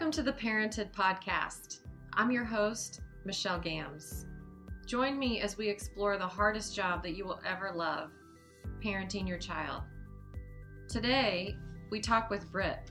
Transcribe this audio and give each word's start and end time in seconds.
Welcome 0.00 0.12
to 0.12 0.22
the 0.22 0.32
Parented 0.32 0.92
Podcast. 0.92 1.80
I'm 2.14 2.30
your 2.30 2.42
host, 2.42 3.02
Michelle 3.26 3.60
Gambs. 3.60 4.24
Join 4.86 5.18
me 5.18 5.42
as 5.42 5.58
we 5.58 5.68
explore 5.68 6.16
the 6.16 6.26
hardest 6.26 6.74
job 6.74 7.02
that 7.02 7.14
you 7.14 7.26
will 7.26 7.38
ever 7.46 7.70
love 7.74 8.10
parenting 8.82 9.28
your 9.28 9.36
child. 9.36 9.82
Today, 10.88 11.54
we 11.90 12.00
talk 12.00 12.30
with 12.30 12.50
Britt 12.50 12.90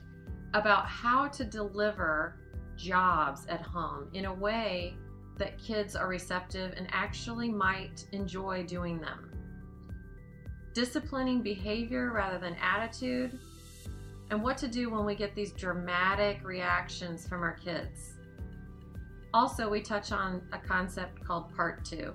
about 0.54 0.86
how 0.86 1.26
to 1.26 1.44
deliver 1.44 2.38
jobs 2.76 3.44
at 3.48 3.60
home 3.60 4.08
in 4.14 4.26
a 4.26 4.32
way 4.32 4.94
that 5.36 5.58
kids 5.58 5.96
are 5.96 6.06
receptive 6.06 6.74
and 6.76 6.86
actually 6.92 7.48
might 7.48 8.06
enjoy 8.12 8.62
doing 8.62 9.00
them. 9.00 9.32
Disciplining 10.74 11.42
behavior 11.42 12.12
rather 12.12 12.38
than 12.38 12.54
attitude, 12.62 13.36
and 14.30 14.42
what 14.42 14.56
to 14.58 14.68
do 14.68 14.90
when 14.90 15.04
we 15.04 15.14
get 15.14 15.34
these 15.34 15.52
dramatic 15.52 16.44
reactions 16.44 17.26
from 17.26 17.42
our 17.42 17.54
kids. 17.54 18.12
Also, 19.34 19.68
we 19.68 19.80
touch 19.80 20.12
on 20.12 20.42
a 20.52 20.58
concept 20.58 21.24
called 21.24 21.54
Part 21.54 21.84
2 21.84 22.12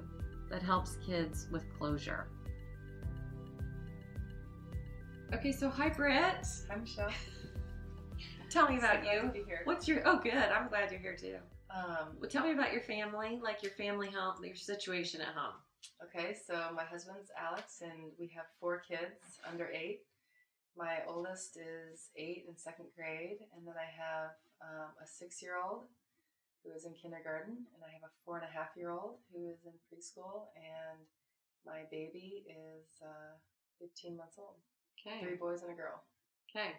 that 0.49 0.61
helps 0.61 0.97
kids 1.05 1.47
with 1.51 1.63
closure. 1.77 2.27
Okay, 5.33 5.51
so 5.51 5.69
hi, 5.69 5.89
Britt. 5.89 6.45
Hi, 6.69 6.75
Michelle. 6.79 7.09
Tell 8.49 8.69
me 8.69 8.77
about 8.77 8.97
So 8.97 9.01
glad 9.03 9.13
you. 9.15 9.21
to 9.23 9.27
be 9.29 9.43
here. 9.45 9.61
What's 9.65 9.87
your? 9.87 10.01
Oh, 10.05 10.17
good. 10.21 10.33
I'm 10.33 10.69
glad 10.69 10.91
you're 10.91 10.99
here 10.99 11.15
too. 11.15 11.35
Um, 11.75 12.15
Well, 12.19 12.29
tell 12.29 12.43
me 12.45 12.51
about 12.53 12.71
your 12.71 12.81
family, 12.83 13.39
like 13.43 13.61
your 13.63 13.71
family 13.73 14.09
home, 14.09 14.35
your 14.45 14.55
situation 14.55 15.19
at 15.19 15.29
home. 15.35 15.55
okay, 16.03 16.33
so 16.47 16.69
my 16.75 16.83
husband's 16.83 17.31
Alex, 17.37 17.81
and 17.81 18.11
we 18.19 18.27
have 18.35 18.45
four 18.59 18.79
kids 18.87 19.39
under 19.49 19.67
eight. 19.73 20.01
My 20.77 20.99
oldest 21.07 21.57
is 21.57 22.09
eight 22.17 22.45
in 22.49 22.57
second 22.57 22.87
grade, 22.95 23.39
and 23.55 23.65
then 23.65 23.75
I 23.79 23.87
have 23.87 24.35
um, 24.61 24.91
a 25.01 25.07
six-year-old 25.07 25.83
who 26.63 26.71
is 26.73 26.85
in 26.85 26.93
kindergarten, 26.93 27.55
and 27.73 27.81
I 27.83 27.93
have 27.93 28.03
a 28.03 28.13
four 28.25 28.37
and 28.37 28.45
a 28.45 28.51
half 28.51 28.75
year 28.75 28.91
old 28.91 29.15
who 29.31 29.47
is 29.47 29.63
in 29.65 29.71
preschool, 29.87 30.51
and 30.55 30.99
my 31.65 31.83
baby 31.89 32.43
is 32.49 33.01
uh, 33.01 33.37
15 33.79 34.17
months 34.17 34.35
old. 34.37 34.55
Okay. 34.99 35.23
Three 35.23 35.35
boys 35.35 35.61
and 35.61 35.71
a 35.71 35.75
girl. 35.75 36.01
Okay. 36.49 36.71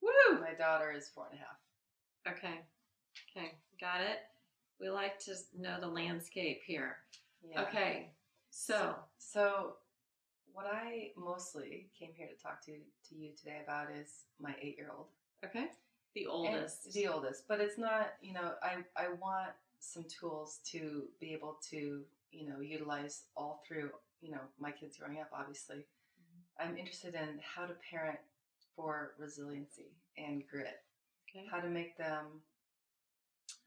Woo! 0.00 0.40
My 0.40 0.54
daughter 0.54 0.92
is 0.92 1.08
four 1.08 1.26
and 1.30 1.38
a 1.38 1.42
half. 1.42 2.36
Okay. 2.38 2.60
Okay. 3.30 3.52
Got 3.80 4.02
it. 4.02 4.18
We 4.80 4.88
like 4.90 5.18
to 5.20 5.34
know 5.58 5.78
the 5.80 5.88
landscape 5.88 6.60
here. 6.64 6.96
Yeah. 7.42 7.62
Okay. 7.62 8.10
So, 8.50 8.94
so 9.18 9.74
what 10.52 10.66
I 10.66 11.10
mostly 11.16 11.88
came 11.98 12.10
here 12.14 12.28
to 12.28 12.42
talk 12.42 12.64
to 12.66 12.72
to 12.72 13.14
you 13.14 13.30
today 13.36 13.60
about 13.62 13.88
is 13.90 14.24
my 14.40 14.54
eight 14.60 14.76
year 14.76 14.90
old. 14.96 15.06
okay. 15.44 15.66
The 16.14 16.26
oldest. 16.26 16.92
the 16.92 17.06
oldest, 17.06 17.44
but 17.46 17.60
it's 17.60 17.78
not. 17.78 18.14
You 18.20 18.34
know, 18.34 18.52
I 18.62 18.78
I 18.96 19.10
want 19.20 19.50
some 19.78 20.04
tools 20.04 20.58
to 20.72 21.04
be 21.20 21.32
able 21.32 21.58
to 21.70 22.02
you 22.32 22.48
know 22.48 22.60
utilize 22.60 23.24
all 23.36 23.62
through 23.66 23.90
you 24.20 24.32
know 24.32 24.40
my 24.58 24.72
kids 24.72 24.96
growing 24.98 25.20
up. 25.20 25.30
Obviously, 25.32 25.86
I'm 26.58 26.76
interested 26.76 27.14
in 27.14 27.38
how 27.42 27.66
to 27.66 27.74
parent 27.88 28.18
for 28.74 29.12
resiliency 29.18 29.92
and 30.18 30.42
grit. 30.50 30.82
Okay. 31.30 31.46
How 31.50 31.60
to 31.60 31.68
make 31.68 31.96
them 31.96 32.26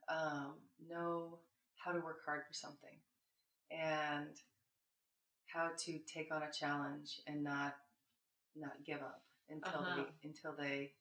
um, 0.09 0.55
know 0.89 1.39
how 1.75 1.93
to 1.93 1.99
work 1.99 2.19
hard 2.25 2.41
for 2.47 2.53
something, 2.53 2.97
and 3.71 4.27
how 5.53 5.69
to 5.85 5.99
take 5.99 6.33
on 6.33 6.43
a 6.43 6.51
challenge 6.51 7.21
and 7.27 7.43
not 7.43 7.75
not 8.55 8.83
give 8.85 9.01
up 9.01 9.23
until 9.49 9.81
Uh-huh. 9.81 10.03
they 10.03 10.27
until 10.27 10.53
they 10.53 10.93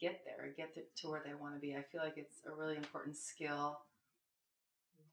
get 0.00 0.24
there, 0.24 0.52
get 0.56 0.74
to, 0.74 0.80
to 0.96 1.10
where 1.10 1.22
they 1.24 1.34
want 1.34 1.54
to 1.54 1.60
be. 1.60 1.76
I 1.76 1.82
feel 1.82 2.02
like 2.02 2.16
it's 2.16 2.40
a 2.46 2.54
really 2.54 2.76
important 2.76 3.16
skill 3.16 3.80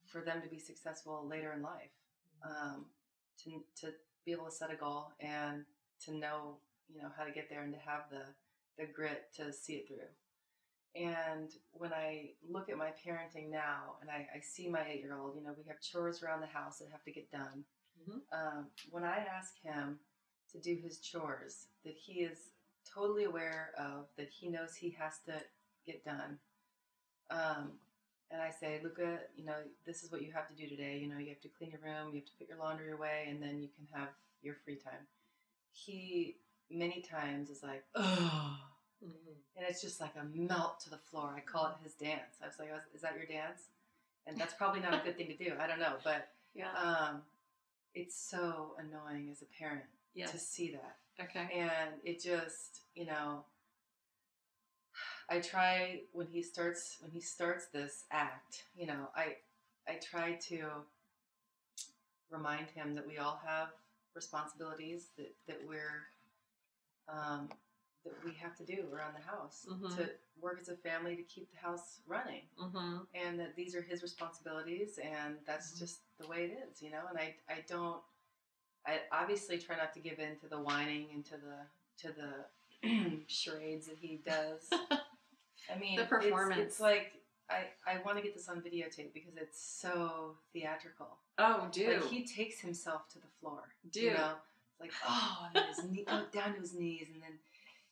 for 0.06 0.22
them 0.22 0.42
to 0.42 0.48
be 0.48 0.60
successful 0.60 1.28
later 1.28 1.54
in 1.54 1.62
life. 1.62 1.92
Um, 2.44 2.86
to 3.44 3.64
to 3.82 3.94
be 4.26 4.32
able 4.32 4.46
to 4.46 4.52
set 4.52 4.72
a 4.72 4.76
goal 4.76 5.12
and 5.20 5.66
to 6.06 6.14
know 6.14 6.58
you 6.90 7.02
know 7.02 7.10
how 7.18 7.24
to 7.24 7.32
get 7.32 7.50
there 7.50 7.64
and 7.64 7.74
to 7.74 7.80
have 7.80 8.04
the 8.10 8.24
the 8.78 8.86
grit 8.92 9.26
to 9.38 9.52
see 9.52 9.74
it 9.74 9.88
through. 9.88 10.08
And 10.96 11.50
when 11.74 11.94
I 11.94 12.32
look 12.50 12.70
at 12.70 12.78
my 12.78 12.92
parenting 13.06 13.50
now, 13.52 13.96
and 14.02 14.10
I, 14.10 14.28
I 14.36 14.40
see 14.42 14.68
my 14.70 14.84
eight 14.88 15.02
year 15.02 15.16
old, 15.16 15.36
you 15.36 15.44
know, 15.44 15.54
we 15.58 15.64
have 15.68 15.80
chores 15.82 16.24
around 16.24 16.42
the 16.42 16.48
house 16.48 16.80
that 16.80 16.88
have 16.92 17.04
to 17.04 17.12
get 17.12 17.30
done. 17.32 17.66
Mhm. 18.08 18.22
Um, 18.32 18.68
when 18.92 19.04
I 19.04 19.18
ask 19.18 19.60
him 19.62 20.00
to 20.52 20.60
do 20.60 20.76
his 20.76 21.00
chores, 21.00 21.68
that 21.84 21.96
he 21.96 22.22
is 22.22 22.52
totally 22.86 23.26
aware 23.26 23.74
of, 23.78 24.08
that 24.16 24.30
he 24.30 24.48
knows 24.48 24.76
he 24.76 24.90
has 24.92 25.20
to 25.26 25.34
get 25.86 26.04
done. 26.06 26.40
Um, 27.30 27.80
and 28.32 28.42
I 28.42 28.52
say, 28.52 28.80
Luca, 28.84 29.20
you 29.36 29.46
know, 29.46 29.56
this 29.86 30.04
is 30.04 30.12
what 30.12 30.22
you 30.22 30.32
have 30.34 30.48
to 30.50 30.54
do 30.56 30.68
today. 30.68 30.98
You 30.98 31.08
know, 31.08 31.18
you 31.18 31.30
have 31.30 31.42
to 31.42 31.50
clean 31.50 31.72
your 31.72 31.80
room, 31.82 32.10
you 32.14 32.20
have 32.22 32.26
to 32.26 32.34
put 32.38 32.50
your 32.50 32.58
laundry 32.58 32.92
away, 32.92 33.28
and 33.30 33.42
then 33.42 33.62
you 33.62 33.70
can 33.70 33.88
have 33.94 34.10
your 34.42 34.56
free 34.56 34.76
time. 34.76 35.08
He 35.72 36.38
many 36.70 37.02
times 37.02 37.50
is 37.50 37.64
like, 37.64 37.84
oh, 37.96 38.58
Mhm. 39.02 39.36
and 39.56 39.66
it's 39.66 39.82
just 39.82 40.02
like 40.02 40.16
a 40.16 40.24
melt 40.26 40.80
to 40.82 40.90
the 40.90 40.98
floor. 40.98 41.34
I 41.36 41.40
call 41.42 41.68
it 41.68 41.78
his 41.84 41.94
dance. 41.96 42.38
I 42.42 42.48
was 42.48 42.58
like, 42.60 42.70
"Is 42.94 43.02
that 43.02 43.16
your 43.16 43.26
dance?" 43.26 43.70
And 44.26 44.40
that's 44.40 44.54
probably 44.56 44.80
not 44.82 44.94
a 44.94 45.04
good 45.04 45.16
thing 45.18 45.28
to 45.28 45.38
do. 45.38 45.56
I 45.60 45.68
don't 45.68 45.80
know, 45.80 45.98
but 46.04 46.34
Yeah. 46.54 46.72
um, 46.74 47.26
it's 47.98 48.16
so 48.30 48.76
annoying 48.78 49.30
as 49.32 49.42
a 49.42 49.46
parent 49.46 49.84
to 50.32 50.38
see 50.38 50.72
that, 50.72 50.98
Okay. 51.24 51.48
and 51.54 51.92
it 52.04 52.22
just, 52.22 52.82
you 52.96 53.06
know, 53.06 53.44
I 55.30 55.40
try 55.40 56.02
when 56.14 56.28
he 56.28 56.42
starts 56.42 56.98
when 57.02 57.12
he 57.12 57.20
starts 57.20 57.68
this 57.68 58.06
act, 58.12 58.64
you 58.76 58.88
know, 58.88 59.10
I 59.16 59.38
I 59.88 59.96
try 59.96 60.34
to 60.50 60.70
remind 62.30 62.70
him 62.70 62.94
that 62.96 63.08
we 63.08 63.18
all 63.18 63.40
have 63.46 63.70
responsibilities 64.16 65.10
that 65.18 65.34
that 65.48 65.60
we're 65.68 66.04
um, 67.10 67.50
that 68.04 68.14
we 68.24 68.34
have 68.34 68.56
to 68.58 68.64
do 68.64 68.86
around 68.94 69.14
the 69.16 69.22
house 69.22 69.66
Mhm. 69.70 69.96
to 69.96 70.10
work 70.40 70.60
as 70.60 70.70
a 70.70 70.76
family 70.78 71.16
to 71.16 71.24
keep 71.24 71.50
the 71.52 71.58
house 71.58 72.02
running 72.06 72.48
Mm-hmm. 72.58 73.00
and 73.14 73.40
that 73.40 73.56
these 73.56 73.76
are 73.76 73.82
his 73.82 74.02
responsibilities 74.04 74.98
and 75.00 75.44
that's 75.46 75.74
Mhm. 75.74 75.80
just 75.80 76.02
the 76.18 76.28
way 76.28 76.46
it 76.46 76.52
is 76.70 76.82
you 76.82 76.90
know 76.90 77.06
and 77.08 77.18
i 77.18 77.36
i 77.50 77.62
don't 77.62 78.04
i 78.86 79.02
obviously 79.12 79.58
try 79.60 79.76
not 79.76 79.94
to 79.94 80.00
give 80.00 80.20
in 80.20 80.38
to 80.40 80.48
the 80.48 80.60
whining 80.60 81.10
and 81.12 81.26
to 81.26 81.38
the 81.38 81.68
to 81.98 82.12
the 82.12 82.46
charades 83.28 83.88
that 83.88 83.98
he 83.98 84.18
does 84.18 84.70
i 85.70 85.78
mean 85.78 85.96
The 85.98 86.06
performance. 86.06 86.62
it's, 86.62 86.80
like 86.80 87.22
i 87.50 87.68
i 87.86 87.98
want 88.00 88.18
to 88.18 88.24
get 88.24 88.34
this 88.34 88.48
on 88.50 88.62
videotape 88.62 89.14
because 89.14 89.36
it's 89.38 89.60
so 89.60 90.38
theatrical 90.54 91.18
Oh, 91.40 91.68
do. 91.72 91.88
like 91.88 92.04
he 92.10 92.26
takes 92.26 92.60
himself 92.60 93.08
to 93.10 93.20
the 93.20 93.28
floor 93.40 93.76
Do. 93.92 94.02
you 94.02 94.14
know 94.14 94.36
like 94.80 94.94
oh 95.08 95.50
and 95.54 95.66
his 95.68 95.84
knee 95.86 96.04
oh, 96.08 96.26
down 96.32 96.54
to 96.54 96.60
his 96.60 96.74
knees 96.76 97.08
and 97.12 97.22
then 97.22 97.40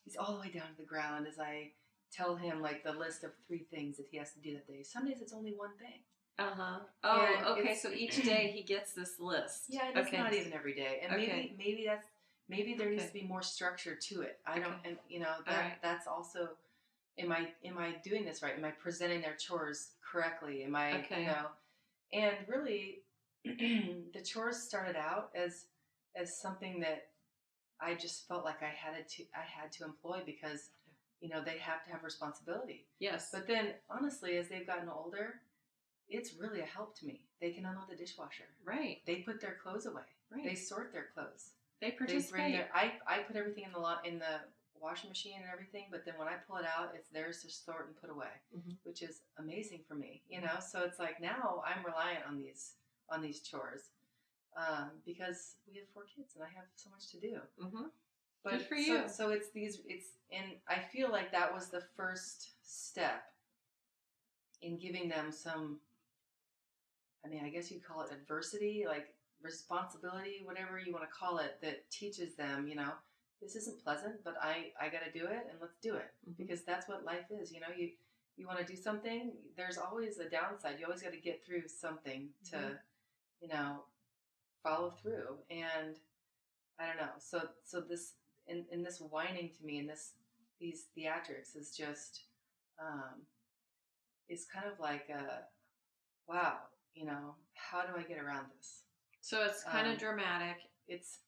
he's 0.06 0.16
all 0.16 0.32
the 0.34 0.40
way 0.40 0.50
down 0.50 0.68
to 0.68 0.76
the 0.78 0.86
ground 0.86 1.26
as 1.26 1.38
i 1.38 1.70
tell 2.12 2.36
him 2.36 2.62
like 2.62 2.82
the 2.84 2.92
list 2.92 3.24
of 3.24 3.32
three 3.46 3.66
things 3.70 3.96
that 3.98 4.06
he 4.10 4.16
has 4.16 4.32
to 4.32 4.40
do 4.40 4.54
that 4.54 4.66
day 4.66 4.82
some 4.82 5.04
days 5.06 5.18
it's 5.20 5.34
only 5.34 5.52
one 5.52 5.76
thing 5.78 6.00
Uh 6.38 6.50
huh. 6.56 6.78
Oh, 7.04 7.34
And 7.38 7.46
okay. 7.58 7.74
So 7.74 7.90
each 7.92 8.22
day 8.24 8.50
he 8.54 8.62
gets 8.62 8.92
this 8.94 9.18
list. 9.20 9.64
yeah 9.68 9.88
and 9.88 9.98
it's 9.98 10.12
not 10.12 10.32
even 10.32 10.52
every 10.52 10.74
day 10.74 11.00
and 11.02 11.12
Okay. 11.14 11.26
maybe 11.26 11.54
maybe 11.58 11.84
that's 11.86 12.06
maybe 12.48 12.74
there 12.74 12.90
needs 12.90 13.06
to 13.06 13.12
be 13.12 13.22
more 13.24 13.42
structure 13.42 13.96
to 14.08 14.22
it 14.22 14.38
i 14.46 14.58
don't 14.58 14.74
and 14.84 14.96
you 15.08 15.18
know 15.20 15.34
that 15.46 15.58
right. 15.64 15.72
that's 15.82 16.06
also 16.06 16.50
am 17.18 17.32
i 17.32 17.48
am 17.64 17.76
i 17.78 17.96
doing 18.04 18.24
this 18.24 18.42
right 18.42 18.54
am 18.56 18.64
i 18.64 18.70
presenting 18.70 19.20
their 19.20 19.34
chores 19.36 19.90
correctly 20.12 20.62
am 20.62 20.76
i 20.76 20.92
Okay. 21.00 21.22
you 21.22 21.26
know 21.26 21.46
and 22.12 22.36
really 22.46 23.02
the 23.44 24.22
chores 24.24 24.62
started 24.62 24.94
out 24.96 25.30
as 25.34 25.66
as 26.14 26.38
something 26.40 26.78
that 26.80 27.08
i 27.80 27.94
just 27.94 28.26
felt 28.28 28.44
like 28.44 28.62
i 28.62 28.72
had 28.84 29.08
to 29.08 29.22
i 29.34 29.42
had 29.42 29.70
to 29.72 29.84
employ 29.84 30.20
because 30.24 30.70
you 31.20 31.28
know 31.28 31.42
they 31.42 31.58
have 31.58 31.84
to 31.84 31.90
have 31.90 32.02
responsibility 32.04 32.84
Yes. 32.98 33.30
but 33.32 33.46
then 33.46 33.74
honestly 33.90 34.36
as 34.36 34.48
they've 34.48 34.66
gotten 34.66 34.88
older 34.88 35.40
it's 36.08 36.34
really 36.34 36.60
a 36.60 36.64
help 36.66 36.96
to 36.98 37.06
me 37.06 37.22
they 37.40 37.50
can 37.50 37.64
unload 37.66 37.88
the 37.90 37.96
dishwasher 37.96 38.44
right. 38.64 38.98
they 39.06 39.16
put 39.16 39.40
their 39.40 39.56
clothes 39.62 39.86
away 39.86 40.02
Right. 40.30 40.44
they 40.44 40.54
sort 40.54 40.92
their 40.92 41.06
clothes 41.14 41.50
They, 41.80 41.90
they 41.90 41.96
participate. 41.96 42.30
bring 42.32 42.52
their 42.52 42.68
I, 42.74 42.92
I 43.06 43.18
put 43.20 43.36
everything 43.36 43.64
in 43.64 43.72
the 43.72 43.78
lo- 43.78 44.02
in 44.04 44.18
the 44.18 44.40
washing 44.80 45.08
machine 45.08 45.34
and 45.40 45.50
everything 45.52 45.86
but 45.90 46.04
then 46.04 46.14
when 46.18 46.28
i 46.28 46.34
pull 46.46 46.56
it 46.58 46.64
out 46.66 46.92
it's 46.94 47.08
theirs 47.08 47.42
to 47.42 47.50
sort 47.50 47.86
and 47.86 47.96
put 48.00 48.10
away 48.10 48.34
Mhm. 48.56 48.76
which 48.84 49.02
is 49.02 49.20
amazing 49.38 49.80
for 49.88 49.94
me 49.94 50.22
you 50.28 50.40
know 50.40 50.58
so 50.60 50.82
it's 50.84 50.98
like 50.98 51.20
now 51.20 51.62
i'm 51.66 51.84
reliant 51.84 52.24
on 52.28 52.36
these 52.38 52.72
on 53.10 53.22
these 53.22 53.40
chores 53.40 53.84
um, 54.56 54.90
because 55.04 55.56
we 55.68 55.76
have 55.76 55.86
four 55.92 56.04
kids 56.04 56.34
and 56.34 56.44
i 56.44 56.48
have 56.48 56.64
so 56.74 56.90
much 56.90 57.10
to 57.10 57.20
do 57.20 57.36
mm-hmm. 57.62 57.86
but 58.44 58.52
Good 58.52 58.66
for 58.66 58.74
you. 58.76 59.02
so 59.08 59.30
it's 59.30 59.50
these 59.50 59.80
it's 59.86 60.06
and 60.32 60.52
i 60.68 60.78
feel 60.78 61.10
like 61.10 61.30
that 61.32 61.52
was 61.52 61.68
the 61.68 61.82
first 61.96 62.52
step 62.62 63.24
in 64.62 64.78
giving 64.78 65.08
them 65.08 65.30
some 65.30 65.78
i 67.24 67.28
mean 67.28 67.44
i 67.44 67.48
guess 67.50 67.70
you'd 67.70 67.84
call 67.84 68.02
it 68.02 68.10
adversity 68.12 68.84
like 68.86 69.14
responsibility 69.42 70.40
whatever 70.44 70.80
you 70.84 70.92
want 70.92 71.04
to 71.04 71.10
call 71.14 71.38
it 71.38 71.58
that 71.62 71.88
teaches 71.90 72.34
them 72.36 72.66
you 72.66 72.74
know 72.74 72.90
this 73.42 73.54
isn't 73.54 73.82
pleasant 73.84 74.14
but 74.24 74.34
i 74.40 74.68
i 74.80 74.88
got 74.88 75.02
to 75.04 75.12
do 75.18 75.26
it 75.26 75.46
and 75.50 75.58
let's 75.60 75.76
do 75.82 75.94
it 75.94 76.10
Mhm. 76.28 76.36
because 76.38 76.64
that's 76.64 76.88
what 76.88 77.04
life 77.04 77.26
is 77.30 77.52
you 77.52 77.60
know 77.60 77.66
you 77.76 77.90
you 78.38 78.46
want 78.46 78.58
to 78.58 78.66
do 78.66 78.76
something, 78.76 79.32
there's 79.56 79.78
always 79.78 80.18
a 80.18 80.28
downside. 80.28 80.76
You 80.78 80.84
always 80.84 81.00
got 81.00 81.12
to 81.12 81.18
get 81.18 81.42
through 81.42 81.68
something 81.68 82.28
to, 82.50 82.56
Mhm. 82.56 82.78
you 83.40 83.48
know, 83.48 83.86
follow 84.66 84.90
through. 85.02 85.36
And 85.50 85.96
I 86.78 86.86
don't 86.86 86.96
know. 86.96 87.12
So 87.18 87.42
so 87.64 87.80
this 87.80 88.14
in, 88.48 88.64
in 88.70 88.82
this 88.82 88.98
whining 89.00 89.50
to 89.58 89.64
me 89.66 89.78
and 89.78 89.88
this 89.88 90.12
these 90.60 90.86
theatrics 90.96 91.56
is 91.56 91.70
just 91.76 92.22
um 92.80 93.22
is 94.28 94.46
kind 94.52 94.66
of 94.70 94.78
like 94.80 95.08
a 95.08 95.44
wow, 96.28 96.56
you 96.94 97.06
know, 97.06 97.34
how 97.54 97.82
do 97.82 97.92
I 97.96 98.02
get 98.02 98.18
around 98.18 98.46
this? 98.56 98.82
So 99.20 99.44
it's 99.44 99.62
kind 99.62 99.86
Um, 99.86 99.92
of 99.94 99.98
dramatic. 99.98 100.56
It's 100.88 101.18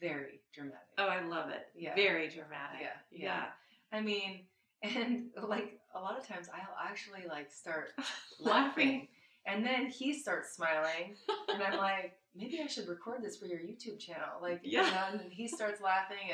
very 0.00 0.40
dramatic. 0.54 0.88
Oh, 0.98 1.06
I 1.06 1.22
love 1.22 1.50
it. 1.50 1.68
Yeah. 1.74 1.94
Very 1.94 2.28
dramatic. 2.28 2.80
Yeah, 2.80 2.88
Yeah. 3.10 3.24
yeah. 3.26 3.44
I 3.92 4.00
mean, 4.00 4.46
and 4.82 5.26
like 5.42 5.78
a 5.94 6.00
lot 6.00 6.18
of 6.18 6.26
times 6.26 6.48
I'll 6.52 6.76
actually 6.90 7.24
like 7.28 7.52
start 7.52 7.90
laughing 8.40 9.08
and 9.46 9.64
then 9.64 9.86
he 9.86 10.12
starts 10.12 10.54
smiling 10.56 11.14
and 11.52 11.62
I'm 11.62 11.78
like, 11.78 12.14
maybe 12.34 12.60
I 12.62 12.66
should 12.66 12.88
record 12.88 13.22
this 13.22 13.36
for 13.36 13.46
your 13.46 13.58
YouTube 13.58 13.98
channel. 13.98 14.40
Like, 14.40 14.60
Yeah. 14.64 15.10
and 15.10 15.20
then 15.20 15.30
he 15.30 15.48
starts 15.48 15.80
laughing 15.90 16.30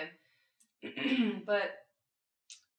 and 0.82 1.44
but 1.46 1.70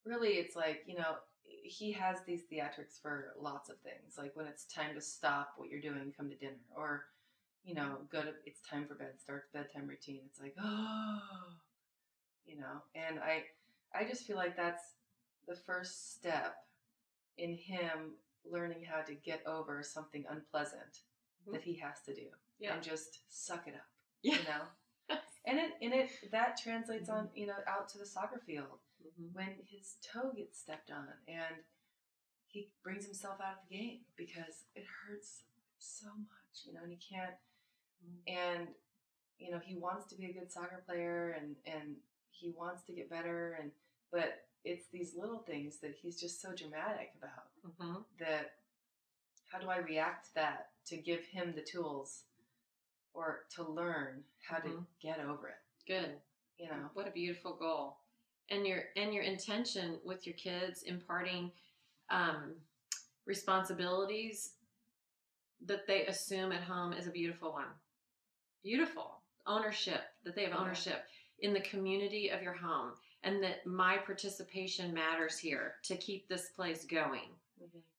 really 0.06 0.30
it's 0.33 0.56
like, 0.56 0.83
you 0.88 0.95
know, 0.95 1.16
he 1.63 1.92
has 1.92 2.18
these 2.25 2.44
theatrics 2.51 3.01
for 3.01 3.33
lots 3.39 3.69
of 3.69 3.77
things. 3.80 4.18
Like 4.18 4.36
when 4.36 4.45
it's 4.48 4.66
time 4.66 4.95
to 4.95 5.01
stop 5.01 5.54
what 5.57 5.69
you're 5.69 5.81
doing, 5.81 6.13
come 6.16 6.30
to 6.30 6.36
dinner 6.36 6.54
or 6.75 7.06
you 7.66 7.75
know, 7.75 7.98
go 8.10 8.21
to 8.21 8.30
it's 8.45 8.62
time 8.62 8.88
for 8.88 8.95
bed, 8.95 9.19
start 9.19 9.44
the 9.51 9.60
bedtime 9.60 9.88
routine. 9.88 10.21
It's 10.25 10.39
like, 10.39 10.56
oh 10.62 11.19
you 12.45 12.57
know, 12.57 12.81
and 12.95 13.19
I 13.19 13.44
I 13.94 14.06
just 14.07 14.24
feel 14.24 14.38
like 14.38 14.56
that's 14.56 14.83
the 15.48 15.56
first 15.56 16.13
step 16.16 16.56
in 17.38 17.54
him 17.56 18.16
learning 18.50 18.83
how 18.89 19.01
to 19.01 19.13
get 19.13 19.45
over 19.45 19.83
something 19.83 20.25
unpleasant 20.30 21.01
Mhm. 21.48 21.54
that 21.54 21.62
he 21.63 21.75
has 21.75 22.01
to 22.06 22.13
do 22.13 22.27
Yeah. 22.60 22.74
and 22.76 22.84
just 22.84 23.20
suck 23.30 23.68
it 23.68 23.74
up 23.76 23.88
Yeah. 24.22 24.36
you 24.38 24.44
know 24.44 25.18
and 25.46 25.58
it 25.60 25.72
and 25.82 25.94
it 25.94 26.10
that 26.32 26.58
translates 26.62 27.10
on 27.10 27.30
you 27.34 27.48
know 27.48 27.56
out 27.68 27.90
to 27.90 27.98
the 27.98 28.06
soccer 28.06 28.40
field 28.46 28.80
Mhm. 29.02 29.32
when 29.34 29.56
his 29.66 29.96
toe 30.02 30.32
gets 30.36 30.60
stepped 30.60 30.92
on 30.92 31.08
and 31.28 31.56
he 32.48 32.70
brings 32.84 33.06
himself 33.06 33.40
out 33.40 33.54
of 33.62 33.70
the 33.70 33.78
game 33.78 34.00
because 34.18 34.66
it 34.76 34.84
hurts 34.86 35.44
so 35.78 36.08
much 36.08 36.66
you 36.66 36.74
know 36.74 36.82
and 36.84 36.92
he 36.92 36.98
can't 36.98 37.36
and 38.28 38.68
you 39.38 39.52
know 39.52 39.60
he 39.60 39.76
wants 39.76 40.06
to 40.08 40.16
be 40.16 40.26
a 40.26 40.34
good 40.34 40.52
soccer 40.52 40.84
player 40.86 41.32
and 41.40 41.56
and 41.66 41.96
he 42.32 42.50
wants 42.58 42.84
to 42.84 42.94
get 42.94 43.10
better 43.10 43.58
and 43.62 43.72
but 44.12 44.46
it's 44.66 44.88
these 44.92 45.16
little 45.16 45.40
things 45.40 45.78
that 45.80 45.96
he's 45.96 46.20
just 46.20 46.42
so 46.42 46.52
dramatic 46.54 47.14
about 47.18 47.48
Mhm. 47.66 48.04
that 48.20 48.56
how 49.50 49.60
do 49.60 49.70
I 49.70 49.78
react 49.78 50.28
to 50.28 50.34
that 50.36 50.72
to 50.86 50.98
give 50.98 51.26
him 51.26 51.54
the 51.54 51.62
tools 51.62 52.26
or 53.14 53.46
to 53.56 53.64
learn 53.64 54.24
how 54.42 54.58
to 54.60 54.70
Mhm. 54.70 54.86
get 55.00 55.20
over 55.20 55.48
it, 55.50 55.62
Good. 55.86 56.22
you 56.58 56.68
know? 56.68 56.90
What 56.94 57.08
a 57.08 57.12
beautiful 57.12 57.54
goal. 57.54 57.98
And 58.50 58.66
your 58.66 58.90
and 58.96 59.14
your 59.14 59.24
intention 59.24 60.00
with 60.04 60.26
your 60.26 60.36
kids 60.36 60.84
imparting 60.84 61.52
um, 62.10 62.60
responsibilities 63.26 64.56
that 65.62 65.86
they 65.86 66.08
assume 66.08 66.52
at 66.52 66.64
home 66.64 66.94
is 66.94 67.06
a 67.06 67.12
beautiful 67.12 67.52
one. 67.52 67.68
Beautiful. 68.64 69.22
Ownership, 69.46 70.02
that 70.24 70.36
they 70.36 70.46
have 70.46 70.60
ownership 70.60 71.06
in 71.40 71.54
the 71.54 71.62
community 71.62 72.30
of 72.30 72.42
your 72.42 72.54
home 72.54 72.94
and 73.24 73.44
that 73.44 73.66
my 73.66 73.98
participation 73.98 74.94
matters 74.94 75.38
here 75.38 75.76
to 75.84 75.96
keep 75.98 76.28
this 76.28 76.50
place 76.50 76.86
going. 76.86 77.30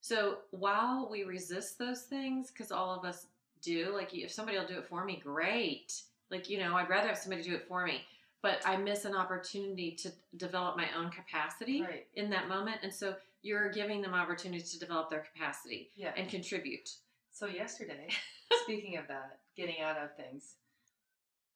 So 0.00 0.38
while 0.50 1.08
we 1.10 1.24
resist 1.24 1.78
those 1.78 2.02
things, 2.02 2.50
because 2.50 2.72
all 2.72 2.94
of 2.98 3.04
us 3.04 3.26
do, 3.62 3.92
like 3.94 4.14
if 4.14 4.30
somebody 4.30 4.58
will 4.58 4.66
do 4.66 4.78
it 4.78 4.86
for 4.86 5.04
me, 5.04 5.20
great. 5.22 5.92
Like, 6.30 6.48
you 6.48 6.58
know, 6.58 6.76
I'd 6.76 6.88
rather 6.88 7.08
have 7.08 7.18
somebody 7.18 7.42
do 7.42 7.54
it 7.54 7.66
for 7.68 7.84
me. 7.84 8.02
But 8.42 8.62
I 8.64 8.76
miss 8.76 9.04
an 9.04 9.14
opportunity 9.14 9.92
to 9.96 10.10
develop 10.36 10.76
my 10.76 10.86
own 10.96 11.10
capacity 11.10 11.82
Right. 11.82 12.06
in 12.14 12.30
that 12.30 12.48
moment. 12.48 12.78
And 12.82 12.92
so 12.92 13.14
you're 13.42 13.70
giving 13.70 14.00
them 14.00 14.14
opportunities 14.14 14.72
to 14.72 14.78
develop 14.78 15.10
their 15.10 15.26
capacity 15.34 15.90
Yeah. 15.94 16.12
and 16.16 16.28
contribute. 16.28 16.88
So 17.32 17.46
yesterday, 17.46 18.08
speaking 18.62 18.96
of 18.96 19.06
that, 19.08 19.40
getting 19.56 19.80
out 19.82 19.98
of 19.98 20.14
things, 20.16 20.54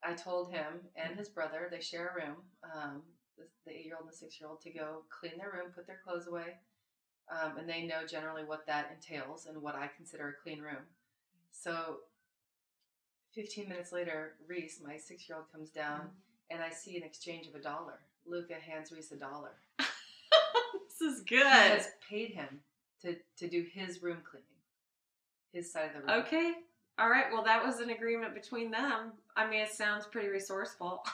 I 0.03 0.12
told 0.15 0.50
him 0.53 0.81
and 0.97 1.17
his 1.17 1.29
brother, 1.31 1.69
they 1.71 1.81
share 1.81 2.09
a 2.09 2.15
room, 2.27 2.37
um, 2.65 3.03
the, 3.39 3.45
the 3.65 3.73
eight-year-old 3.73 4.05
and 4.05 4.12
the 4.12 4.17
six-year-old, 4.17 4.61
to 4.62 4.71
go 4.71 5.03
clean 5.09 5.39
their 5.39 5.50
room, 5.53 5.73
put 5.75 5.87
their 5.87 6.00
clothes 6.05 6.27
away, 6.27 6.55
um, 7.31 7.57
and 7.57 7.69
they 7.69 7.83
know 7.85 8.07
generally 8.07 8.45
what 8.45 8.67
that 8.67 8.91
entails 8.95 9.47
and 9.47 9.61
what 9.62 9.75
I 9.75 9.89
consider 9.97 10.29
a 10.29 10.43
clean 10.43 10.61
room. 10.61 10.85
So, 11.55 11.99
15 13.35 13.69
minutes 13.69 13.93
later, 13.93 14.35
Reese, 14.47 14.81
my 14.85 14.97
six-year-old, 14.97 15.51
comes 15.53 15.71
down, 15.71 16.01
mm. 16.01 16.09
and 16.51 16.62
I 16.62 16.71
see 16.71 16.97
an 16.97 17.03
exchange 17.05 17.47
of 17.47 17.55
a 17.55 17.61
dollar. 17.61 18.01
Luca 18.27 18.55
hands 18.55 18.91
Reese 18.93 19.12
a 19.12 19.17
dollar. 19.17 19.53
this 19.79 21.01
is 21.01 21.23
He 21.27 21.37
good. 21.37 21.47
has 21.47 21.89
paid 22.09 22.33
him 22.33 22.61
to, 23.03 23.17
to 23.39 23.49
do 23.49 23.65
his 23.73 24.03
room 24.03 24.19
cleaning, 24.29 24.47
his 25.53 25.73
side 25.73 25.87
of 25.87 25.93
the 25.95 26.01
room. 26.01 26.23
Okay. 26.25 26.55
All 26.99 27.09
right. 27.09 27.27
Well, 27.33 27.45
that 27.45 27.65
was 27.65 27.81
an 27.81 27.91
agreement 27.91 28.35
between 28.35 28.71
them. 28.71 29.12
I 29.37 29.49
mean, 29.49 29.61
it 29.61 29.73
sounds 29.73 30.07
pretty 30.07 30.29
resourceful. 30.29 31.05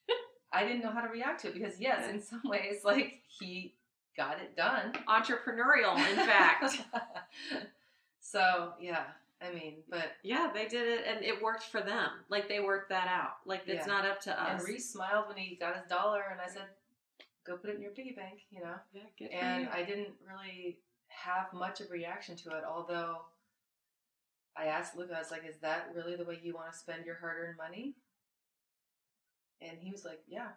I 0.52 0.64
didn't 0.64 0.82
know 0.82 0.90
how 0.90 1.00
to 1.00 1.08
react 1.08 1.40
to 1.42 1.48
it 1.48 1.54
because, 1.54 1.80
yes, 1.80 2.08
in 2.10 2.20
some 2.20 2.42
ways, 2.44 2.84
like 2.84 3.20
he 3.26 3.74
got 4.16 4.40
it 4.40 4.56
done. 4.56 4.92
Entrepreneurial, 5.08 5.96
in 5.96 6.16
fact. 6.16 6.82
so, 8.20 8.72
yeah, 8.80 9.04
I 9.44 9.52
mean, 9.52 9.76
but 9.90 10.12
Yeah, 10.22 10.50
they 10.54 10.66
did 10.66 10.86
it 10.88 11.04
and 11.06 11.24
it 11.24 11.42
worked 11.42 11.64
for 11.64 11.80
them. 11.80 12.10
Like 12.28 12.48
they 12.48 12.60
worked 12.60 12.88
that 12.90 13.08
out. 13.08 13.36
Like 13.44 13.62
it's 13.66 13.86
Yeah. 13.86 13.92
not 13.92 14.06
up 14.06 14.20
to 14.22 14.40
us. 14.40 14.60
and 14.60 14.68
Reese 14.68 14.90
smiled 14.92 15.28
when 15.28 15.36
he 15.36 15.56
got 15.56 15.76
his 15.76 15.86
dollar, 15.86 16.22
and 16.30 16.40
I 16.40 16.46
said, 16.46 16.68
"Go 17.44 17.56
put 17.56 17.70
it 17.70 17.76
in 17.76 17.82
your 17.82 17.90
piggy 17.92 18.12
bank," 18.12 18.42
you 18.50 18.60
know. 18.60 18.76
yeah, 18.92 19.02
good 19.18 19.30
And. 19.30 19.68
I 19.68 19.82
didn't 19.82 20.14
really 20.26 20.78
have 21.08 21.52
much 21.52 21.80
of 21.80 21.88
a 21.88 21.90
reaction 21.90 22.36
to 22.36 22.50
it, 22.56 22.64
although 22.64 23.22
I 24.56 24.66
asked 24.66 24.96
Luca, 24.96 25.16
I 25.16 25.18
was 25.18 25.30
like, 25.30 25.44
"Is 25.44 25.58
that 25.58 25.90
really 25.94 26.14
the 26.16 26.24
way 26.24 26.38
you 26.42 26.54
want 26.54 26.70
to 26.72 26.78
spend 26.78 27.04
your 27.06 27.16
hard-earned 27.16 27.56
money?" 27.56 27.94
And 29.60 29.78
he 29.78 29.90
was 29.90 30.04
like, 30.04 30.22
"Yeah." 30.26 30.48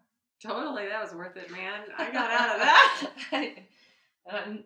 totally, 0.42 0.86
that 0.88 1.02
was 1.02 1.14
worth 1.14 1.38
it, 1.38 1.50
man. 1.50 1.82
I 1.98 2.12
got 2.12 2.30
out 2.30 2.56
of 2.56 2.62
that. 2.62 3.12
Um, 4.28 4.64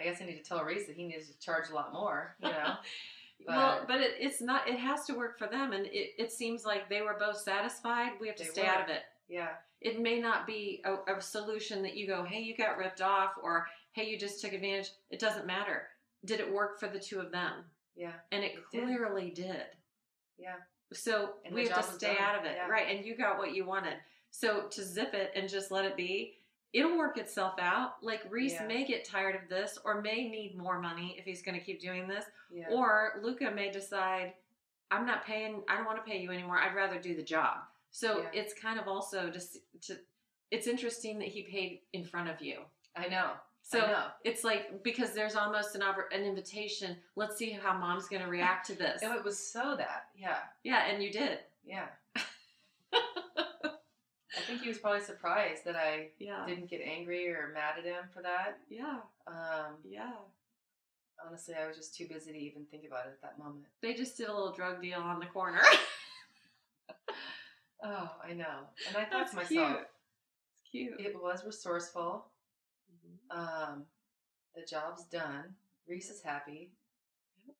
I 0.00 0.04
guess 0.04 0.22
I 0.22 0.24
need 0.24 0.38
to 0.38 0.42
tell 0.42 0.64
Reese 0.64 0.86
that 0.86 0.96
he 0.96 1.04
needs 1.06 1.28
to 1.28 1.38
charge 1.38 1.68
a 1.68 1.74
lot 1.74 1.92
more, 1.92 2.34
you 2.40 2.48
know. 2.48 2.76
well, 3.46 3.78
But- 3.80 3.88
but 3.88 4.00
it, 4.00 4.14
it's 4.18 4.40
not. 4.40 4.68
It 4.68 4.78
has 4.78 5.04
to 5.06 5.14
work 5.14 5.38
for 5.38 5.46
them, 5.46 5.72
and 5.72 5.86
it, 5.86 6.14
it 6.18 6.32
seems 6.32 6.64
like 6.64 6.88
they 6.88 7.02
were 7.02 7.16
both 7.18 7.38
satisfied. 7.38 8.12
We 8.20 8.26
have 8.28 8.36
to 8.36 8.44
stay 8.44 8.62
were. 8.62 8.68
out 8.68 8.82
of 8.82 8.88
it. 8.88 9.02
yeah, 9.28 9.50
It 9.80 10.00
may 10.00 10.20
not 10.20 10.46
be 10.46 10.82
a, 10.84 10.96
a 11.16 11.20
solution 11.20 11.82
that 11.82 11.96
you 11.96 12.06
go, 12.06 12.22
"Hey, 12.24 12.40
you 12.40 12.56
got 12.56 12.76
ripped 12.78 13.00
off," 13.00 13.32
or 13.42 13.66
"Hey, 13.92 14.08
you 14.08 14.18
just 14.18 14.40
took 14.40 14.52
advantage." 14.52 14.90
It 15.10 15.18
doesn't 15.20 15.46
matter. 15.46 15.88
Did 16.24 16.40
it 16.40 16.52
work 16.52 16.78
for 16.78 16.88
the 16.88 17.00
two 17.00 17.18
of 17.20 17.32
them? 17.32 17.64
yeah, 17.96 18.12
And 18.30 18.42
it, 18.44 18.52
It 18.54 18.64
clearly 18.70 19.30
did. 19.30 19.66
yeah. 20.38 20.56
So 20.92 21.34
And 21.44 21.54
we 21.54 21.66
have 21.68 21.76
to 21.86 21.92
stay 21.94 22.14
done. 22.14 22.22
out 22.22 22.38
of 22.38 22.44
it, 22.44 22.54
Yeah. 22.56 22.68
right? 22.68 22.86
And 22.94 23.04
you 23.04 23.16
got 23.16 23.38
what 23.38 23.54
you 23.54 23.64
wanted. 23.64 23.96
So 24.30 24.68
to 24.68 24.82
zip 24.84 25.14
it 25.14 25.32
and 25.34 25.48
just 25.48 25.70
let 25.70 25.84
it 25.84 25.96
be, 25.96 26.38
it'll 26.72 26.96
work 26.96 27.18
itself 27.18 27.54
out. 27.58 28.02
Like 28.02 28.22
Reese 28.30 28.52
Yeah. 28.54 28.66
may 28.66 28.84
get 28.84 29.04
tired 29.04 29.34
of 29.34 29.48
this, 29.48 29.78
or 29.84 30.00
may 30.00 30.28
need 30.28 30.56
more 30.56 30.78
money 30.80 31.16
if 31.18 31.24
he's 31.24 31.42
going 31.42 31.58
to 31.58 31.64
keep 31.64 31.80
doing 31.80 32.08
this, 32.08 32.24
Yeah. 32.50 32.68
or 32.70 33.20
Luca 33.22 33.50
may 33.50 33.70
decide, 33.70 34.34
I'm 34.90 35.06
not 35.06 35.24
paying. 35.24 35.62
I 35.68 35.76
don't 35.76 35.86
want 35.86 36.04
to 36.04 36.10
pay 36.10 36.18
you 36.20 36.30
anymore. 36.30 36.58
I'd 36.58 36.74
rather 36.74 36.98
do 37.00 37.14
the 37.14 37.22
job. 37.22 37.58
So 37.90 38.20
Yeah. 38.22 38.30
it's 38.32 38.54
kind 38.54 38.78
of 38.80 38.88
also 38.88 39.30
just 39.30 39.58
to. 39.82 39.98
It's 40.50 40.66
interesting 40.66 41.18
that 41.20 41.28
he 41.28 41.42
paid 41.44 41.80
in 41.94 42.04
front 42.04 42.28
of 42.28 42.40
you. 42.42 42.64
I 42.94 43.08
know. 43.08 43.32
So 43.62 43.80
I 43.80 43.86
know. 43.86 44.06
it's 44.24 44.44
like 44.44 44.82
because 44.82 45.12
there's 45.14 45.36
almost 45.36 45.74
an 45.76 45.82
an 45.82 46.24
invitation. 46.24 46.96
Let's 47.16 47.36
see 47.36 47.50
how 47.52 47.72
mom's 47.78 48.08
going 48.08 48.22
to 48.22 48.28
react 48.28 48.66
to 48.66 48.74
this. 48.74 49.00
Oh, 49.04 49.16
it 49.16 49.24
was 49.24 49.38
so 49.38 49.76
that. 49.76 50.08
Yeah. 50.14 50.38
yeah, 50.62 50.86
and 50.86 51.02
you 51.02 51.10
did. 51.10 51.38
Yeah. 51.64 51.88
I 54.36 54.40
think 54.40 54.62
he 54.62 54.68
was 54.68 54.78
probably 54.78 55.00
surprised 55.02 55.64
that 55.66 55.76
I 55.76 56.10
Yeah. 56.18 56.44
didn't 56.46 56.66
get 56.70 56.80
angry 56.80 57.28
or 57.28 57.48
mad 57.54 57.78
at 57.78 57.84
him 57.84 58.04
for 58.14 58.22
that. 58.22 58.58
Yeah. 58.68 59.00
Um, 59.26 59.76
Yeah. 59.84 60.12
honestly, 61.24 61.54
I 61.54 61.66
was 61.66 61.76
just 61.76 61.94
too 61.94 62.08
busy 62.08 62.32
to 62.32 62.38
even 62.38 62.64
think 62.66 62.84
about 62.86 63.06
it 63.06 63.10
at 63.10 63.20
that 63.22 63.38
moment. 63.38 63.66
They 63.80 63.94
just 63.94 64.16
did 64.16 64.28
a 64.28 64.32
little 64.34 64.52
drug 64.52 64.80
deal 64.80 65.00
on 65.00 65.20
the 65.20 65.26
corner. 65.26 65.62
Oh, 67.84 68.12
I 68.22 68.32
know. 68.32 68.68
And 68.86 68.96
I 68.96 69.00
thought 69.04 69.10
That's 69.10 69.30
to 69.32 69.36
myself, 69.38 69.48
cute. 70.70 70.92
It's 70.94 70.98
cute. 70.98 71.00
it 71.14 71.20
was 71.20 71.44
resourceful. 71.44 72.24
Mhm. 72.94 73.36
Um, 73.36 73.86
the 74.54 74.62
job's 74.62 75.02
done. 75.06 75.56
Reese 75.88 76.08
is 76.08 76.22
happy. 76.22 76.70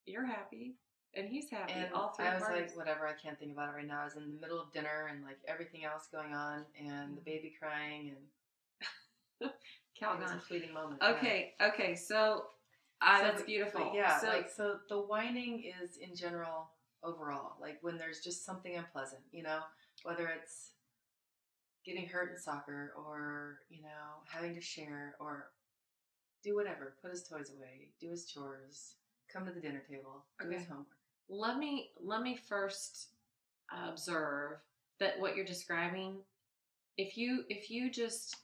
You're 0.07 0.25
happy, 0.25 0.77
and 1.15 1.29
he's 1.29 1.51
happy. 1.51 1.73
And 1.75 1.93
all 1.93 2.11
three 2.11 2.27
I 2.27 2.35
was 2.35 2.43
parties. 2.43 2.69
like, 2.69 2.77
whatever, 2.77 3.07
I 3.07 3.13
can't 3.13 3.39
think 3.39 3.53
about 3.53 3.69
it 3.71 3.77
right 3.77 3.87
now. 3.87 4.01
I 4.01 4.05
was 4.05 4.17
in 4.17 4.23
the 4.23 4.41
middle 4.41 4.61
of 4.61 4.73
dinner 4.73 5.09
and 5.11 5.23
like 5.25 5.39
everything 5.47 5.85
else 5.85 6.09
going 6.11 6.35
on 6.35 6.65
and 6.79 7.17
the 7.17 7.21
baby 7.21 7.55
crying 7.61 8.11
and 9.41 9.51
it 10.01 10.21
was 10.21 10.31
a 10.31 10.41
fleeting 10.41 10.73
moment. 10.73 11.01
yeah. 11.03 11.11
Okay, 11.11 11.55
okay. 11.61 11.95
So 11.95 12.45
Ah, 13.05 13.19
So, 13.19 13.25
that's 13.25 13.43
beautiful. 13.43 13.91
Yeah, 13.95 14.19
So, 14.21 14.29
like 14.29 14.49
so 14.49 14.79
the 14.89 14.99
whining 15.01 15.65
is 15.83 15.97
in 15.97 16.15
general 16.15 16.71
overall, 17.03 17.57
like 17.61 17.79
when 17.83 17.99
there's 17.99 18.21
just 18.21 18.45
something 18.47 18.77
unpleasant, 18.77 19.23
you 19.33 19.43
know, 19.43 19.59
whether 20.05 20.29
it's 20.29 20.71
getting 21.85 22.07
hurt 22.07 22.31
in 22.31 22.39
soccer 22.39 22.93
or, 22.97 23.59
you 23.71 23.83
know, 23.83 24.23
having 24.29 24.55
to 24.55 24.61
share 24.61 25.17
or 25.19 25.51
do 26.45 26.55
whatever, 26.55 26.95
put 27.03 27.11
his 27.11 27.25
toys 27.25 27.51
away, 27.57 27.89
do 28.01 28.09
his 28.11 28.25
chores, 28.27 28.95
come 29.33 29.45
to 29.47 29.53
the 29.53 29.61
dinner 29.61 29.83
table, 29.89 30.25
do 30.41 30.49
his 30.51 30.67
homework. 30.69 30.87
Let 31.29 31.59
me 31.59 31.91
let 32.03 32.23
me 32.23 32.37
first 32.37 33.09
observe 33.89 34.59
that 35.01 35.19
what 35.19 35.35
you're 35.37 35.45
describing 35.45 36.17
if 36.99 37.17
you 37.17 37.45
if 37.49 37.71
you 37.71 37.91
just 37.91 38.37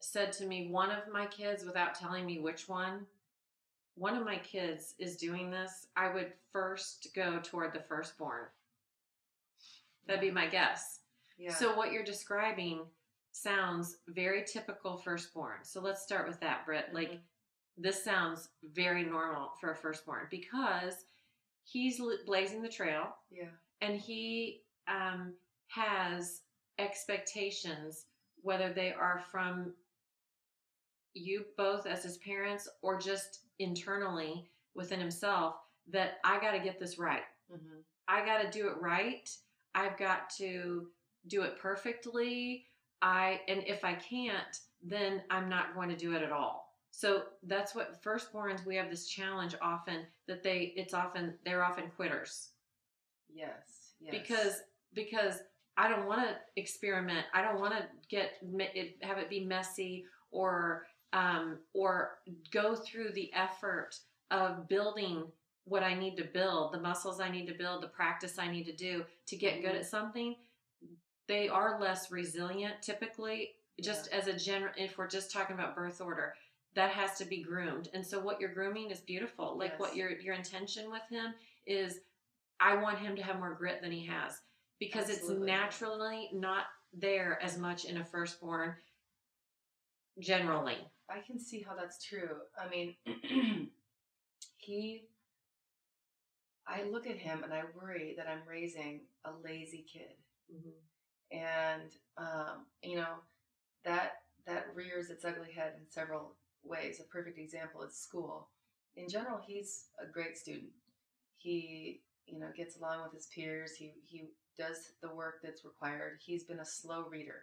said 0.00 0.30
to 0.32 0.44
me 0.46 0.68
one 0.70 0.90
of 0.90 1.10
my 1.12 1.24
kids 1.26 1.64
without 1.64 1.94
telling 1.94 2.26
me 2.26 2.38
which 2.38 2.68
one 2.68 3.06
one 3.96 4.16
of 4.16 4.24
my 4.24 4.36
kids 4.38 4.94
is 4.98 5.16
doing 5.16 5.50
this 5.50 5.86
i 5.96 6.12
would 6.12 6.32
first 6.52 7.08
go 7.14 7.38
toward 7.42 7.72
the 7.72 7.80
firstborn 7.88 8.44
that'd 10.06 10.20
be 10.20 10.30
my 10.30 10.46
guess 10.46 11.00
Yeah. 11.38 11.54
so 11.54 11.74
what 11.74 11.92
you're 11.92 12.04
describing 12.04 12.82
sounds 13.32 13.96
very 14.08 14.44
typical 14.44 14.98
firstborn 14.98 15.58
so 15.62 15.80
let's 15.80 16.02
start 16.02 16.28
with 16.28 16.38
that 16.40 16.66
Britt. 16.66 16.92
like 16.92 17.12
Mhm. 17.12 17.20
this 17.78 18.04
sounds 18.04 18.50
very 18.62 19.02
normal 19.04 19.50
for 19.60 19.70
a 19.70 19.76
firstborn 19.76 20.26
because 20.30 21.06
he's 21.64 22.00
blazing 22.26 22.62
the 22.62 22.68
trail 22.68 23.08
yeah. 23.30 23.48
and 23.80 23.98
he 23.98 24.62
um, 24.88 25.34
has 25.68 26.42
expectations, 26.78 28.06
whether 28.42 28.72
they 28.72 28.92
are 28.92 29.22
from 29.30 29.72
you 31.14 31.44
both 31.56 31.86
as 31.86 32.02
his 32.02 32.16
parents 32.18 32.68
or 32.82 32.98
just 32.98 33.40
internally 33.58 34.48
within 34.74 35.00
himself, 35.00 35.54
that 35.90 36.14
I 36.24 36.40
got 36.40 36.52
to 36.52 36.58
get 36.58 36.78
this 36.78 36.98
right. 36.98 37.22
hmm 37.50 37.80
I 38.06 38.24
got 38.26 38.42
to 38.42 38.50
do 38.50 38.68
it 38.68 38.74
right. 38.82 39.30
I've 39.74 39.96
got 39.96 40.28
to 40.36 40.88
do 41.26 41.40
it 41.42 41.58
perfectly. 41.58 42.66
I 43.00 43.40
and 43.48 43.62
if 43.66 43.82
I 43.82 43.94
can't, 43.94 44.60
then 44.82 45.22
I'm 45.30 45.48
not 45.48 45.74
going 45.74 45.88
to 45.88 45.96
do 45.96 46.14
it 46.14 46.22
at 46.22 46.30
all. 46.30 46.63
So 46.96 47.24
that's 47.42 47.74
what 47.74 48.00
firstborns 48.04 48.64
we 48.64 48.76
have 48.76 48.88
this 48.88 49.08
challenge 49.08 49.56
often 49.60 50.02
that 50.28 50.44
they 50.44 50.72
it's 50.76 50.94
often 50.94 51.34
they're 51.44 51.64
often 51.64 51.90
quitters 51.96 52.50
Yes. 53.28 53.94
Yes. 54.00 54.12
because 54.12 54.62
because 54.94 55.40
I 55.76 55.88
don't 55.88 56.06
want 56.06 56.20
to 56.22 56.36
experiment. 56.54 57.26
I 57.34 57.42
don't 57.42 57.58
want 57.58 57.74
to 57.74 57.84
get 58.08 58.34
it, 58.42 58.96
have 59.02 59.18
it 59.18 59.28
be 59.28 59.44
messy 59.44 60.04
or 60.30 60.86
um, 61.12 61.58
or 61.72 62.18
go 62.52 62.76
through 62.76 63.10
the 63.12 63.32
effort 63.34 63.96
of 64.30 64.68
building 64.68 65.24
what 65.64 65.82
I 65.82 65.94
need 65.94 66.16
to 66.18 66.24
build, 66.24 66.72
the 66.72 66.80
muscles 66.80 67.20
I 67.20 67.28
need 67.28 67.46
to 67.46 67.54
build, 67.54 67.82
the 67.82 67.88
practice 67.88 68.38
I 68.38 68.48
need 68.50 68.66
to 68.66 68.76
do 68.76 69.04
to 69.26 69.36
get 69.36 69.62
good 69.62 69.72
Mhm. 69.72 69.78
at 69.80 69.86
something. 69.86 70.36
They 71.26 71.48
are 71.48 71.80
less 71.80 72.12
resilient 72.12 72.82
typically. 72.82 73.56
Just 73.80 74.12
as 74.12 74.28
a 74.28 74.38
general, 74.38 74.72
if 74.76 74.96
we're 74.96 75.08
just 75.08 75.32
talking 75.32 75.54
about 75.54 75.74
birth 75.74 76.00
order, 76.00 76.34
that 76.74 76.90
has 76.90 77.16
to 77.18 77.24
be 77.24 77.42
groomed. 77.42 77.88
And 77.94 78.04
so, 78.04 78.20
what 78.20 78.40
you're 78.40 78.52
grooming 78.52 78.90
is 78.90 79.00
beautiful. 79.00 79.56
Like 79.58 79.78
what 79.78 79.96
your 79.96 80.10
your 80.18 80.34
intention 80.34 80.90
with 80.90 81.02
him 81.10 81.34
is, 81.66 82.00
I 82.60 82.76
want 82.76 82.98
him 82.98 83.16
to 83.16 83.22
have 83.22 83.38
more 83.38 83.54
grit 83.54 83.80
than 83.80 83.92
he 83.92 84.04
has 84.06 84.40
because 84.78 85.08
Absolutely. 85.08 85.36
it's 85.36 85.46
naturally 85.46 86.30
not 86.32 86.64
there 86.92 87.38
as 87.42 87.58
much 87.58 87.84
in 87.84 87.98
a 87.98 88.04
firstborn. 88.04 88.74
Generally, 90.18 90.78
I 91.10 91.20
can 91.20 91.38
see 91.38 91.64
how 91.66 91.74
that's 91.74 92.04
true. 92.04 92.36
I 92.58 92.68
mean, 92.68 92.94
he, 94.56 95.04
I 96.66 96.84
look 96.84 97.06
at 97.06 97.16
him 97.16 97.42
and 97.42 97.52
I 97.52 97.62
worry 97.80 98.14
that 98.16 98.28
I'm 98.28 98.48
raising 98.48 99.02
a 99.24 99.30
lazy 99.42 99.84
kid. 99.92 100.14
And, 101.32 101.90
um, 102.16 102.66
you 102.82 102.96
know, 102.96 103.16
that, 103.84 104.12
that 104.46 104.66
rears 104.74 105.10
its 105.10 105.24
ugly 105.24 105.52
head 105.52 105.72
in 105.78 105.90
several 105.90 106.36
ways. 106.66 107.00
A 107.00 107.04
perfect 107.04 107.38
example 107.38 107.82
is 107.82 107.94
school. 107.96 108.48
In 108.96 109.08
general, 109.08 109.40
he's 109.46 109.86
a 110.02 110.06
great 110.06 110.36
student. 110.38 110.70
He, 111.38 112.00
you 112.26 112.38
know, 112.38 112.48
gets 112.56 112.76
along 112.78 113.02
with 113.02 113.12
his 113.12 113.26
peers. 113.26 113.74
He, 113.76 113.92
he 114.06 114.24
does 114.56 114.92
the 115.02 115.08
work 115.14 115.36
that's 115.42 115.64
required. 115.64 116.18
He's 116.24 116.44
been 116.44 116.60
a 116.60 116.64
slow 116.64 117.06
reader. 117.08 117.42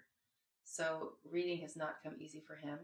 So 0.64 1.14
reading 1.30 1.60
has 1.62 1.76
not 1.76 1.98
come 2.04 2.14
easy 2.20 2.42
for 2.46 2.56
him 2.56 2.80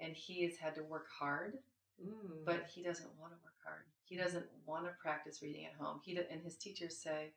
and 0.00 0.14
he 0.16 0.44
has 0.44 0.56
had 0.56 0.74
to 0.76 0.82
work 0.82 1.06
hard, 1.18 1.58
Mm. 2.02 2.46
but 2.46 2.64
he 2.74 2.82
doesn't 2.82 3.10
want 3.20 3.32
to 3.34 3.38
work 3.44 3.56
hard. 3.62 3.82
He 4.04 4.16
doesn't 4.16 4.46
want 4.64 4.86
to 4.86 4.92
practice 5.02 5.42
reading 5.42 5.66
at 5.66 5.74
home. 5.74 6.00
He 6.02 6.14
do, 6.14 6.22
and 6.30 6.40
his 6.42 6.56
teachers 6.56 6.96
say 6.96 7.34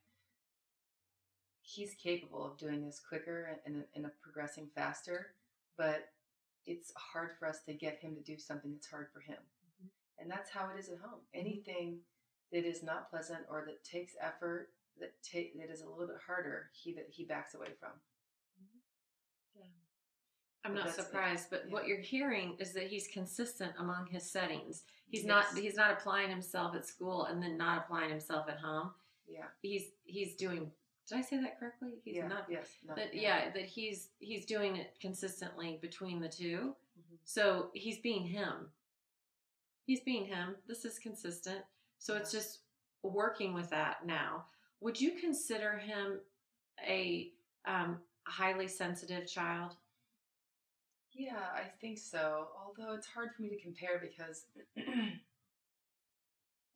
he's 1.61 1.93
capable 1.95 2.45
of 2.45 2.57
doing 2.57 2.85
this 2.85 3.01
quicker 3.05 3.59
and, 3.65 3.75
and, 3.75 4.05
and 4.05 4.11
progressing 4.21 4.69
faster, 4.73 5.33
but 5.77 6.12
it's 6.65 6.91
hard 6.95 7.37
for 7.37 7.47
us 7.47 7.63
to 7.63 7.73
get 7.73 7.99
him 7.99 8.15
to 8.15 8.21
do 8.21 8.37
something 8.37 8.71
that's 8.73 8.87
hard 8.87 9.11
for 9.11 9.19
him. 9.21 9.37
Mhm. 9.81 9.89
And 10.19 10.31
that's 10.31 10.49
how 10.49 10.69
it 10.69 10.79
is 10.79 10.89
at 10.89 10.99
home. 10.99 11.21
Anything 11.33 12.05
that 12.51 12.65
is 12.65 12.83
not 12.83 13.09
pleasant 13.09 13.45
or 13.49 13.65
that 13.65 13.83
takes 13.83 14.15
effort, 14.19 14.73
that 14.99 15.21
take 15.23 15.57
that 15.57 15.69
is 15.69 15.81
a 15.81 15.89
little 15.89 16.07
bit 16.07 16.21
harder, 16.21 16.69
he 16.73 16.93
that 16.93 17.09
he 17.09 17.25
backs 17.25 17.53
away 17.55 17.73
from. 17.79 18.01
I'm 20.65 20.71
But 20.71 20.79
not 20.79 20.85
that's 20.85 20.99
it. 20.99 21.03
surprised, 21.05 21.49
but 21.49 21.67
what 21.69 21.87
you're 21.87 21.99
hearing 21.99 22.57
is 22.57 22.71
that 22.73 22.87
he's 22.87 23.07
consistent 23.09 23.75
among 23.77 24.07
his 24.07 24.29
settings. 24.31 24.85
He's 25.09 25.25
not 25.25 25.57
he's 25.57 25.75
not 25.75 25.91
applying 25.91 26.29
himself 26.29 26.73
at 26.73 26.85
school 26.85 27.25
and 27.25 27.43
then 27.43 27.57
not 27.57 27.79
applying 27.83 28.09
himself 28.09 28.47
at 28.47 28.59
home. 28.59 28.93
Yeah. 29.27 29.49
He's 29.61 29.91
he's 30.05 30.35
doing. 30.37 30.73
Did 31.07 31.17
I 31.17 31.21
say 31.21 31.37
that 31.41 31.59
correctly? 31.59 31.99
He's 32.03 32.15
yeah. 32.17 32.27
not. 32.27 32.45
yes. 32.49 32.67
not- 32.85 32.95
That 32.95 33.13
yeah, 33.13 33.49
that 33.51 33.65
he's 33.65 34.09
he's 34.19 34.45
doing 34.45 34.77
it 34.77 34.95
consistently 35.01 35.77
between 35.81 36.19
the 36.19 36.29
2 36.29 36.75
Mhm. 36.97 37.17
So 37.25 37.71
he's 37.73 37.99
being 37.99 38.25
him. 38.25 38.71
He's 39.85 40.01
being 40.01 40.25
him. 40.25 40.55
This 40.67 40.85
is 40.85 40.97
consistent. 40.99 41.63
So 41.99 42.15
it's 42.15 42.31
just 42.31 42.59
working 43.01 43.53
with 43.53 43.69
that 43.71 44.05
now. 44.05 44.45
Would 44.79 44.99
you 44.99 45.11
consider 45.19 45.77
him 45.77 46.19
a 46.87 47.31
um, 47.65 47.99
highly 48.25 48.67
sensitive 48.67 49.27
child? 49.27 49.75
Yeah, 51.13 51.39
I 51.53 51.63
think 51.79 51.97
so. 51.99 52.47
Although 52.57 52.93
it's 52.93 53.07
hard 53.07 53.31
for 53.35 53.43
me 53.43 53.49
to 53.49 53.61
compare 53.61 53.99
because 53.99 54.45
I 54.77 54.83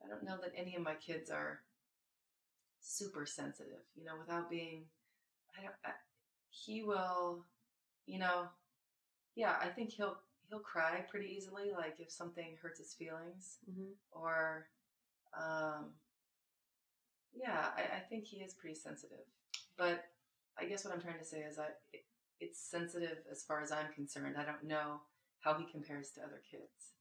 don't 0.08 0.24
know 0.24 0.38
that 0.42 0.54
any 0.56 0.76
of 0.76 0.82
my 0.84 0.96
kids 0.96 1.30
are 1.30 1.62
super 2.88 3.26
sensitive. 3.26 3.84
You 3.96 4.06
know, 4.06 4.14
without 4.20 4.50
being, 4.50 4.84
I 5.58 5.64
don't. 5.64 5.74
I, 5.86 5.92
he 6.50 6.84
will, 6.84 7.46
you 8.06 8.20
know, 8.20 8.48
yeah. 9.36 9.56
I 9.62 9.68
think 9.68 9.92
he'll 9.92 10.18
he'll 10.50 10.60
cry 10.60 11.06
pretty 11.10 11.28
easily. 11.38 11.72
Like 11.76 11.96
if 12.00 12.12
something 12.12 12.58
hurts 12.62 12.80
his 12.80 12.94
feelings, 12.94 13.58
Mm-hmm. 13.70 13.92
or, 14.12 14.68
um, 15.38 15.86
yeah, 17.36 17.68
I, 17.76 17.98
I 17.98 18.00
think 18.10 18.26
he 18.26 18.38
is 18.38 18.54
pretty 18.54 18.76
sensitive. 18.76 19.26
But 19.78 20.06
I 20.60 20.66
guess 20.66 20.86
what 20.86 20.94
I'm 20.94 21.02
trying 21.02 21.20
to 21.20 21.26
say 21.26 21.40
is 21.40 21.60
I. 21.60 21.68
It, 21.94 22.04
it's 22.40 22.60
sensitive 22.62 23.18
as 23.32 23.42
far 23.42 23.64
as 23.64 23.72
I'm 23.72 23.92
concerned. 23.96 24.36
I 24.38 24.46
don't 24.46 24.64
know 24.64 25.02
how 25.40 25.56
he 25.56 25.66
compares 25.72 26.12
to 26.12 26.22
other 26.22 26.40
kids. 26.52 26.94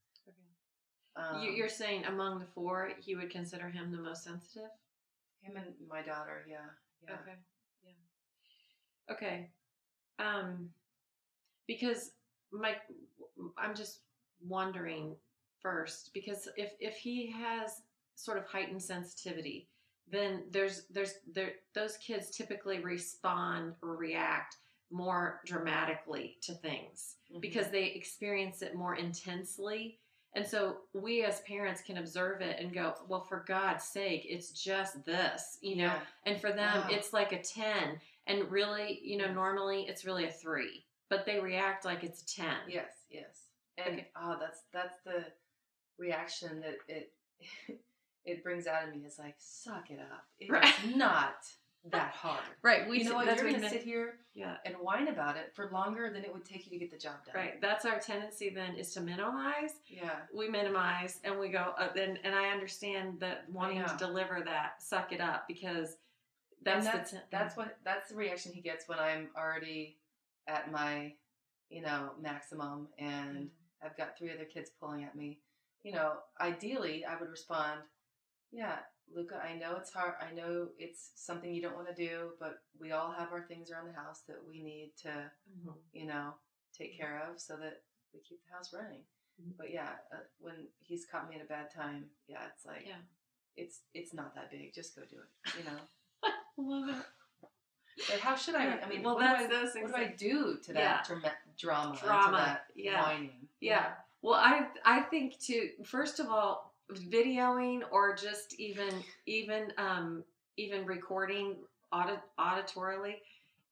Um, 1.14 1.42
you, 1.42 1.50
you're 1.50 1.68
saying 1.68 2.06
among 2.06 2.38
the 2.38 2.46
four, 2.54 2.92
you 3.04 3.18
would 3.18 3.28
consider 3.28 3.68
him 3.68 3.92
the 3.92 3.98
most 3.98 4.24
sensitive? 4.24 4.70
Him 5.46 5.56
and 5.56 5.66
my 5.88 6.02
daughter. 6.02 6.44
Yeah, 6.48 6.56
yeah. 7.02 7.14
Okay. 7.14 7.36
Yeah. 7.84 9.14
Okay. 9.14 9.50
Um 10.18 10.68
because 11.66 12.12
my 12.52 12.74
I'm 13.58 13.74
just 13.74 14.00
wondering 14.46 15.16
first 15.60 16.10
because 16.14 16.48
if 16.56 16.72
if 16.80 16.96
he 16.96 17.30
has 17.30 17.82
sort 18.14 18.38
of 18.38 18.46
heightened 18.46 18.82
sensitivity, 18.82 19.68
then 20.10 20.44
there's 20.50 20.86
there's 20.90 21.14
there 21.32 21.52
those 21.74 21.96
kids 21.98 22.30
typically 22.30 22.80
respond 22.80 23.74
or 23.82 23.96
react 23.96 24.56
more 24.90 25.40
dramatically 25.44 26.38
to 26.42 26.54
things 26.54 27.16
Mhm. 27.32 27.40
because 27.40 27.70
they 27.70 27.86
experience 27.86 28.62
it 28.62 28.74
more 28.76 28.94
intensely. 28.94 29.98
And 30.36 30.46
so 30.46 30.76
we 30.92 31.24
as 31.24 31.40
parents 31.40 31.80
can 31.80 31.96
observe 31.96 32.42
it 32.42 32.60
and 32.60 32.72
go, 32.72 32.94
well, 33.08 33.22
for 33.22 33.42
God's 33.48 33.84
sake, 33.84 34.26
it's 34.28 34.50
just 34.50 35.02
this, 35.06 35.56
you 35.62 35.76
know? 35.76 35.84
Yeah. 35.84 36.00
And 36.26 36.40
for 36.40 36.50
them, 36.52 36.82
Wow. 36.82 36.88
it's 36.90 37.12
like 37.14 37.32
a 37.32 37.42
10. 37.42 37.98
And 38.26 38.50
really, 38.50 39.00
you 39.02 39.16
know, 39.16 39.32
normally 39.32 39.86
it's 39.88 40.04
really 40.04 40.26
a 40.26 40.30
three, 40.30 40.84
but 41.08 41.24
they 41.24 41.40
react 41.40 41.84
like 41.86 42.04
it's 42.04 42.20
a 42.22 42.26
10. 42.26 42.46
Yes, 42.68 42.90
yes. 43.10 43.46
And 43.78 43.94
Okay. 43.94 44.08
oh, 44.14 44.36
that's 44.38 44.60
that's 44.72 44.98
the 45.06 45.24
reaction 45.98 46.60
that 46.60 46.76
it 46.86 47.12
it 48.26 48.42
brings 48.44 48.66
out 48.66 48.86
of 48.86 48.94
me 48.94 49.04
is 49.06 49.18
like, 49.18 49.36
suck 49.38 49.90
it 49.90 50.00
up. 50.00 50.24
It's 50.38 50.50
Right. 50.50 50.96
not 50.96 51.36
that 51.92 52.12
hard. 52.12 52.42
Right. 52.62 52.88
We 52.88 52.98
you 52.98 53.04
know 53.08 53.14
what? 53.16 53.26
You're 53.26 53.36
going 53.50 53.60
to 53.60 53.68
sit 53.68 53.82
here 53.82 54.14
Yeah. 54.34 54.56
and 54.64 54.74
whine 54.76 55.08
about 55.08 55.36
it 55.36 55.52
for 55.54 55.70
longer 55.70 56.10
than 56.12 56.24
it 56.24 56.32
would 56.32 56.44
take 56.44 56.64
you 56.64 56.70
to 56.72 56.78
get 56.78 56.90
the 56.90 56.98
job 56.98 57.24
done. 57.24 57.34
Right. 57.34 57.60
That's 57.60 57.84
our 57.84 57.98
tendency 57.98 58.50
then 58.50 58.74
is 58.74 58.92
to 58.94 59.00
minimize. 59.00 59.70
Yeah. 59.86 60.10
We 60.34 60.48
minimize 60.48 61.20
and 61.24 61.38
we 61.38 61.48
go, 61.48 61.72
uh, 61.78 61.88
and, 61.98 62.18
and 62.24 62.34
I 62.34 62.48
understand 62.48 63.20
that 63.20 63.44
wanting 63.50 63.84
to 63.84 63.96
deliver 63.98 64.42
that, 64.44 64.82
suck 64.82 65.12
it 65.12 65.20
up 65.20 65.46
because 65.48 65.96
that's, 66.62 66.86
that's 66.86 67.10
the 67.10 67.16
ten- 67.18 67.26
that's 67.30 67.56
what 67.56 67.76
that's 67.84 68.08
the 68.10 68.16
reaction 68.16 68.52
he 68.52 68.60
gets 68.60 68.88
when 68.88 68.98
I'm 68.98 69.28
already 69.36 69.98
at 70.48 70.72
my, 70.72 71.12
you 71.70 71.82
know, 71.82 72.10
maximum 72.20 72.88
and 72.98 73.48
I've 73.84 73.96
got 73.96 74.18
three 74.18 74.32
other 74.32 74.44
kids 74.46 74.70
pulling 74.80 75.04
at 75.04 75.14
me. 75.14 75.38
You 75.84 75.92
know, 75.92 76.14
ideally 76.40 77.04
I 77.04 77.16
would 77.20 77.28
respond, 77.30 77.80
Yeah, 78.50 78.76
Luca, 79.14 79.36
I 79.42 79.54
know 79.56 79.76
it's 79.76 79.92
hard 79.92 80.14
I 80.20 80.32
know 80.34 80.68
it's 80.78 81.10
something 81.14 81.52
you 81.54 81.62
don't 81.62 81.76
want 81.76 81.88
to 81.88 81.94
do, 81.94 82.32
but 82.40 82.62
we 82.78 82.92
all 82.92 83.12
have 83.12 83.32
our 83.32 83.42
things 83.42 83.70
around 83.70 83.86
the 83.86 83.92
house 83.92 84.20
that 84.28 84.44
we 84.46 84.62
need 84.62 84.92
to, 85.02 85.30
Mhm. 85.58 85.74
you 85.92 86.06
know, 86.06 86.34
take 86.72 86.96
care 86.96 87.22
of 87.22 87.40
so 87.40 87.56
that 87.56 87.82
we 88.12 88.20
keep 88.20 88.44
the 88.44 88.52
house 88.52 88.72
running. 88.72 89.04
Mhm. 89.40 89.56
But 89.56 89.70
yeah, 89.70 89.98
uh, 90.12 90.24
when 90.38 90.68
he's 90.80 91.06
caught 91.06 91.28
me 91.28 91.36
at 91.36 91.42
a 91.42 91.46
bad 91.48 91.70
time, 91.70 92.10
yeah, 92.26 92.46
it's 92.48 92.64
like 92.66 92.86
Yeah. 92.86 93.00
it's 93.56 93.82
it's 93.94 94.12
not 94.12 94.34
that 94.34 94.50
big. 94.50 94.72
Just 94.74 94.94
go 94.96 95.04
do 95.04 95.20
it. 95.20 95.54
You 95.58 95.64
know. 95.64 95.80
Love 96.56 96.88
it. 96.88 97.06
But 98.10 98.20
how 98.20 98.36
should 98.36 98.54
I? 98.54 98.78
I 98.80 98.88
mean, 98.88 99.02
well, 99.02 99.14
what, 99.14 99.22
that's 99.22 99.48
do 99.48 99.56
I, 99.56 99.60
those 99.62 99.72
things 99.72 99.90
what 99.90 99.98
do 99.98 100.04
I 100.04 100.08
do 100.08 100.58
to 100.58 100.72
that 100.74 100.80
Yeah. 100.80 101.02
drama, 101.02 101.32
drama, 101.56 101.94
to 101.96 102.04
Drama, 102.04 102.36
that 102.36 102.70
yeah. 102.74 103.02
whining? 103.02 103.48
Yeah. 103.60 103.96
Well, 104.20 104.34
I 104.34 104.70
I 104.84 105.00
think 105.02 105.38
to 105.46 105.82
first 105.84 106.20
of 106.20 106.28
all, 106.28 106.75
videoing 106.92 107.80
or 107.90 108.14
just 108.14 108.54
even 108.60 108.90
even 109.26 109.72
um 109.76 110.22
even 110.56 110.86
recording 110.86 111.56
audit 111.92 112.20
auditorily 112.38 113.16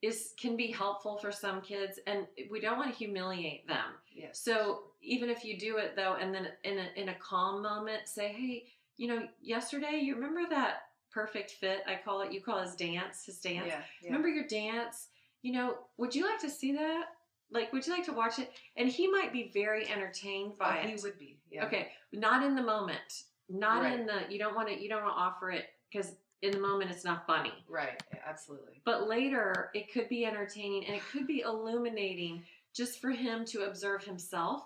is 0.02 0.34
can 0.38 0.56
be 0.56 0.70
helpful 0.70 1.16
for 1.16 1.32
some 1.32 1.60
kids 1.62 1.98
and 2.06 2.26
we 2.50 2.60
don't 2.60 2.76
want 2.76 2.90
to 2.90 2.96
humiliate 2.96 3.66
them. 3.66 3.86
Yes. 4.12 4.38
So 4.38 4.82
even 5.02 5.30
if 5.30 5.44
you 5.44 5.58
do 5.58 5.78
it 5.78 5.96
though, 5.96 6.16
and 6.20 6.34
then 6.34 6.48
in 6.64 6.78
a, 6.78 7.00
in 7.00 7.08
a 7.08 7.14
calm 7.14 7.62
moment, 7.62 8.06
say, 8.06 8.28
hey, 8.28 8.64
you 8.96 9.08
know, 9.08 9.22
yesterday, 9.40 10.00
you 10.02 10.14
remember 10.14 10.42
that 10.50 10.82
perfect 11.10 11.52
fit? 11.52 11.82
I 11.86 11.98
call 12.04 12.22
it. 12.22 12.32
You 12.32 12.40
call 12.40 12.60
his 12.60 12.74
dance, 12.74 13.24
his 13.24 13.38
dance. 13.38 13.66
Yeah. 13.66 13.80
yeah. 14.02 14.08
Remember 14.08 14.28
your 14.28 14.46
dance? 14.46 15.08
You 15.42 15.52
know, 15.52 15.74
would 15.96 16.14
you 16.14 16.26
like 16.26 16.40
to 16.40 16.50
see 16.50 16.72
that? 16.72 17.04
Like, 17.50 17.72
would 17.72 17.86
you 17.86 17.92
like 17.92 18.06
to 18.06 18.12
watch 18.12 18.38
it? 18.38 18.50
And 18.76 18.88
he 18.88 19.10
might 19.10 19.32
be 19.32 19.50
very 19.52 19.88
entertained 19.88 20.58
by 20.58 20.80
oh, 20.80 20.84
it. 20.84 20.90
he 20.90 21.02
would 21.02 21.18
be. 21.18 21.33
Yeah. 21.54 21.66
Okay, 21.66 21.88
not 22.12 22.42
in 22.42 22.54
the 22.54 22.62
moment. 22.62 23.24
Not 23.48 23.82
Right. 23.82 23.98
in 24.00 24.06
the. 24.06 24.22
You 24.28 24.38
don't 24.38 24.54
want 24.54 24.68
to. 24.68 24.80
You 24.82 24.88
don't 24.88 25.02
want 25.04 25.14
to 25.14 25.20
offer 25.20 25.50
it 25.50 25.66
because 25.90 26.16
in 26.42 26.50
the 26.50 26.58
moment 26.58 26.90
it's 26.90 27.04
not 27.04 27.26
funny. 27.26 27.52
Right. 27.68 28.02
Absolutely. 28.26 28.82
But 28.84 29.08
later 29.08 29.70
it 29.74 29.92
could 29.92 30.08
be 30.08 30.26
entertaining 30.26 30.84
and 30.86 30.94
it 30.96 31.02
could 31.10 31.26
be 31.26 31.40
illuminating 31.40 32.42
just 32.74 33.00
for 33.00 33.10
him 33.10 33.44
to 33.46 33.62
observe 33.64 34.04
himself. 34.04 34.64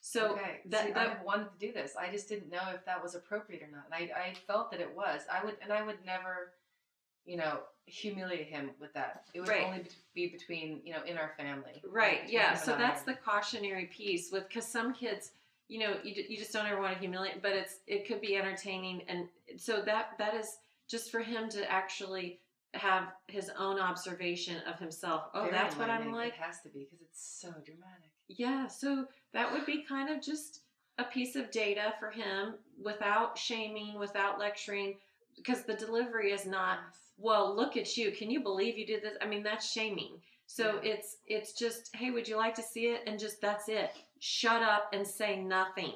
So 0.00 0.32
okay. 0.34 0.60
that- 0.66 0.86
See, 0.86 0.92
that- 0.92 1.18
I 1.20 1.22
wanted 1.24 1.50
to 1.52 1.58
do 1.66 1.72
this. 1.72 1.96
I 1.96 2.10
just 2.10 2.28
didn't 2.28 2.50
know 2.50 2.60
if 2.74 2.84
that 2.84 3.02
was 3.02 3.14
appropriate 3.14 3.62
or 3.62 3.68
not. 3.68 3.86
And 3.90 3.94
I, 3.94 4.28
I 4.28 4.34
felt 4.46 4.70
that 4.70 4.80
it 4.80 4.94
was. 4.94 5.22
I 5.32 5.44
would, 5.44 5.56
and 5.62 5.72
I 5.72 5.82
would 5.82 6.04
never, 6.04 6.52
you 7.24 7.36
know, 7.36 7.60
humiliate 7.86 8.46
him 8.46 8.70
with 8.78 8.92
that. 8.94 9.24
It 9.34 9.40
would 9.40 9.48
Right. 9.48 9.64
only 9.64 9.84
be 10.14 10.28
between, 10.28 10.82
you 10.84 10.92
know, 10.92 11.02
in 11.04 11.16
our 11.18 11.32
family. 11.36 11.82
Right. 11.84 12.28
Yeah. 12.28 12.54
So 12.54 12.76
that's 12.76 13.02
the 13.02 13.14
cautionary 13.14 13.86
piece 13.86 14.30
with 14.30 14.46
because 14.48 14.66
some 14.66 14.92
kids, 14.94 15.32
you 15.68 15.78
know, 15.78 15.96
you, 16.02 16.24
you 16.28 16.36
just 16.36 16.52
don't 16.52 16.66
ever 16.66 16.80
want 16.80 16.94
to 16.94 16.98
humiliate, 16.98 17.42
but 17.42 17.52
it's 17.52 17.76
it 17.86 18.06
could 18.06 18.20
be 18.20 18.36
entertaining, 18.36 19.02
and 19.08 19.28
so 19.56 19.82
that 19.82 20.10
that 20.18 20.34
is 20.34 20.56
just 20.88 21.10
for 21.10 21.20
him 21.20 21.48
to 21.50 21.70
actually 21.70 22.40
have 22.74 23.08
his 23.28 23.50
own 23.58 23.78
observation 23.78 24.56
of 24.66 24.78
himself. 24.78 25.24
Oh, 25.34 25.42
Very 25.42 25.52
that's 25.52 25.76
what 25.76 25.90
I'm 25.90 26.12
like. 26.12 26.34
It 26.34 26.40
has 26.40 26.60
to 26.62 26.68
be 26.68 26.80
because 26.80 27.00
it's 27.02 27.22
so 27.40 27.48
dramatic. 27.48 28.10
Yeah. 28.28 28.66
So 28.66 29.06
that 29.32 29.50
would 29.52 29.66
be 29.66 29.84
kind 29.88 30.10
of 30.10 30.22
just 30.22 30.60
a 30.98 31.04
piece 31.04 31.36
of 31.36 31.50
data 31.50 31.94
for 31.98 32.10
him 32.10 32.54
without 32.82 33.38
shaming, 33.38 33.98
without 33.98 34.38
lecturing, 34.38 34.96
because 35.36 35.64
the 35.64 35.74
delivery 35.74 36.32
is 36.32 36.46
not 36.46 36.78
well 37.18 37.54
look 37.54 37.76
at 37.76 37.96
you 37.96 38.12
can 38.12 38.30
you 38.30 38.40
believe 38.40 38.78
you 38.78 38.86
did 38.86 39.02
this 39.02 39.16
i 39.20 39.26
mean 39.26 39.42
that's 39.42 39.70
shaming 39.70 40.20
so 40.46 40.80
Yeah. 40.82 40.92
it's 40.92 41.16
it's 41.26 41.52
just 41.52 41.94
hey 41.94 42.10
would 42.10 42.28
you 42.28 42.36
like 42.36 42.54
to 42.54 42.62
see 42.62 42.86
it 42.86 43.02
and 43.06 43.18
just 43.18 43.40
that's 43.40 43.68
it 43.68 43.90
shut 44.20 44.62
up 44.62 44.90
and 44.92 45.06
say 45.06 45.36
nothing 45.42 45.94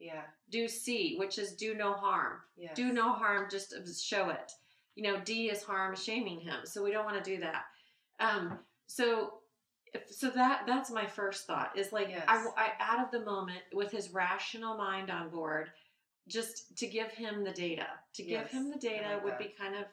Yeah. 0.00 0.22
do 0.50 0.68
c 0.68 1.16
which 1.18 1.38
is 1.38 1.54
do 1.54 1.74
no 1.74 1.92
harm 1.92 2.38
Yes. 2.56 2.74
do 2.76 2.92
no 2.92 3.12
harm 3.12 3.48
just 3.50 3.74
show 4.06 4.30
it 4.30 4.52
you 4.94 5.02
know 5.02 5.20
d 5.20 5.50
is 5.50 5.62
harm 5.62 5.94
shaming 5.96 6.40
him 6.40 6.60
so 6.64 6.82
we 6.82 6.92
don't 6.92 7.04
want 7.04 7.22
to 7.22 7.30
do 7.30 7.40
that 7.40 7.64
um 8.20 8.58
so 8.86 9.40
if, 9.92 10.08
so 10.10 10.28
that 10.30 10.62
that's 10.66 10.90
my 10.90 11.06
first 11.06 11.46
thought 11.46 11.76
is 11.76 11.92
like 11.92 12.08
Yes. 12.10 12.24
I, 12.28 12.46
I 12.56 12.70
out 12.80 13.04
of 13.04 13.10
the 13.10 13.24
moment 13.24 13.60
with 13.72 13.90
his 13.90 14.10
rational 14.12 14.76
mind 14.76 15.10
on 15.10 15.30
board 15.30 15.70
just 16.28 16.76
to 16.78 16.86
give 16.86 17.08
him 17.12 17.44
the 17.44 17.50
data 17.52 17.86
to 18.14 18.22
give 18.22 18.30
Yes, 18.42 18.50
him 18.52 18.70
the 18.70 18.78
data 18.78 19.08
like 19.14 19.24
would 19.24 19.32
that. 19.34 19.38
be 19.40 19.54
kind 19.58 19.74
of 19.74 19.84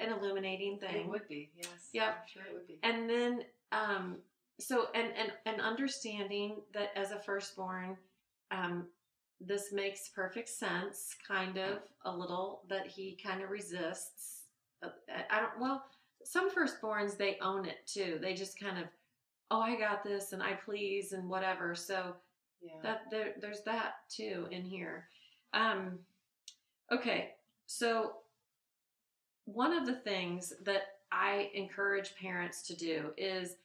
an 0.00 0.12
illuminating 0.12 0.78
thing 0.78 0.96
It 1.04 1.08
would 1.08 1.26
be. 1.28 1.50
Yes. 1.56 1.90
Yep. 1.92 2.08
I'm 2.08 2.28
sure 2.32 2.42
it 2.48 2.54
would 2.54 2.66
be. 2.66 2.78
and 2.82 3.08
then 3.10 3.42
um 3.72 4.16
so 4.60 4.86
and 4.94 5.08
and 5.16 5.32
and 5.46 5.60
understanding 5.60 6.56
that 6.74 6.90
as 6.96 7.12
a 7.12 7.20
firstborn 7.20 7.96
um 8.50 8.86
this 9.40 9.72
makes 9.72 10.08
perfect 10.08 10.48
sense 10.48 11.14
kind 11.26 11.58
of 11.58 11.78
a 12.04 12.10
little 12.10 12.62
that 12.68 12.86
he 12.86 13.16
kind 13.24 13.42
of 13.42 13.50
resists 13.50 14.42
Uh, 14.82 14.88
i 15.30 15.40
don't 15.40 15.60
well 15.60 15.84
some 16.24 16.50
firstborns 16.50 17.16
they 17.16 17.38
own 17.40 17.64
it 17.64 17.86
too. 17.86 18.18
They 18.20 18.34
just 18.34 18.60
kind 18.60 18.78
of 18.78 18.84
oh 19.50 19.60
i 19.60 19.78
got 19.78 20.04
this 20.04 20.32
and 20.32 20.42
i 20.42 20.52
please 20.52 21.12
and 21.12 21.28
whatever. 21.28 21.74
So 21.74 22.14
yeah. 22.60 22.72
that 22.82 23.02
there, 23.10 23.34
there's 23.40 23.62
that 23.62 23.94
too 24.10 24.46
in 24.50 24.64
here. 24.64 25.08
Um 25.54 25.98
okay 26.92 27.30
so 27.66 28.12
one 29.44 29.72
of 29.72 29.86
the 29.86 29.94
things 29.94 30.52
that 30.64 30.82
i 31.12 31.50
encourage 31.54 32.14
parents 32.16 32.62
to 32.66 32.76
do 32.76 33.10
is 33.16 33.56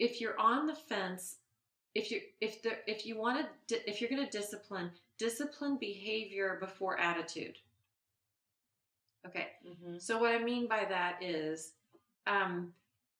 if 0.00 0.20
you're 0.20 0.38
on 0.40 0.66
the 0.66 0.74
fence 0.74 1.36
if 1.94 2.10
you 2.10 2.20
if 2.40 2.62
the 2.62 2.72
if 2.88 3.06
you 3.06 3.16
want 3.16 3.46
to 3.68 3.88
if 3.88 4.00
you're 4.00 4.10
going 4.10 4.24
to 4.24 4.30
discipline 4.38 4.90
discipline 5.18 5.76
behavior 5.78 6.56
before 6.60 6.98
attitude 6.98 7.56
okay 9.26 9.48
hmm 9.64 9.98
so 9.98 10.18
what 10.18 10.34
I 10.34 10.42
mean 10.42 10.66
by 10.66 10.84
that 10.88 11.22
is, 11.22 11.72
um, 12.26 12.72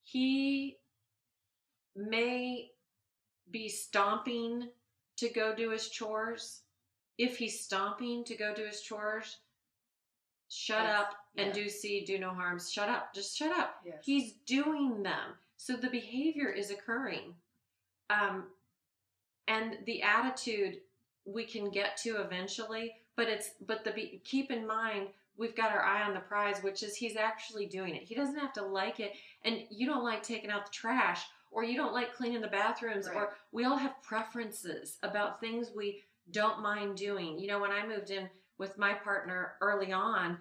he 0.03 0.79
may 1.95 2.71
be 3.51 3.69
stomping 3.69 4.69
to 5.17 5.29
go 5.29 5.55
do 5.55 5.71
his 5.71 5.89
chores. 5.91 6.63
If 7.19 7.37
he's 7.37 7.61
stomping 7.61 8.25
to 8.25 8.35
go 8.35 8.55
do 8.55 8.65
his 8.65 8.81
chores, 8.81 9.39
shut 10.49 10.85
That's- 10.85 11.01
up 11.03 11.17
and 11.37 11.49
yeah. 11.49 11.53
do 11.53 11.69
see, 11.69 12.05
do 12.05 12.19
no 12.19 12.31
harms. 12.31 12.73
Shut 12.73 12.89
up. 12.89 13.13
Just 13.15 13.37
shut 13.37 13.53
up. 13.57 13.77
Yes. 13.85 13.99
He's 14.03 14.33
doing 14.47 15.03
them. 15.03 15.35
So 15.61 15.77
the 15.77 15.91
behavior 15.91 16.49
is 16.49 16.71
occurring. 16.71 17.35
Um, 18.09 18.45
and 19.47 19.77
the 19.85 20.03
attitude 20.03 20.79
we 21.27 21.45
can 21.45 21.71
get 21.71 21.99
to 21.99 22.23
eventually, 22.23 22.95
but 23.15 23.29
it's 23.29 23.51
but 23.67 23.85
the 23.85 23.91
be, 23.91 24.23
keep 24.25 24.51
in 24.51 24.67
mind 24.67 25.09
we've 25.37 25.55
got 25.55 25.71
our 25.71 25.83
eye 25.83 26.03
on 26.03 26.15
the 26.15 26.21
prize, 26.21 26.63
which 26.63 26.83
is 26.83 26.97
he's 26.97 27.15
actually 27.15 27.67
doing 27.67 27.95
it. 27.95 28.05
He 28.05 28.15
doesn't 28.15 28.39
have 28.39 28.55
to 28.55 28.65
like 28.65 29.01
it, 29.01 29.13
and 29.45 29.59
you 29.69 29.87
don't 29.87 30.03
like 30.03 30.23
taking 30.23 30.51
out 30.51 30.65
the 30.65 30.73
trash, 30.73 31.25
or 31.51 31.63
you 31.63 31.77
don't 31.77 31.93
like 31.93 32.15
cleaning 32.15 32.41
the 32.41 32.49
bathrooms, 32.49 33.07
Right. 33.07 33.17
or 33.17 33.37
we 33.53 33.65
all 33.65 33.77
have 33.77 34.03
preferences 34.03 34.97
about 35.03 35.41
things 35.41 35.73
we 35.77 36.03
don't 36.31 36.63
mind 36.63 36.97
doing. 36.97 37.39
You 37.39 37.49
know, 37.49 37.61
when 37.61 37.71
I 37.71 37.87
moved 37.87 38.11
in 38.11 38.31
with 38.57 38.79
my 38.79 38.95
partner 38.95 39.57
early 39.61 39.93
on, 39.93 40.39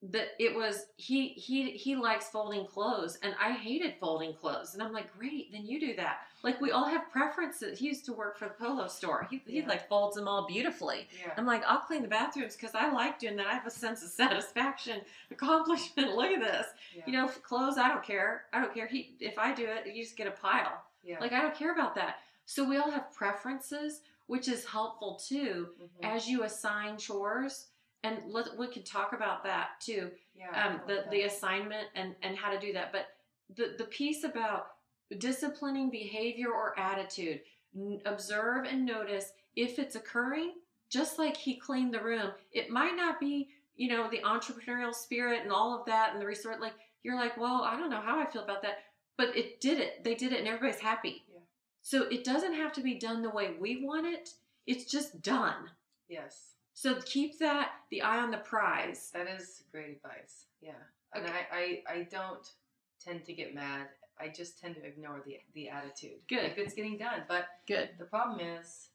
that 0.00 0.28
it 0.38 0.54
was 0.54 0.86
he 0.96 1.30
he 1.30 1.72
he 1.72 1.96
likes 1.96 2.28
folding 2.28 2.64
clothes 2.64 3.18
and 3.22 3.34
I 3.40 3.52
hated 3.52 3.94
folding 3.98 4.32
clothes. 4.32 4.74
And 4.74 4.82
I'm 4.82 4.92
like 4.92 5.12
great 5.18 5.50
then 5.50 5.66
you 5.66 5.80
do 5.80 5.96
that. 5.96 6.18
Like 6.44 6.60
we 6.60 6.70
all 6.70 6.84
have 6.86 7.10
preferences. 7.10 7.80
He 7.80 7.86
used 7.88 8.04
to 8.04 8.12
work 8.12 8.38
for 8.38 8.44
the 8.44 8.54
polo 8.54 8.86
store. 8.86 9.26
He, 9.28 9.42
he 9.44 9.62
like 9.62 9.88
folds 9.88 10.14
them 10.14 10.28
all 10.28 10.46
beautifully. 10.46 11.08
Yeah. 11.20 11.32
I'm 11.36 11.46
like 11.46 11.64
I'll 11.66 11.80
clean 11.80 12.02
the 12.02 12.08
bathrooms 12.08 12.54
because 12.54 12.76
I 12.76 12.92
like 12.92 13.18
doing 13.18 13.34
that 13.36 13.48
I 13.48 13.54
have 13.54 13.66
a 13.66 13.70
sense 13.72 14.04
of 14.04 14.10
satisfaction 14.10 15.00
accomplishment. 15.32 16.14
Look 16.14 16.30
at 16.30 16.40
this. 16.40 16.66
Yeah. 16.94 17.02
you 17.06 17.12
know 17.14 17.26
clothes 17.28 17.76
I 17.76 17.88
don't 17.88 18.04
care. 18.04 18.44
I 18.52 18.60
don't 18.60 18.72
care. 18.72 18.86
He 18.86 19.16
if 19.18 19.36
I 19.36 19.52
do 19.52 19.64
it 19.66 19.92
you 19.92 20.04
just 20.04 20.16
get 20.16 20.28
a 20.28 20.30
pile. 20.32 20.80
Yeah. 21.02 21.18
like 21.20 21.32
I 21.32 21.40
don't 21.40 21.56
care 21.56 21.72
about 21.72 21.96
that. 21.96 22.18
So 22.46 22.62
we 22.68 22.76
all 22.76 22.90
have 22.92 23.12
preferences 23.12 24.02
which 24.28 24.46
is 24.46 24.64
helpful 24.64 25.18
too. 25.26 25.70
Mhm. 25.80 26.14
as 26.16 26.28
you 26.28 26.44
assign 26.44 26.98
chores 26.98 27.66
and 28.04 28.18
let, 28.28 28.56
we 28.56 28.68
could 28.68 28.86
talk 28.86 29.12
about 29.12 29.44
that 29.44 29.70
too 29.80 30.10
yeah. 30.38 30.66
Um, 30.66 30.80
the 30.86 31.04
the 31.10 31.22
assignment 31.22 31.88
and 31.96 32.14
and 32.22 32.36
how 32.36 32.52
to 32.52 32.60
do 32.60 32.72
that. 32.72 32.92
But 32.92 33.08
the 33.56 33.74
the 33.76 33.84
piece 33.84 34.22
about 34.22 34.68
disciplining 35.18 35.90
behavior 35.90 36.48
or 36.48 36.78
attitude, 36.78 37.40
n- 37.74 38.00
observe 38.06 38.64
and 38.64 38.86
notice 38.86 39.32
if 39.56 39.78
it's 39.78 39.96
occurring. 39.96 40.52
Just 40.90 41.18
like 41.18 41.36
he 41.36 41.56
cleaned 41.56 41.92
the 41.92 42.02
room, 42.02 42.30
it 42.50 42.70
might 42.70 42.96
not 42.96 43.20
be 43.20 43.50
you 43.78 43.88
know, 43.88 44.10
the 44.10 44.18
entrepreneurial 44.18 44.92
spirit 44.92 45.42
and 45.44 45.52
all 45.52 45.78
of 45.78 45.86
that 45.86 46.12
and 46.12 46.20
the 46.20 46.26
resort, 46.26 46.60
like 46.60 46.74
you're 47.04 47.14
like, 47.14 47.36
well, 47.38 47.62
I 47.62 47.76
don't 47.76 47.90
know 47.90 48.00
how 48.00 48.18
I 48.20 48.26
feel 48.26 48.42
about 48.42 48.60
that. 48.62 48.78
But 49.16 49.36
it 49.36 49.60
did 49.60 49.78
it. 49.78 50.04
They 50.04 50.14
did 50.14 50.32
it 50.32 50.40
and 50.40 50.48
everybody's 50.48 50.80
happy. 50.80 51.24
Yeah. 51.32 51.40
So 51.82 52.02
it 52.08 52.24
doesn't 52.24 52.54
have 52.54 52.72
to 52.74 52.82
be 52.82 52.98
done 52.98 53.22
the 53.22 53.30
way 53.30 53.54
we 53.58 53.84
want 53.84 54.06
it. 54.06 54.30
It's 54.66 54.90
just 54.90 55.22
done. 55.22 55.70
Yes. 56.08 56.54
So 56.78 56.94
keep 57.04 57.40
that 57.40 57.70
the 57.90 58.02
eye 58.02 58.18
on 58.20 58.30
the 58.30 58.36
prize. 58.38 59.10
That 59.12 59.26
is 59.26 59.64
great 59.72 59.96
advice. 59.96 60.44
Yeah. 60.60 60.74
And 61.12 61.24
Okay. 61.24 61.34
I, 61.52 61.82
I, 61.90 61.92
I 61.98 62.02
don't 62.08 62.48
tend 63.04 63.24
to 63.24 63.32
get 63.32 63.52
mad. 63.52 63.88
I 64.20 64.28
just 64.28 64.60
tend 64.60 64.76
to 64.76 64.84
ignore 64.86 65.20
the 65.26 65.38
the 65.54 65.68
attitude. 65.70 66.20
Good. 66.28 66.44
If 66.44 66.56
it's 66.56 66.74
getting 66.74 66.96
done. 66.96 67.22
But 67.26 67.46
Good. 67.66 67.90
the 67.98 68.04
problem 68.04 68.38
is 68.38 68.90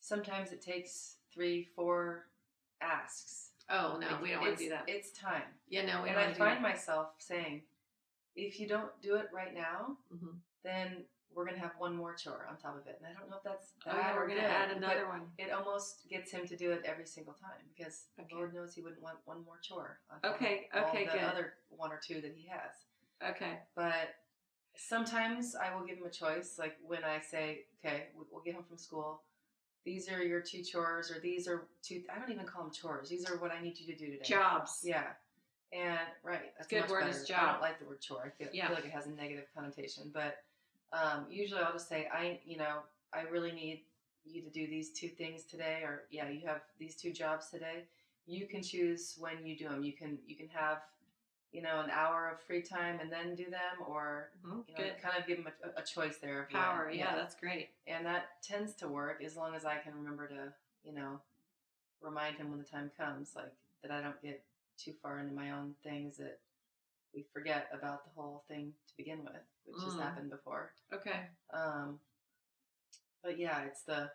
sometimes 0.00 0.50
it 0.50 0.62
takes 0.62 1.16
three, 1.34 1.68
four 1.76 2.24
asks. 2.80 3.50
Oh 3.68 3.98
no, 4.00 4.06
Like, 4.12 4.22
we 4.22 4.30
don't 4.30 4.40
want 4.40 4.56
to 4.56 4.64
do 4.64 4.70
that. 4.70 4.84
It's 4.86 5.10
time. 5.12 5.42
Yeah, 5.68 5.82
no, 5.84 6.02
we 6.02 6.08
and 6.08 6.16
don't 6.16 6.16
I 6.16 6.24
want 6.24 6.34
to 6.36 6.40
do 6.40 6.44
find 6.46 6.62
myself 6.62 7.08
saying, 7.18 7.60
if 8.34 8.58
you 8.58 8.66
don't 8.66 8.90
do 9.02 9.16
it 9.16 9.26
right 9.30 9.52
now, 9.54 9.98
Mhm. 10.10 10.38
then 10.64 11.04
we're 11.34 11.44
gonna 11.46 11.58
have 11.58 11.72
one 11.78 11.96
more 11.96 12.14
chore 12.14 12.46
on 12.50 12.56
top 12.56 12.76
of 12.80 12.86
it. 12.86 13.00
And 13.00 13.06
I 13.14 13.18
don't 13.18 13.30
know 13.30 13.36
if 13.36 13.42
that's 13.42 13.72
Oh 13.86 13.96
yeah, 13.96 14.14
we're 14.14 14.26
gonna 14.28 14.40
good, 14.40 14.50
add 14.50 14.70
another 14.76 15.06
one. 15.08 15.22
It 15.38 15.50
almost 15.52 16.08
gets 16.08 16.30
him 16.32 16.46
to 16.46 16.56
do 16.56 16.72
it 16.72 16.82
every 16.84 17.06
single 17.06 17.34
time 17.34 17.60
because 17.76 18.06
Okay. 18.18 18.34
Lord 18.34 18.52
knows 18.54 18.74
he 18.74 18.82
wouldn't 18.82 19.02
want 19.02 19.18
one 19.24 19.44
more 19.44 19.58
chore. 19.62 20.00
On 20.10 20.20
top 20.20 20.34
Okay, 20.36 20.68
okay, 20.74 21.04
the 21.06 21.12
good. 21.12 21.20
other 21.22 21.54
one 21.68 21.92
or 21.92 22.00
two 22.04 22.20
that 22.20 22.34
he 22.34 22.48
has. 22.48 22.72
Okay. 23.36 23.58
But 23.74 24.16
sometimes 24.76 25.54
I 25.54 25.74
will 25.74 25.84
give 25.86 25.98
him 25.98 26.04
a 26.06 26.10
choice. 26.10 26.58
Like 26.58 26.76
when 26.82 27.04
I 27.04 27.20
say, 27.20 27.66
okay, 27.84 28.08
we- 28.16 28.24
we'll 28.30 28.42
get 28.42 28.54
home 28.54 28.64
from 28.64 28.78
school. 28.78 29.22
These 29.84 30.10
are 30.10 30.22
your 30.22 30.42
two 30.42 30.62
chores, 30.62 31.10
or 31.10 31.20
these 31.20 31.48
are 31.48 31.68
two. 31.82 32.04
I 32.14 32.18
don't 32.18 32.30
even 32.30 32.44
call 32.44 32.64
them 32.64 32.72
chores. 32.72 33.08
These 33.08 33.28
are 33.30 33.38
what 33.38 33.50
I 33.50 33.60
need 33.62 33.78
you 33.78 33.86
to 33.86 33.96
do 33.96 34.10
today. 34.10 34.24
Jobs. 34.24 34.80
Yeah. 34.84 35.14
And 35.72 35.98
right, 36.22 36.52
that's 36.56 36.68
Good 36.68 36.80
much 36.82 36.90
word 36.90 37.00
better. 37.06 37.10
is 37.12 37.30
I 37.30 37.52
don't 37.52 37.60
like 37.62 37.78
the 37.78 37.86
word 37.86 38.00
chore. 38.00 38.24
I 38.26 38.30
feel, 38.30 38.52
Yeah. 38.52 38.66
feel 38.66 38.76
like 38.76 38.84
it 38.84 38.90
has 38.90 39.06
a 39.06 39.10
negative 39.12 39.46
connotation. 39.54 40.10
But 40.12 40.42
um, 40.92 41.26
usually 41.30 41.60
I'll 41.60 41.72
just 41.72 41.88
say, 41.88 42.08
I, 42.12 42.40
you 42.44 42.56
know, 42.58 42.78
I 43.12 43.22
really 43.22 43.52
need 43.52 43.82
you 44.24 44.42
to 44.42 44.50
do 44.50 44.66
these 44.66 44.90
two 44.90 45.08
things 45.08 45.44
today, 45.44 45.80
or 45.82 46.02
yeah, 46.10 46.28
you 46.28 46.46
have 46.46 46.62
these 46.78 46.94
two 46.96 47.12
jobs 47.12 47.48
today. 47.50 47.84
You 48.26 48.46
can 48.46 48.62
choose 48.62 49.16
when 49.18 49.44
you 49.46 49.56
do 49.56 49.68
them. 49.68 49.82
You 49.82 49.92
can 49.92 50.18
you 50.26 50.36
can 50.36 50.48
have, 50.48 50.78
you 51.52 51.62
know, 51.62 51.80
an 51.80 51.90
hour 51.90 52.30
of 52.32 52.40
free 52.42 52.62
time 52.62 52.98
and 53.00 53.10
then 53.10 53.34
do 53.34 53.44
them, 53.50 53.84
or 53.88 54.30
Mhm, 54.46 54.64
you 54.68 54.74
know, 54.74 54.84
Good. 54.84 55.02
kind 55.02 55.16
of 55.18 55.26
give 55.26 55.38
them 55.42 55.52
a, 55.76 55.80
a 55.80 55.84
choice 55.84 56.18
there. 56.18 56.48
when. 56.50 56.60
Power. 56.60 56.90
Yeah, 56.92 57.16
that's 57.16 57.34
great. 57.34 57.70
and 57.86 58.04
that 58.06 58.42
tends 58.42 58.74
to 58.74 58.88
work 58.88 59.22
as 59.24 59.36
long 59.36 59.54
as 59.54 59.64
I 59.64 59.78
can 59.78 59.94
remember 59.94 60.28
to, 60.28 60.52
you 60.84 60.92
know, 60.94 61.20
remind 62.00 62.36
him 62.36 62.50
when 62.50 62.58
the 62.58 62.64
time 62.64 62.90
comes, 62.96 63.32
like 63.34 63.52
that 63.82 63.90
I 63.90 64.00
don't 64.00 64.20
get 64.22 64.42
too 64.76 64.92
far 65.02 65.18
into 65.18 65.34
my 65.34 65.50
own 65.50 65.74
things 65.82 66.16
that 66.18 66.38
we 67.14 67.24
forget 67.32 67.68
about 67.72 68.04
the 68.04 68.10
whole 68.14 68.44
thing 68.48 68.72
to 68.88 68.96
begin 68.96 69.24
with, 69.24 69.42
which 69.64 69.82
has 69.84 69.94
Mm. 69.94 69.98
happened 70.00 70.30
before. 70.30 70.72
Okay. 70.92 71.28
Um, 71.52 72.00
but 73.22 73.38
yeah, 73.38 73.62
it's 73.64 73.82
the 73.82 74.10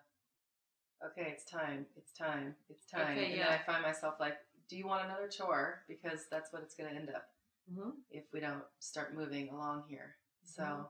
okay, 1.04 1.28
it's 1.32 1.44
time, 1.46 1.86
it's 1.96 2.12
time, 2.14 2.56
it's 2.70 2.86
time, 2.86 3.18
Okay, 3.18 3.26
and 3.26 3.38
yeah. 3.38 3.50
then 3.50 3.60
I 3.60 3.64
find 3.64 3.84
myself 3.84 4.16
like, 4.20 4.38
do 4.68 4.78
you 4.78 4.88
want 4.88 5.06
another 5.06 5.28
chore? 5.28 5.84
Because 5.88 6.26
that's 6.32 6.52
what 6.52 6.62
it's 6.64 6.76
going 6.76 6.90
to 6.90 6.96
end 6.96 7.10
up 7.10 7.30
hmm 7.74 7.90
if 8.12 8.24
we 8.32 8.40
don't 8.40 8.64
start 8.80 9.14
moving 9.16 9.50
along 9.50 9.84
here. 9.88 10.16
So 10.44 10.64
Mhm. 10.64 10.90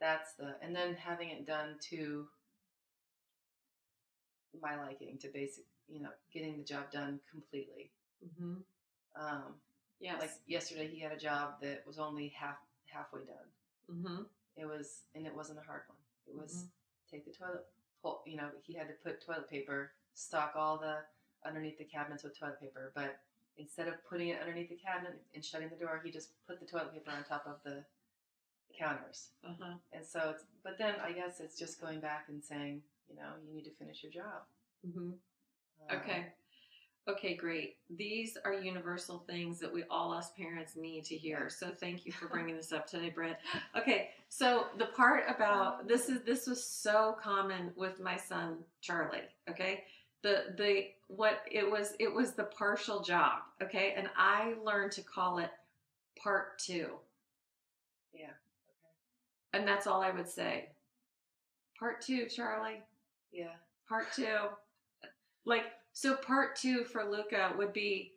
that's 0.00 0.34
the 0.34 0.56
and 0.62 0.74
then 0.74 0.94
having 0.94 1.30
it 1.30 1.46
done 1.46 1.78
to 1.90 2.28
my 4.60 4.76
liking 4.82 5.18
to 5.18 5.28
basic, 5.28 5.64
you 5.88 6.00
know, 6.00 6.10
getting 6.32 6.56
the 6.58 6.64
job 6.64 6.90
done 6.90 7.20
completely. 7.30 7.90
hmm 8.36 8.56
Um, 9.16 9.60
Yes. 10.00 10.20
Like 10.20 10.30
yesterday, 10.46 10.88
he 10.88 10.98
had 11.00 11.12
a 11.12 11.18
job 11.18 11.60
that 11.60 11.86
was 11.86 11.98
only 11.98 12.28
half 12.28 12.56
halfway 12.86 13.24
done. 13.24 13.48
hmm 14.02 14.22
It 14.56 14.66
was 14.66 15.02
and 15.14 15.26
it 15.26 15.34
wasn't 15.34 15.58
a 15.58 15.62
hard 15.62 15.82
one. 15.88 15.98
It 16.26 16.36
was 16.40 16.64
Mhm. 16.64 16.70
take 17.10 17.24
the 17.24 17.32
toilet, 17.32 17.66
pull. 18.02 18.22
You 18.26 18.36
know, 18.36 18.50
he 18.62 18.74
had 18.74 18.88
to 18.88 18.94
put 18.94 19.20
toilet 19.20 19.48
paper, 19.48 19.92
stock 20.14 20.52
all 20.56 20.78
the 20.78 21.04
underneath 21.44 21.78
the 21.78 21.84
cabinets 21.84 22.22
with 22.24 22.38
toilet 22.38 22.60
paper, 22.60 22.92
but 22.94 23.20
instead 23.56 23.88
of 23.88 23.94
putting 24.04 24.28
it 24.28 24.40
underneath 24.40 24.68
the 24.70 24.76
cabinet 24.76 25.22
and 25.34 25.44
shutting 25.44 25.68
the 25.68 25.76
door, 25.76 26.00
he 26.04 26.10
just 26.10 26.32
put 26.46 26.58
the 26.60 26.66
toilet 26.66 26.92
paper 26.92 27.10
on 27.10 27.22
top 27.24 27.46
of 27.46 27.62
the 27.64 27.84
counters. 28.76 29.30
Uh-huh. 29.44 29.74
And 29.92 30.06
so 30.06 30.30
it's, 30.30 30.44
but 30.62 30.78
then 30.78 30.94
I 31.00 31.12
guess 31.12 31.40
it's 31.40 31.58
just 31.58 31.80
going 31.80 32.00
back 32.00 32.28
and 32.28 32.42
saying, 32.42 32.82
you 33.08 33.16
know, 33.16 33.32
you 33.46 33.52
need 33.54 33.64
to 33.64 33.70
finish 33.72 34.02
your 34.02 34.12
job. 34.12 34.42
hmm 34.84 35.12
Um, 35.88 35.96
Okay. 35.98 36.32
Okay, 37.10 37.34
great. 37.34 37.76
These 37.96 38.36
are 38.44 38.52
universal 38.52 39.24
things 39.26 39.58
that 39.58 39.72
we 39.72 39.82
all 39.90 40.12
us 40.12 40.30
parents 40.36 40.76
need 40.76 41.04
to 41.06 41.16
hear. 41.16 41.48
So 41.48 41.70
thank 41.70 42.06
you 42.06 42.12
for 42.12 42.28
bringing 42.28 42.56
this 42.56 42.72
up 42.72 42.86
today, 42.86 43.10
Brett. 43.10 43.40
Okay, 43.76 44.10
so 44.28 44.66
the 44.78 44.86
part 44.86 45.24
about 45.28 45.88
this 45.88 46.08
is 46.08 46.22
this 46.22 46.46
was 46.46 46.62
so 46.62 47.16
common 47.20 47.72
with 47.74 47.98
my 48.00 48.16
son 48.16 48.58
Charlie. 48.80 49.22
Okay, 49.48 49.84
the 50.22 50.54
the 50.56 50.84
what 51.08 51.40
it 51.50 51.68
was 51.68 51.94
it 51.98 52.12
was 52.12 52.32
the 52.34 52.44
partial 52.44 53.00
job. 53.02 53.38
Okay, 53.62 53.94
and 53.96 54.08
I 54.16 54.54
learned 54.64 54.92
to 54.92 55.02
call 55.02 55.38
it 55.38 55.50
part 56.22 56.58
two, 56.58 56.90
Yeah. 58.14 58.26
Okay. 58.26 59.54
and 59.54 59.66
that's 59.66 59.86
all 59.86 60.02
I 60.02 60.10
would 60.10 60.28
say. 60.28 60.68
Part 61.78 62.02
two, 62.02 62.26
Charlie. 62.26 62.82
Yeah. 63.32 63.54
part 63.88 64.12
two. 64.14 64.36
Like, 65.46 65.64
so 65.92 66.14
part 66.16 66.56
two 66.56 66.84
for 66.84 67.04
Luca 67.04 67.52
would 67.56 67.72
be, 67.72 68.12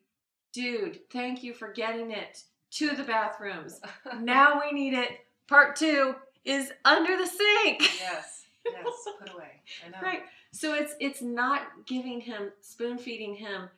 dude, 0.54 1.00
thank 1.12 1.44
you 1.44 1.54
for 1.54 1.72
getting 1.72 2.12
it 2.12 2.44
to 2.72 2.96
the 2.96 3.04
bathrooms. 3.04 3.80
Now 4.22 4.62
we 4.64 4.72
need 4.72 4.94
it. 4.94 5.10
Part 5.48 5.76
two 5.76 6.16
is 6.46 6.72
under 6.86 7.18
the 7.18 7.26
sink. 7.28 7.82
yes. 8.00 8.46
Yes. 8.66 8.86
Put 9.20 9.34
away. 9.34 9.62
I 9.86 9.90
know. 9.90 9.98
Right. 10.02 10.22
So 10.52 10.74
it's 10.74 10.96
it's 11.00 11.22
not 11.22 11.64
giving 11.86 12.22
him 12.22 12.52
spoon 12.62 12.98
feeding 12.98 13.36
him 13.36 13.70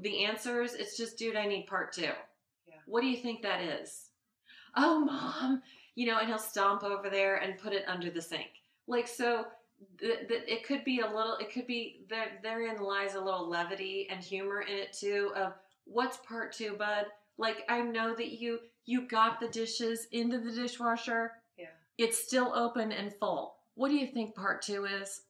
the 0.00 0.24
answers. 0.24 0.74
It's 0.74 0.96
just, 0.96 1.16
dude, 1.18 1.36
I 1.36 1.46
need 1.46 1.66
part 1.66 1.92
two. 1.92 2.02
Yeah. 2.66 2.74
What 2.86 3.02
do 3.02 3.06
you 3.06 3.16
think 3.16 3.42
that 3.42 3.60
is? 3.62 4.06
Oh, 4.76 5.00
mom. 5.00 5.62
You 5.94 6.06
know, 6.06 6.18
and 6.18 6.28
he'll 6.28 6.38
stomp 6.38 6.82
over 6.82 7.08
there 7.08 7.36
and 7.36 7.58
put 7.58 7.72
it 7.72 7.84
under 7.86 8.10
the 8.10 8.20
sink. 8.20 8.48
Like 8.86 9.08
so. 9.08 9.46
Th- 9.98 10.28
th- 10.28 10.44
it 10.46 10.64
could 10.66 10.84
be 10.84 11.00
a 11.00 11.06
little. 11.06 11.36
It 11.36 11.52
could 11.52 11.66
be 11.66 12.04
there. 12.08 12.38
Therein 12.42 12.80
lies 12.82 13.14
a 13.14 13.20
little 13.20 13.48
levity 13.48 14.06
and 14.10 14.22
humor 14.22 14.62
in 14.62 14.74
it 14.76 14.92
too. 14.92 15.32
Of 15.36 15.54
what's 15.84 16.16
part 16.18 16.52
two, 16.52 16.74
bud? 16.74 17.06
Like 17.38 17.64
I 17.68 17.80
know 17.82 18.14
that 18.14 18.40
you 18.40 18.60
you 18.84 19.06
got 19.08 19.40
the 19.40 19.48
dishes 19.48 20.06
into 20.12 20.38
the 20.38 20.52
dishwasher. 20.52 21.32
Yeah. 21.58 21.66
It's 21.98 22.18
still 22.22 22.52
open 22.54 22.92
and 22.92 23.12
full. 23.14 23.56
What 23.74 23.88
do 23.88 23.94
you 23.96 24.06
think 24.06 24.34
part 24.34 24.62
two 24.62 24.84
is? 24.86 25.22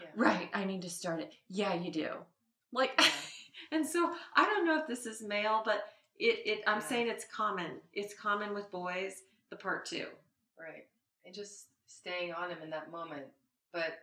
Yeah. 0.00 0.08
Right, 0.14 0.48
I 0.54 0.64
need 0.64 0.82
to 0.82 0.90
start 0.90 1.20
it. 1.20 1.32
Yeah, 1.48 1.74
you 1.74 1.90
do. 1.90 2.08
Like, 2.72 2.92
Yeah. 2.98 3.06
and 3.72 3.86
so 3.86 4.14
I 4.36 4.44
don't 4.44 4.64
know 4.64 4.78
if 4.78 4.86
this 4.86 5.06
is 5.06 5.22
male, 5.22 5.62
but 5.64 5.84
it, 6.18 6.40
it 6.46 6.64
I'm 6.66 6.78
Yeah. 6.80 6.86
saying 6.86 7.08
it's 7.08 7.24
common. 7.34 7.72
It's 7.92 8.14
common 8.14 8.54
with 8.54 8.70
boys, 8.70 9.22
the 9.50 9.56
part 9.56 9.84
two. 9.86 10.06
Right. 10.58 10.86
And 11.26 11.34
just 11.34 11.66
staying 11.86 12.32
on 12.32 12.48
him 12.50 12.58
in 12.62 12.70
that 12.70 12.90
moment. 12.92 13.24
But 13.72 13.98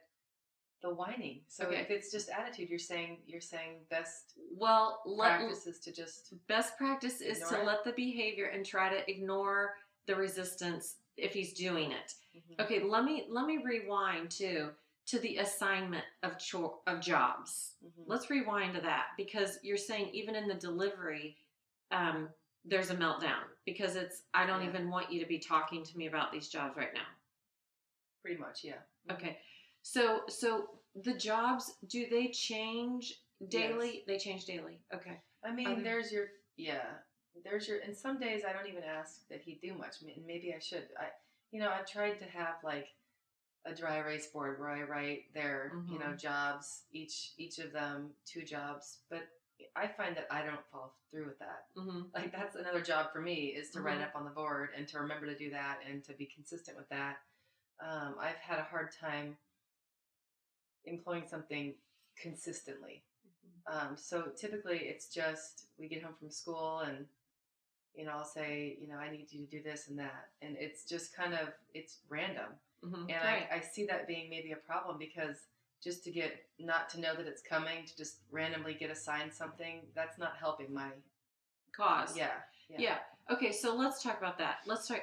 the 0.82 0.94
whining. 0.94 1.42
So 1.48 1.66
Okay. 1.66 1.78
if 1.82 1.90
it's 1.90 2.12
just 2.12 2.30
attitude, 2.30 2.70
you're 2.70 2.78
saying 2.80 3.24
you're 3.26 3.42
saying 3.42 3.86
best 3.90 4.34
Well, 4.52 5.02
let, 5.06 5.40
practice 5.40 5.66
is 5.66 5.80
to 5.80 5.92
just 5.92 6.34
best 6.48 6.78
practice 6.78 7.22
is 7.22 7.48
to 7.50 7.60
it? 7.60 7.66
let 7.66 7.84
the 7.84 7.94
behavior 7.94 8.48
and 8.48 8.66
try 8.66 8.90
to 8.90 9.10
ignore 9.10 9.78
the 10.06 10.16
resistance 10.16 10.98
if 11.18 11.34
he's 11.34 11.54
doing 11.54 11.92
it. 11.92 12.14
Mhm. 12.36 12.60
Okay, 12.64 12.80
let 12.84 13.04
me 13.04 13.26
let 13.30 13.48
me 13.48 13.58
rewind 13.64 14.30
too 14.30 14.76
to 15.08 15.20
the 15.20 15.38
assignment 15.38 16.06
of 16.24 16.38
chore 16.38 16.82
of 16.88 17.00
jobs. 17.02 17.78
Mhm. 17.84 18.04
Let's 18.06 18.30
rewind 18.30 18.76
to 18.76 18.82
that 18.82 19.08
because 19.18 19.60
you're 19.64 19.78
saying 19.78 20.10
even 20.14 20.36
in 20.36 20.48
the 20.48 20.56
delivery, 20.56 21.38
um, 21.92 22.34
there's 22.64 22.90
a 22.90 22.96
meltdown 22.96 23.44
because 23.66 23.96
it's 23.96 24.24
I 24.34 24.46
don't 24.46 24.62
Yeah. 24.62 24.70
even 24.70 24.90
want 24.90 25.12
you 25.12 25.20
to 25.22 25.26
be 25.28 25.40
talking 25.40 25.84
to 25.84 25.98
me 25.98 26.08
about 26.08 26.32
these 26.32 26.50
jobs 26.50 26.76
right 26.78 26.94
now. 26.94 27.08
pretty 28.22 28.40
much, 28.42 28.64
yeah. 28.64 28.82
Okay, 29.12 29.40
so 29.88 30.22
so 30.28 30.66
the 31.04 31.14
jobs 31.14 31.76
do 31.88 32.08
they 32.10 32.30
change 32.30 33.14
daily? 33.50 33.98
Yes. 33.98 34.04
They 34.08 34.18
change 34.18 34.46
daily. 34.46 34.80
Okay. 34.92 35.22
I 35.46 35.52
mean, 35.54 35.84
there's 35.84 36.12
your 36.12 36.26
yeah. 36.58 36.86
There's 37.44 37.68
your. 37.68 37.80
And 37.86 37.96
some 37.96 38.20
days 38.20 38.42
I 38.50 38.52
don't 38.52 38.68
even 38.68 38.82
ask 38.84 39.28
that 39.30 39.42
he 39.42 39.60
do 39.62 39.76
much. 39.78 39.98
maybe 40.26 40.54
I 40.56 40.60
should. 40.60 40.88
I, 41.00 41.08
you 41.52 41.60
know, 41.60 41.70
I've 41.70 41.86
tried 41.88 42.18
to 42.18 42.26
have 42.26 42.56
like 42.64 42.88
a 43.66 43.76
dry 43.76 43.98
erase 43.98 44.26
board 44.28 44.60
where 44.60 44.70
I 44.70 44.82
write 44.84 45.26
their, 45.36 45.72
you 45.88 46.00
know, 46.00 46.14
Mhm. 46.14 46.20
jobs 46.20 46.86
each 46.92 47.34
each 47.38 47.60
of 47.60 47.72
them 47.72 48.16
two 48.26 48.42
jobs. 48.44 49.02
But 49.12 49.28
I 49.76 49.88
find 49.88 50.16
that 50.18 50.28
I 50.32 50.44
don't 50.44 50.66
follow 50.72 50.94
through 51.12 51.28
with 51.28 51.38
that. 51.40 51.68
Mm-hmm. 51.78 52.02
Like 52.16 52.32
that's 52.32 52.56
another 52.56 52.82
job 52.82 53.12
for 53.14 53.22
me 53.22 53.48
is 53.60 53.70
to 53.72 53.82
write 53.82 53.98
Mhm. 54.00 54.02
it 54.02 54.08
up 54.08 54.16
on 54.16 54.26
the 54.26 54.32
board 54.32 54.70
and 54.76 54.88
to 54.88 55.00
remember 55.00 55.28
to 55.28 55.36
do 55.38 55.52
that 55.52 55.80
and 55.88 56.04
to 56.06 56.14
be 56.14 56.26
consistent 56.26 56.76
with 56.76 56.90
that. 56.90 57.18
Um, 57.80 58.16
I've 58.20 58.38
had 58.38 58.58
a 58.60 58.64
hard 58.64 58.92
time 58.92 59.38
employing 60.86 61.24
something 61.28 61.74
consistently. 62.22 63.04
Um, 63.68 63.96
so 63.96 64.28
typically 64.36 64.78
it's 64.78 65.08
just 65.08 65.66
we 65.80 65.88
get 65.88 66.04
home 66.04 66.14
from 66.20 66.30
school 66.30 66.80
and 66.80 67.06
you 67.96 68.06
know 68.06 68.12
I'll 68.12 68.26
say 68.26 68.78
you 68.80 68.88
know 68.88 68.96
I 68.96 69.10
need 69.10 69.28
you 69.32 69.46
to 69.46 69.52
do 69.58 69.64
this 69.64 69.88
and 69.88 69.98
that 69.98 70.30
and 70.42 70.56
it's 70.60 70.86
just 70.86 71.16
kind 71.16 71.34
of 71.34 71.50
it's 71.74 71.98
random 72.10 72.52
Mhm. 72.84 73.10
and 73.10 73.24
right. 73.24 73.48
I, 73.52 73.56
I 73.56 73.60
see 73.62 73.86
that 73.88 74.06
being 74.06 74.30
maybe 74.30 74.52
a 74.52 74.58
problem 74.58 74.98
because 75.00 75.48
just 75.84 76.04
to 76.04 76.12
get 76.12 76.46
not 76.60 76.90
to 76.90 77.00
know 77.00 77.16
that 77.16 77.26
it's 77.26 77.42
coming 77.42 77.86
to 77.86 77.98
just 77.98 78.18
randomly 78.32 78.76
get 78.76 78.92
assigned 78.92 79.34
something 79.34 79.82
that's 79.96 80.18
not 80.20 80.34
helping 80.38 80.72
my 80.74 80.90
Cause. 81.72 82.16
yeah 82.16 82.32
Yeah. 82.78 82.98
Okay, 83.32 83.52
so 83.52 83.76
let's 83.76 84.04
talk 84.04 84.18
about 84.20 84.38
that. 84.38 84.58
Let's 84.66 84.88
talk. 84.88 85.02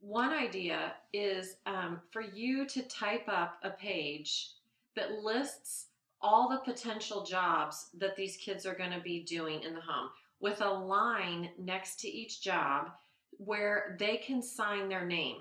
One 0.00 0.32
idea 0.32 0.94
is 1.12 1.56
um, 1.66 2.00
for 2.10 2.22
you 2.22 2.66
to 2.66 2.82
type 2.82 3.28
up 3.28 3.58
a 3.62 3.70
page 3.70 4.52
that 4.96 5.22
lists 5.22 5.86
all 6.20 6.48
the 6.48 6.72
potential 6.72 7.24
jobs 7.24 7.90
that 7.98 8.16
these 8.16 8.36
kids 8.36 8.64
are 8.64 8.74
going 8.74 8.90
to 8.90 9.00
be 9.00 9.24
doing 9.24 9.62
in 9.62 9.74
the 9.74 9.80
home 9.80 10.08
with 10.40 10.60
a 10.60 10.68
line 10.68 11.50
next 11.58 12.00
to 12.00 12.08
each 12.08 12.42
job 12.42 12.90
where 13.38 13.96
they 13.98 14.16
can 14.16 14.42
sign 14.42 14.88
their 14.88 15.04
name. 15.04 15.38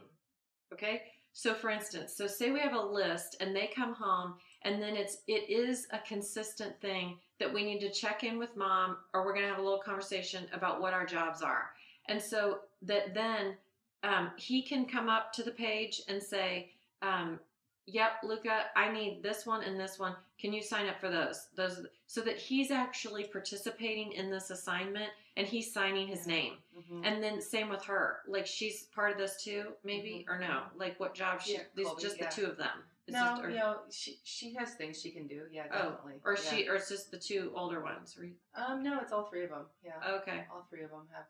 Okay? 0.74 1.04
So 1.34 1.54
for 1.54 1.70
instance, 1.70 2.13
so 2.16 2.28
say 2.28 2.52
we 2.52 2.60
have 2.60 2.74
a 2.74 2.80
list 2.80 3.38
and 3.39 3.56
they 3.56 3.72
come 3.76 3.94
home 3.94 4.36
and 4.63 4.82
then 4.82 4.96
it's 4.96 5.18
it 5.28 5.50
is 5.50 5.88
a 5.92 6.00
consistent 6.00 6.80
thing 6.80 7.18
that 7.39 7.52
we 7.52 7.63
need 7.63 7.80
to 7.80 7.92
check 7.92 8.24
in 8.24 8.38
with 8.38 8.56
mom 8.56 8.98
or 9.13 9.26
we're 9.26 9.34
going 9.34 9.46
to 9.46 9.50
have 9.50 9.60
a 9.60 9.63
little 9.63 9.82
conversation 9.84 10.46
about 10.54 10.80
what 10.80 10.94
our 10.94 11.06
jobs 11.06 11.42
are. 11.42 11.72
And 12.08 12.22
so 12.22 12.60
that 12.84 13.13
then 13.13 13.56
um, 14.04 14.32
he 14.38 14.62
can 14.62 14.86
come 14.86 15.10
up 15.10 15.34
to 15.34 15.44
the 15.44 15.52
page 15.52 16.02
and 16.08 16.22
say, 16.22 16.72
um, 17.02 17.39
"Yep, 17.86 18.24
Luca, 18.24 18.65
I 18.76 18.91
need 18.91 19.22
this 19.24 19.46
one 19.46 19.63
and 19.63 19.80
this 19.80 20.00
one. 20.00 20.15
Can 20.39 20.54
you 20.54 20.62
sign 20.62 20.88
up 20.88 21.00
for 21.00 21.10
those?" 21.10 21.48
Those, 21.56 21.86
so 22.08 22.22
that 22.22 22.38
he's 22.38 22.72
actually 22.72 23.26
participating 23.26 24.13
in 24.13 24.30
this 24.30 24.50
assignment 24.50 25.12
and 25.36 25.48
he's 25.48 25.74
signing 25.74 26.08
his 26.08 26.28
name. 26.28 26.58
Mhm. 26.78 27.06
And 27.06 27.24
then 27.24 27.41
same 27.41 27.69
with 27.69 27.84
her, 27.86 28.22
like 28.28 28.46
she's 28.46 28.84
part 28.88 29.12
of 29.12 29.17
this 29.17 29.43
too, 29.43 29.76
maybe 29.84 30.26
Mhm. 30.28 30.30
or 30.34 30.39
no? 30.39 30.69
Like 30.76 31.00
what 31.00 31.13
job 31.15 31.41
she? 31.41 31.54
Yeah, 31.54 31.63
these 31.76 31.88
Colby, 31.88 32.02
just 32.02 32.17
yeah. 32.17 32.30
the 32.30 32.36
two 32.36 32.46
of 32.46 32.58
them. 32.58 32.84
It's 33.06 33.13
no 33.15 33.26
just, 33.26 33.43
or, 33.43 33.50
you 33.50 33.58
know 33.58 33.82
she 33.91 34.17
she 34.24 34.54
has 34.54 34.76
things 34.76 35.02
she 35.02 35.12
can 35.12 35.28
do 35.28 35.46
yeah 35.52 35.67
Oh, 35.72 35.89
definitely 35.89 36.22
or 36.24 36.36
yeah. 36.36 36.39
she, 36.50 36.69
or 36.69 36.76
it's 36.76 36.88
just 36.88 37.12
the 37.12 37.19
two 37.19 37.52
older 37.54 37.82
ones. 37.82 38.17
Um 38.56 38.82
no 38.82 39.02
it's 39.02 39.12
all 39.12 39.26
three 39.26 39.43
of 39.43 39.50
them 39.50 39.65
yeah 39.84 40.00
okay, 40.22 40.46
all 40.50 40.63
three 40.69 40.84
of 40.84 40.89
them 40.91 41.06
have 41.12 41.26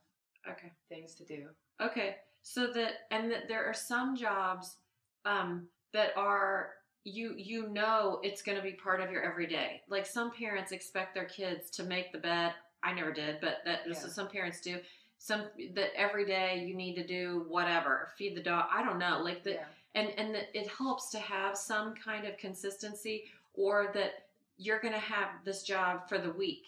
okay. 0.53 0.71
things 0.87 1.15
to 1.15 1.25
do 1.25 1.49
Okay, 1.81 2.17
so 2.43 2.67
that 2.73 3.07
and 3.09 3.31
that 3.31 3.47
there 3.47 3.65
are 3.65 3.73
some 3.73 4.15
jobs 4.15 4.77
um, 5.25 5.67
that 5.93 6.15
are 6.17 6.71
you 7.06 7.34
you 7.38 7.67
know 7.69 8.19
it's 8.23 8.41
going 8.41 8.58
to 8.58 8.63
be 8.63 8.71
part 8.73 9.01
of 9.01 9.12
your 9.12 9.23
everyday. 9.23 9.82
Like 9.89 10.06
some 10.06 10.32
parents 10.32 10.71
expect 10.71 11.13
their 11.13 11.25
kids 11.25 11.69
to 11.71 11.84
make 11.84 12.12
the 12.12 12.17
bed. 12.19 12.53
I 12.84 12.93
never 12.93 13.12
did, 13.13 13.38
but 13.41 13.58
that 13.65 13.82
Yeah. 13.88 13.93
so 13.93 14.08
some 14.10 14.27
parents 14.29 14.60
do. 14.62 14.79
Some 15.17 15.43
that 15.73 15.91
every 15.95 16.25
day 16.25 16.63
you 16.65 16.75
need 16.75 16.95
to 16.95 17.06
do 17.08 17.45
whatever, 17.47 18.10
feed 18.17 18.36
the 18.36 18.43
dog. 18.43 18.65
I 18.71 18.84
don't 18.84 18.99
know, 18.99 19.19
like 19.23 19.43
the 19.43 19.51
yeah 19.53 19.65
and 19.95 20.10
and 20.17 20.34
that 20.34 20.49
it 20.58 20.67
helps 20.67 21.12
to 21.12 21.19
have 21.19 21.56
some 21.56 21.93
kind 21.93 22.25
of 22.25 22.36
consistency, 22.38 23.25
or 23.53 23.91
that 23.93 24.25
you're 24.58 24.79
going 24.79 24.93
to 24.93 24.99
have 24.99 25.29
this 25.45 25.62
job 25.63 26.10
for 26.10 26.17
the 26.17 26.32
week. 26.32 26.65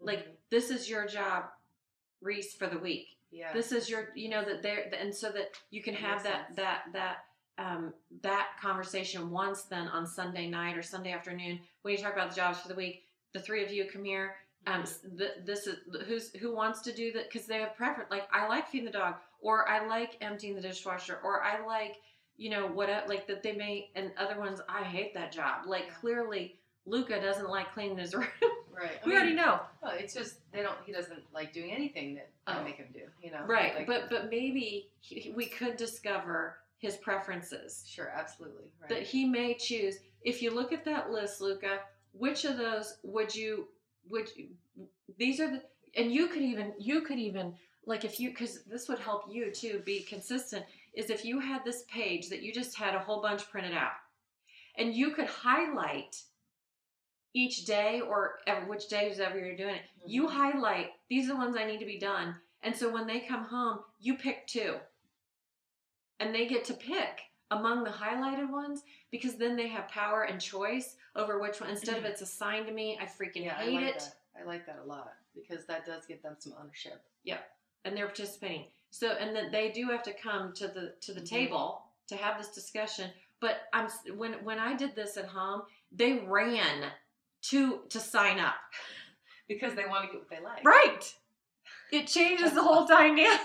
Like 0.00 0.26
Mhm. 0.26 0.32
this 0.50 0.70
is 0.70 0.90
your 0.90 1.06
job, 1.06 1.44
Reese, 2.20 2.54
for 2.54 2.66
the 2.66 2.78
week 2.78 3.08
yeah 3.30 3.52
this 3.52 3.72
is 3.72 3.90
your 3.90 4.10
you 4.14 4.28
know 4.28 4.44
that 4.44 4.62
there 4.62 4.88
and 4.96 5.12
so 5.14 5.28
that 5.32 5.50
you 5.70 5.82
can 5.82 5.94
That 5.94 6.00
have 6.02 6.22
that 6.22 6.46
sense. 6.46 6.56
that 6.56 6.82
that 6.92 7.16
um 7.58 7.92
that 8.22 8.48
conversation 8.60 9.30
once 9.30 9.62
then 9.62 9.86
on 9.88 10.06
sunday 10.06 10.48
night 10.48 10.76
or 10.76 10.82
sunday 10.82 11.12
afternoon 11.12 11.58
when 11.82 11.92
you 11.94 12.02
talk 12.02 12.12
about 12.12 12.30
the 12.30 12.36
jobs 12.36 12.58
for 12.60 12.68
the 12.68 12.74
week 12.74 13.04
the 13.32 13.40
three 13.40 13.64
of 13.64 13.70
you 13.70 13.84
come 13.84 14.04
here 14.04 14.34
um 14.66 14.82
th- 15.18 15.30
this 15.44 15.66
is 15.66 15.76
who's 16.06 16.32
who 16.36 16.54
wants 16.54 16.80
to 16.80 16.92
do 16.92 17.12
that 17.12 17.30
because 17.30 17.46
they 17.46 17.58
have 17.58 17.76
preference 17.76 18.10
like 18.10 18.26
i 18.32 18.46
like 18.48 18.68
feeding 18.68 18.86
the 18.86 18.90
dog 18.92 19.14
or 19.40 19.68
i 19.68 19.86
like 19.86 20.16
emptying 20.20 20.54
the 20.54 20.60
dishwasher 20.60 21.18
or 21.22 21.42
i 21.42 21.64
like 21.66 21.96
you 22.36 22.50
know 22.50 22.66
what 22.66 22.88
like 23.08 23.26
that 23.28 23.42
they 23.42 23.52
may 23.52 23.88
and 23.94 24.10
other 24.18 24.38
ones 24.40 24.60
i 24.68 24.82
hate 24.82 25.14
that 25.14 25.30
job. 25.30 25.66
Like 25.66 25.94
clearly 26.00 26.56
luca 26.86 27.20
doesn't 27.20 27.48
like 27.48 27.72
cleaning 27.72 27.96
his 27.98 28.12
room. 28.16 28.26
Right. 28.76 28.98
I 29.04 29.06
we 29.08 29.14
already 29.14 29.34
know. 29.34 29.60
well, 29.80 29.92
it's 29.96 30.12
just 30.12 30.38
they 30.52 30.60
don't 30.60 30.74
he 30.84 30.92
doesn't 30.92 31.22
like 31.32 31.52
doing 31.52 31.70
anything 31.72 32.16
that 32.16 32.30
I 32.48 32.58
Oh. 32.58 32.64
make 32.64 32.74
him 32.76 32.88
do 32.92 33.02
you 33.22 33.30
know? 33.30 33.44
Right 33.46 33.76
Like, 33.76 33.86
but 33.86 34.10
but 34.10 34.30
maybe 34.30 34.88
he, 35.00 35.32
we 35.36 35.46
could 35.46 35.76
discover 35.76 36.56
his 36.78 36.96
preferences. 36.96 37.84
Sure 37.88 38.10
absolutely 38.14 38.64
right. 38.80 38.88
That 38.88 39.02
he 39.02 39.24
may 39.24 39.54
choose 39.54 39.98
if 40.22 40.42
you 40.42 40.50
look 40.50 40.72
at 40.72 40.84
that 40.84 41.10
list 41.10 41.40
luca 41.40 41.80
which 42.12 42.44
of 42.44 42.56
those 42.56 42.98
would 43.02 43.34
you 43.34 43.68
would 44.08 44.28
you, 44.36 44.48
these 45.18 45.40
are 45.40 45.50
the 45.50 45.62
and 45.96 46.12
you 46.12 46.28
could 46.28 46.42
even 46.42 46.72
you 46.78 47.00
could 47.02 47.18
even 47.18 47.54
like 47.86 48.04
if 48.04 48.18
you 48.20 48.30
because 48.30 48.62
this 48.64 48.88
would 48.88 48.98
help 48.98 49.24
you 49.30 49.50
too 49.50 49.82
be 49.84 50.00
consistent 50.00 50.64
is 50.94 51.10
if 51.10 51.24
you 51.24 51.40
had 51.40 51.64
this 51.64 51.84
page 51.88 52.28
that 52.28 52.42
you 52.42 52.52
just 52.52 52.76
had 52.76 52.94
a 52.94 52.98
whole 52.98 53.20
bunch 53.22 53.48
printed 53.50 53.74
out 53.74 53.92
and 54.76 54.94
you 54.94 55.10
could 55.12 55.26
highlight 55.26 56.16
each 57.36 57.64
day 57.64 58.00
or 58.00 58.36
ever, 58.46 58.66
which 58.66 58.88
days 58.88 59.18
ever 59.18 59.38
you're 59.38 59.56
doing 59.56 59.74
it 59.76 59.82
you 60.06 60.26
Mhm. 60.26 60.30
highlight 60.30 60.92
these 61.08 61.24
are 61.26 61.32
the 61.32 61.36
ones 61.36 61.56
i 61.56 61.64
need 61.64 61.80
to 61.80 61.86
be 61.86 61.98
done 61.98 62.40
and 62.62 62.74
so 62.76 62.90
when 62.90 63.06
they 63.06 63.20
come 63.20 63.44
home 63.44 63.80
you 63.98 64.16
pick 64.16 64.46
two 64.46 64.78
and 66.24 66.34
they 66.34 66.46
get 66.46 66.64
to 66.64 66.74
pick 66.74 67.20
among 67.50 67.84
the 67.84 67.90
highlighted 67.90 68.50
ones 68.50 68.82
because 69.10 69.34
then 69.36 69.56
they 69.56 69.68
have 69.68 69.86
power 69.88 70.22
and 70.22 70.40
choice 70.40 70.96
over 71.14 71.38
which 71.38 71.60
one. 71.60 71.70
Instead 71.70 71.98
of 71.98 72.04
it's 72.04 72.22
assigned 72.22 72.66
to 72.66 72.72
me 72.72 72.98
i 73.00 73.04
freaking 73.04 73.44
yeah, 73.44 73.54
hate 73.58 73.76
I 73.76 73.80
like 73.82 73.94
it. 73.94 73.98
that. 74.00 74.40
I 74.40 74.44
like 74.44 74.66
that 74.66 74.80
a 74.82 74.86
lot 74.88 75.12
because 75.34 75.64
that 75.66 75.84
does 75.86 76.06
give 76.06 76.22
them 76.22 76.36
some 76.38 76.54
ownership. 76.60 77.02
Yeah, 77.24 77.38
and 77.84 77.96
they're 77.96 78.06
participating. 78.06 78.64
So 78.90 79.10
and 79.10 79.36
then 79.36 79.52
they 79.52 79.70
do 79.70 79.88
have 79.90 80.02
to 80.04 80.12
come 80.14 80.52
to 80.54 80.66
the 80.68 80.94
to 81.02 81.12
the 81.12 81.20
Mhm. 81.20 81.28
table 81.28 81.82
to 82.08 82.16
have 82.16 82.38
this 82.38 82.48
discussion. 82.48 83.10
But 83.40 83.68
i'm 83.74 83.88
when 84.16 84.32
when 84.44 84.58
i 84.58 84.74
did 84.74 84.94
this 84.94 85.16
at 85.18 85.26
home 85.26 85.62
they 85.92 86.14
ran 86.20 86.90
to 87.50 87.82
to 87.90 88.00
sign 88.00 88.38
up 88.40 88.54
because 89.48 89.74
they 89.74 89.84
want 89.84 90.04
to 90.06 90.10
get 90.12 90.20
what 90.22 90.30
they 90.30 90.40
like. 90.40 90.64
Right. 90.64 91.14
It 91.92 92.06
changes 92.06 92.52
the 92.54 92.62
whole 92.62 92.86
dynamic. 92.98 93.40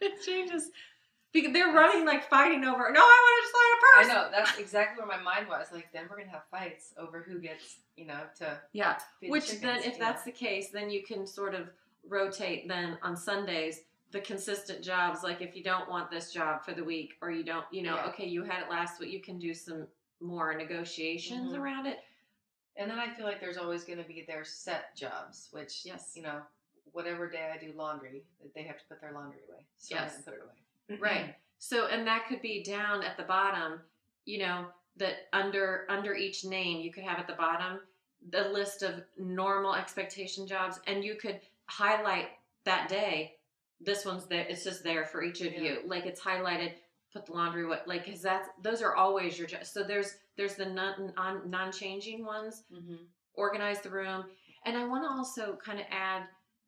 It 0.00 0.22
changes 0.24 0.70
because 1.32 1.52
they're 1.52 1.72
running 1.72 2.04
like 2.06 2.28
fighting 2.28 2.64
over 2.64 2.90
no 2.92 3.00
i 3.00 3.02
want 3.02 3.44
to 3.44 3.50
sign 3.52 3.60
I 3.62 3.72
up 3.72 3.80
first 3.94 4.08
know 4.08 4.30
that's 4.38 4.58
exactly 4.58 5.04
where 5.04 5.16
my 5.16 5.22
mind 5.22 5.48
was. 5.48 5.66
Like, 5.72 5.92
then 5.92 6.04
we're 6.10 6.18
gonna 6.18 6.30
have 6.30 6.44
fights 6.50 6.92
over 6.98 7.20
who 7.22 7.38
gets, 7.38 7.78
you 7.96 8.06
know, 8.06 8.20
to 8.38 8.58
yeah 8.72 8.98
feed 9.20 9.30
Which 9.30 9.46
chickens, 9.46 9.62
then, 9.62 9.78
if 9.80 9.94
you 9.94 9.98
that's 9.98 10.24
know. 10.26 10.32
the 10.32 10.38
case, 10.38 10.68
then 10.70 10.90
you 10.90 11.02
can 11.02 11.26
sort 11.26 11.54
of 11.54 11.68
rotate 12.08 12.66
then 12.68 12.98
on 13.02 13.16
Sundays 13.16 13.82
the 14.12 14.20
consistent 14.20 14.82
jobs. 14.82 15.22
Like 15.22 15.40
if 15.40 15.54
you 15.56 15.62
don't 15.62 15.88
want 15.88 16.10
this 16.10 16.32
job 16.32 16.64
for 16.64 16.72
the 16.72 16.82
week, 16.84 17.14
or 17.22 17.30
you 17.30 17.44
don't, 17.44 17.64
you 17.70 17.82
know, 17.82 17.94
Yeah. 17.96 18.06
okay, 18.08 18.26
you 18.26 18.42
had 18.42 18.62
it 18.64 18.70
last 18.70 18.98
week, 19.00 19.12
you 19.12 19.20
can 19.20 19.38
do 19.38 19.54
some 19.54 19.86
more 20.20 20.52
negotiations 20.54 21.52
Mhm. 21.52 21.58
around 21.58 21.86
it. 21.86 22.00
And 22.76 22.90
then 22.90 22.98
I 22.98 23.08
feel 23.14 23.24
like 23.26 23.40
there's 23.40 23.56
always 23.58 23.84
going 23.84 23.98
to 23.98 24.04
be 24.08 24.22
their 24.26 24.44
set 24.44 24.94
jobs, 24.96 25.48
which 25.52 25.84
Yes. 25.84 26.12
you 26.16 26.22
know, 26.22 26.42
whatever 26.92 27.28
day 27.28 27.50
I 27.54 27.58
do 27.58 27.72
laundry, 27.72 28.24
they 28.54 28.62
have 28.64 28.78
to 28.78 28.84
put 28.88 29.00
their 29.00 29.12
laundry 29.12 29.40
away. 29.48 29.64
So 29.78 29.94
Yes. 29.94 30.16
and 30.16 30.24
put 30.24 30.34
it 30.34 30.42
away. 30.42 30.54
Right. 30.98 31.34
So, 31.58 31.86
and 31.86 32.06
that 32.06 32.26
could 32.26 32.40
be 32.40 32.62
down 32.62 33.04
at 33.04 33.16
the 33.16 33.22
bottom, 33.24 33.80
you 34.24 34.38
know, 34.38 34.66
that 34.96 35.28
under 35.32 35.86
under 35.88 36.14
each 36.14 36.44
name, 36.44 36.80
you 36.80 36.92
could 36.92 37.04
have 37.04 37.18
at 37.18 37.26
the 37.26 37.34
bottom 37.34 37.80
the 38.30 38.48
list 38.48 38.82
of 38.82 39.02
normal 39.18 39.74
expectation 39.74 40.46
jobs, 40.46 40.80
and 40.86 41.04
you 41.04 41.14
could 41.14 41.40
highlight 41.66 42.28
that 42.64 42.88
day. 42.88 43.34
This 43.80 44.04
one's 44.04 44.26
there. 44.26 44.44
It's 44.48 44.64
just 44.64 44.82
there 44.84 45.06
for 45.06 45.22
each 45.22 45.40
of 45.40 45.52
Yeah. 45.52 45.60
you. 45.60 45.78
Like 45.86 46.06
it's 46.06 46.20
highlighted. 46.20 46.72
Put 47.12 47.26
the 47.26 47.32
laundry 47.32 47.66
what 47.66 47.88
like 47.88 48.04
because 48.04 48.22
that's 48.22 48.48
those 48.62 48.82
are 48.82 48.94
always 48.94 49.38
your 49.38 49.48
jobs. 49.48 49.70
So 49.70 49.82
there's 49.82 50.14
there's 50.36 50.54
the 50.54 50.66
non 50.66 51.12
non 51.16 51.50
non 51.50 51.72
changing 51.72 52.24
ones. 52.24 52.64
hmm 52.72 52.96
Organize 53.34 53.80
the 53.80 53.90
room, 53.90 54.24
and 54.66 54.76
I 54.76 54.84
want 54.86 55.04
to 55.04 55.08
also 55.08 55.56
kind 55.64 55.78
of 55.80 55.86
add 55.90 56.24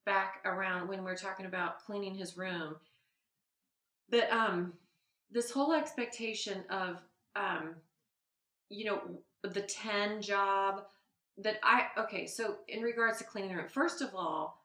back 0.06 0.40
around 0.44 0.88
when 0.88 1.04
we're 1.04 1.16
talking 1.16 1.44
about 1.46 1.80
cleaning 1.84 2.14
his 2.14 2.36
room 2.36 2.76
that 4.12 4.30
um 4.32 4.72
this 5.32 5.50
whole 5.50 5.72
expectation 5.72 6.62
of 6.70 6.98
um 7.34 7.74
you 8.68 8.84
know 8.84 9.00
the 9.42 9.62
10 9.62 10.22
job 10.22 10.84
that 11.38 11.56
i 11.64 11.86
okay 11.98 12.26
so 12.26 12.56
in 12.68 12.82
regards 12.82 13.18
to 13.18 13.24
cleaning 13.24 13.50
the 13.50 13.56
room 13.56 13.68
first 13.68 14.00
of 14.02 14.10
all 14.14 14.62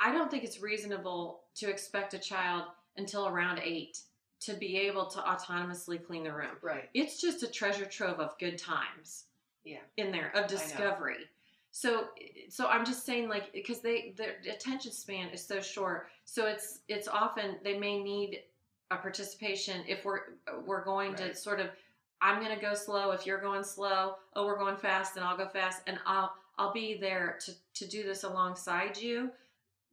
i 0.00 0.12
don't 0.12 0.30
think 0.30 0.44
it's 0.44 0.60
reasonable 0.60 1.40
to 1.56 1.68
expect 1.68 2.14
a 2.14 2.18
child 2.18 2.64
until 2.96 3.26
around 3.26 3.58
eight 3.64 3.98
to 4.40 4.54
be 4.54 4.76
able 4.78 5.06
to 5.06 5.18
autonomously 5.18 6.00
clean 6.04 6.22
the 6.22 6.32
room 6.32 6.56
Right. 6.62 6.88
it's 6.94 7.20
just 7.20 7.42
a 7.42 7.48
treasure 7.48 7.86
trove 7.86 8.20
of 8.20 8.38
good 8.38 8.56
times 8.58 9.24
Yeah. 9.64 9.78
in 9.96 10.12
there 10.12 10.30
of 10.36 10.46
discovery 10.46 11.24
so 11.70 12.08
so 12.48 12.66
i'm 12.68 12.84
just 12.84 13.04
saying 13.04 13.28
like 13.28 13.52
because 13.52 13.80
they 13.80 14.14
their 14.16 14.36
attention 14.50 14.92
span 14.92 15.28
is 15.30 15.44
so 15.44 15.60
short 15.60 16.08
so 16.24 16.46
it's 16.46 16.80
it's 16.88 17.08
often 17.08 17.56
they 17.64 17.78
may 17.78 18.02
need 18.02 18.40
a 18.90 18.96
participation 18.96 19.82
if 19.86 20.04
we're 20.04 20.20
we're 20.66 20.84
going 20.84 21.14
to 21.14 21.34
sort 21.34 21.60
of 21.60 21.68
i'm 22.22 22.42
going 22.42 22.54
to 22.54 22.60
go 22.60 22.74
slow 22.74 23.10
if 23.10 23.26
you're 23.26 23.40
going 23.40 23.62
slow 23.62 24.14
oh 24.34 24.46
we're 24.46 24.58
going 24.58 24.76
fast 24.76 25.16
and 25.16 25.24
i'll 25.24 25.36
go 25.36 25.48
fast 25.48 25.82
and 25.86 25.98
i'll 26.06 26.32
I'll 26.58 26.72
be 26.72 26.98
there 27.00 27.38
to 27.44 27.52
to 27.74 27.88
do 27.88 28.02
this 28.02 28.24
alongside 28.24 28.98
you. 28.98 29.30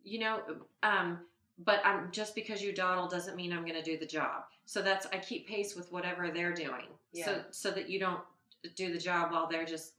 You 0.03 0.19
know, 0.19 0.41
um, 0.83 1.19
but 1.59 1.81
I'm 1.85 2.11
just 2.11 2.35
because 2.35 2.61
you 2.61 2.73
dawdle 2.73 3.07
doesn't 3.07 3.35
mean 3.35 3.53
I'm 3.53 3.61
going 3.61 3.75
to 3.75 3.83
do 3.83 3.97
the 3.97 4.05
job. 4.05 4.43
So 4.65 4.81
that's 4.81 5.05
I 5.07 5.17
keep 5.17 5.47
pace 5.47 5.75
with 5.75 5.91
whatever 5.91 6.31
they're 6.31 6.53
doing. 6.53 6.87
Yeah. 7.13 7.25
So 7.25 7.43
so 7.51 7.71
that 7.71 7.89
you 7.89 7.99
don't 7.99 8.21
do 8.75 8.91
the 8.91 8.99
job 8.99 9.31
while 9.31 9.47
they're 9.47 9.65
just 9.65 9.93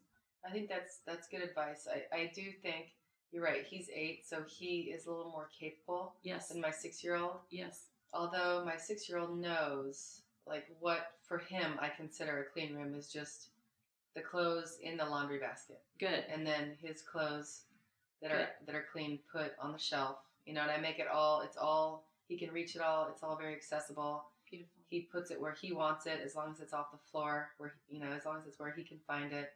I 0.46 0.50
think 0.50 0.68
that's 0.68 0.98
that's 1.06 1.28
good 1.28 1.42
advice. 1.42 1.87
I, 1.90 2.14
I 2.14 2.32
do 2.35 2.50
think 2.62 2.94
you're 3.32 3.44
right. 3.44 3.64
He's 3.64 3.88
eight, 3.94 4.26
so 4.26 4.42
he 4.46 4.92
is 4.94 5.06
a 5.06 5.11
little 5.11 5.30
more 5.30 5.48
capable 5.59 6.14
yes 6.22 6.48
than 6.48 6.61
my 6.61 6.70
six 6.70 7.02
year 7.02 7.16
old. 7.16 7.38
yes 7.50 7.87
Although 8.16 8.64
my 8.64 8.76
six 8.76 9.09
year 9.09 9.18
old 9.18 9.38
knows 9.38 10.22
like 10.46 10.66
what 10.81 11.12
for 11.22 11.38
him 11.38 11.72
I 11.81 11.88
consider 11.88 12.40
a 12.40 12.52
clean 12.52 12.74
room 12.74 12.94
is 12.94 13.09
just 13.12 13.48
the 14.14 14.22
clothes 14.22 14.79
in 14.83 14.96
the 14.96 15.05
laundry 15.05 15.38
basket. 15.38 15.81
good 15.98 16.24
and 16.33 16.46
then 16.46 16.72
his 16.81 17.02
clothes 17.02 17.62
that 18.22 18.31
are 18.31 18.48
that 18.64 18.74
are 18.74 18.87
clean 18.90 19.18
put 19.31 19.52
on 19.61 19.72
the 19.72 19.79
shelf. 19.79 20.16
You 20.46 20.55
know, 20.55 20.62
and 20.62 20.70
I 20.70 20.79
make 20.79 20.98
it 20.98 21.09
all. 21.12 21.42
It's 21.42 21.57
all 21.57 22.07
he 22.29 22.37
can 22.37 22.50
reach 22.52 22.76
it 22.76 22.83
all. 22.83 23.09
It's 23.12 23.22
all 23.22 23.37
very 23.37 23.55
accessible. 23.55 24.24
beautiful 24.48 24.66
He 24.88 25.00
puts 25.00 25.33
it 25.33 25.40
where 25.40 25.52
he 25.52 25.72
wants 25.72 26.07
it, 26.07 26.20
as 26.24 26.37
long 26.37 26.52
as 26.52 26.61
it's 26.61 26.72
off 26.72 26.92
the 26.92 26.98
floor, 27.11 27.50
where 27.59 27.74
you 27.90 27.98
know, 28.00 28.12
as 28.12 28.24
long 28.24 28.38
as 28.38 28.46
it's 28.46 28.59
where 28.61 28.72
he 28.72 28.85
can 28.85 28.98
find 29.07 29.33
it. 29.33 29.52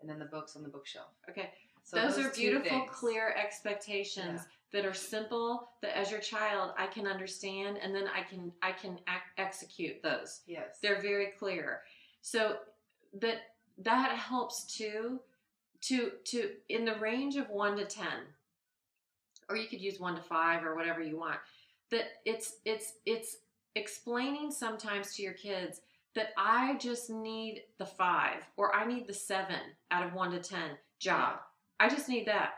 And 0.00 0.10
then 0.10 0.18
the 0.18 0.26
books 0.26 0.54
on 0.56 0.62
the 0.62 0.68
bookshelf. 0.68 1.08
okay 1.30 1.50
So 1.82 1.96
those, 1.96 2.18
are 2.18 2.28
beautiful 2.30 2.68
things. 2.68 2.90
clear 2.92 3.34
expectations 3.34 4.42
that 4.72 4.84
are 4.84 4.94
simple 4.94 5.68
that 5.82 5.96
as 5.96 6.10
your 6.10 6.20
child 6.20 6.72
I 6.76 6.86
can 6.86 7.06
understand 7.06 7.78
and 7.82 7.94
then 7.94 8.04
I 8.08 8.22
can 8.22 8.52
I 8.62 8.72
can 8.72 8.98
ac- 9.08 9.32
execute 9.38 10.02
those. 10.02 10.40
Yes. 10.46 10.78
they're 10.82 11.00
very 11.00 11.28
clear. 11.38 11.82
So 12.22 12.56
that 13.20 13.38
that 13.78 14.16
helps 14.16 14.64
too 14.76 15.20
to 15.82 16.12
to 16.24 16.50
in 16.68 16.84
the 16.84 16.96
range 16.96 17.36
of 17.36 17.48
1 17.50 17.76
to 17.76 17.84
10 17.84 18.06
or 19.48 19.56
you 19.56 19.68
could 19.68 19.80
use 19.80 20.00
1 20.00 20.16
to 20.16 20.22
5 20.22 20.64
or 20.64 20.74
whatever 20.74 21.02
you 21.02 21.18
want 21.18 21.38
that 21.90 22.06
it's 22.24 22.56
it's 22.64 22.94
it's 23.04 23.36
explaining 23.74 24.50
sometimes 24.50 25.14
to 25.14 25.22
your 25.22 25.34
kids 25.34 25.80
that 26.14 26.30
I 26.38 26.76
just 26.78 27.10
need 27.10 27.62
the 27.78 27.84
5 27.86 28.42
or 28.56 28.74
I 28.74 28.86
need 28.86 29.06
the 29.06 29.12
7 29.12 29.54
out 29.90 30.06
of 30.06 30.14
1 30.14 30.30
to 30.32 30.38
10 30.38 30.58
job. 30.98 31.40
I 31.78 31.90
just 31.90 32.08
need 32.08 32.26
that 32.26 32.54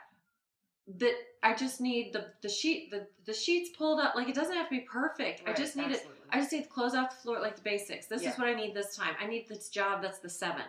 that 0.96 1.14
I 1.42 1.54
just 1.54 1.80
need 1.80 2.12
the 2.12 2.26
the 2.40 2.48
sheet 2.48 2.90
the 2.90 3.06
the 3.26 3.34
sheets 3.34 3.76
pulled 3.76 4.00
up 4.00 4.14
like 4.14 4.28
it 4.28 4.34
doesn't 4.34 4.54
have 4.54 4.68
to 4.68 4.74
be 4.74 4.80
perfect 4.80 5.42
I 5.46 5.52
just 5.52 5.76
need 5.76 5.90
it. 5.92 6.06
I 6.30 6.40
just 6.40 6.52
need 6.52 6.62
to 6.64 6.68
close 6.68 6.94
off 6.94 7.10
the 7.10 7.16
floor 7.22 7.40
like 7.40 7.56
the 7.56 7.62
basics. 7.62 8.06
This 8.06 8.22
Yeah. 8.22 8.32
is 8.32 8.38
what 8.38 8.48
I 8.48 8.54
need 8.54 8.74
this 8.74 8.96
time. 8.96 9.14
I 9.20 9.26
need 9.26 9.48
this 9.48 9.68
job 9.68 10.02
that's 10.02 10.18
the 10.18 10.28
seven. 10.30 10.64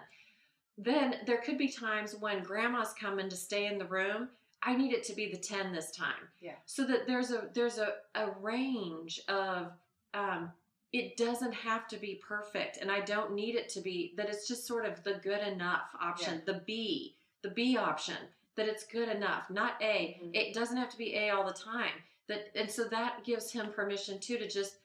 Then 0.78 1.16
there 1.26 1.38
could 1.38 1.58
be 1.58 1.68
times 1.68 2.16
when 2.16 2.44
grandma's 2.44 2.94
coming 2.94 3.30
to 3.30 3.36
stay 3.36 3.66
in 3.68 3.78
the 3.78 3.86
room. 3.86 4.30
I 4.62 4.76
need 4.76 4.94
it 4.94 5.04
to 5.06 5.14
be 5.14 5.30
the 5.32 5.38
ten 5.38 5.72
this 5.74 5.92
time. 5.92 6.28
Yeah. 6.42 6.56
So 6.66 6.86
that 6.86 7.08
there's 7.08 7.32
a 7.32 7.50
there's 7.54 7.78
a, 7.78 7.94
a 8.16 8.32
range 8.42 9.22
of 9.28 9.72
um 10.14 10.52
it 10.92 11.18
doesn't 11.18 11.54
have 11.54 11.88
to 11.90 11.98
be 11.98 12.20
perfect 12.28 12.78
and 12.78 12.92
I 12.92 13.00
don't 13.02 13.34
need 13.34 13.56
it 13.56 13.70
to 13.70 13.80
be 13.82 14.14
that 14.18 14.28
it's 14.28 14.48
just 14.48 14.66
sort 14.66 14.86
of 14.86 15.04
the 15.04 15.20
good 15.24 15.40
enough 15.48 15.96
option, 16.02 16.42
the 16.46 16.62
B, 16.66 17.16
the 17.44 17.52
B 17.52 17.78
option, 17.78 18.18
that 18.60 18.68
it's 18.68 18.86
good 18.86 19.08
enough, 19.08 19.50
not 19.50 19.82
A. 19.82 20.20
Mhm. 20.22 20.32
It 20.36 20.54
doesn't 20.54 20.76
have 20.76 20.90
to 20.90 20.98
be 20.98 21.16
A 21.16 21.30
all 21.30 21.46
the 21.46 21.54
time. 21.54 22.04
That 22.28 22.52
and 22.56 22.70
so 22.70 22.84
that 22.90 23.24
gives 23.24 23.52
him 23.52 23.72
permission 23.72 24.20
too 24.20 24.38
to 24.38 24.48
just 24.48 24.80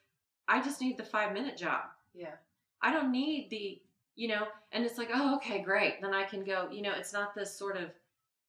I 0.46 0.62
just 0.62 0.80
need 0.80 0.96
the 0.96 1.04
five 1.04 1.32
minute 1.32 1.56
job. 1.58 1.90
yeah. 2.14 2.36
I 2.82 2.92
don't 2.92 3.10
need 3.10 3.48
the, 3.50 3.80
you 4.14 4.28
know, 4.28 4.46
and 4.72 4.84
it's 4.84 4.98
like, 4.98 5.08
oh, 5.12 5.36
okay, 5.36 5.60
great. 5.62 6.02
Then 6.02 6.12
I 6.12 6.24
can 6.24 6.44
go, 6.44 6.68
you 6.70 6.82
know, 6.82 6.92
it's 6.92 7.14
not 7.14 7.34
this 7.34 7.56
sort 7.58 7.76
of 7.76 7.90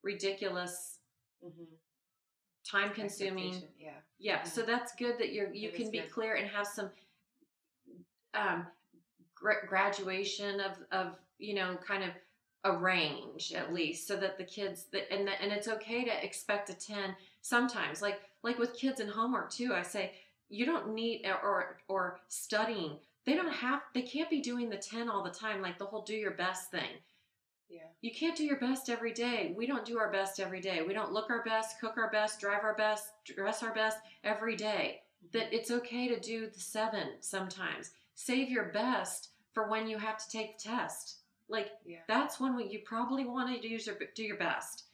ridiculous, 0.02 0.98
Mm-hmm. 1.44 1.64
time 2.64 2.92
consuming. 2.92 3.62
Yeah. 3.78 3.90
Yeah. 4.18 4.42
So 4.42 4.62
that's 4.62 4.94
good 4.96 5.18
that 5.18 5.32
you're, 5.32 5.52
you 5.52 5.70
That 5.70 5.76
can 5.76 5.90
be 5.90 6.00
good. 6.00 6.10
clear 6.10 6.34
and 6.34 6.48
have 6.48 6.66
some, 6.66 6.90
um, 8.34 8.66
gra- 9.34 9.66
graduation 9.66 10.60
of, 10.60 10.72
of, 10.92 11.16
you 11.38 11.54
know, 11.54 11.76
kind 11.86 12.02
of 12.04 12.10
a 12.66 12.76
range 12.76 13.52
at 13.54 13.72
least 13.72 14.08
so 14.08 14.16
that 14.16 14.36
the 14.36 14.44
kids 14.44 14.86
that, 14.92 15.12
and, 15.12 15.28
and 15.40 15.52
it's 15.52 15.68
okay 15.68 16.04
to 16.04 16.24
expect 16.24 16.68
a 16.68 16.74
10 16.74 17.14
sometimes. 17.40 18.02
Like, 18.02 18.20
like 18.42 18.58
with 18.58 18.76
kids 18.76 19.00
and 19.00 19.10
homework 19.10 19.50
too. 19.50 19.72
I 19.72 19.82
say, 19.82 20.12
you 20.48 20.66
don't 20.66 20.94
need 20.94 21.26
or 21.26 21.78
or 21.88 22.20
studying. 22.28 22.98
They 23.24 23.34
don't 23.34 23.52
have 23.52 23.82
they 23.94 24.02
can't 24.02 24.30
be 24.30 24.40
doing 24.40 24.68
the 24.68 24.76
10 24.76 25.08
all 25.08 25.24
the 25.24 25.30
time 25.30 25.60
like 25.60 25.78
the 25.78 25.86
whole 25.86 26.02
do 26.02 26.14
your 26.14 26.32
best 26.32 26.70
thing. 26.70 27.00
Yeah. 27.68 27.80
you 28.00 28.12
can't 28.12 28.36
do 28.36 28.44
your 28.44 28.60
best 28.60 28.88
every 28.88 29.12
day. 29.12 29.52
We 29.56 29.66
don't 29.66 29.84
do 29.84 29.98
our 29.98 30.12
best 30.12 30.38
every 30.38 30.60
day. 30.60 30.82
We 30.86 30.94
don't 30.94 31.12
look 31.12 31.30
our 31.30 31.42
best 31.42 31.80
cook 31.80 31.94
our 31.96 32.10
best 32.10 32.40
drive 32.40 32.62
our 32.62 32.76
best 32.76 33.10
dress 33.24 33.62
our 33.62 33.74
best 33.74 33.98
every 34.22 34.54
day. 34.54 35.00
Mm-hmm. 35.24 35.38
That 35.38 35.52
it's 35.52 35.72
okay 35.72 36.06
to 36.08 36.20
do 36.20 36.48
the 36.48 36.60
seven 36.60 37.08
sometimes. 37.20 37.90
Save 38.14 38.50
your 38.50 38.66
best 38.66 39.30
for 39.52 39.68
when 39.68 39.88
you 39.88 39.98
have 39.98 40.18
to 40.18 40.30
take 40.30 40.58
the 40.58 40.68
test 40.68 41.22
like 41.48 41.70
Yeah. 41.84 41.98
that's 42.08 42.40
when 42.40 42.58
you 42.58 42.80
probably 42.84 43.24
want 43.24 43.54
to 43.54 43.60
do 43.60 43.68
your, 43.68 43.96
do 44.14 44.22
your 44.22 44.36
best 44.38 44.84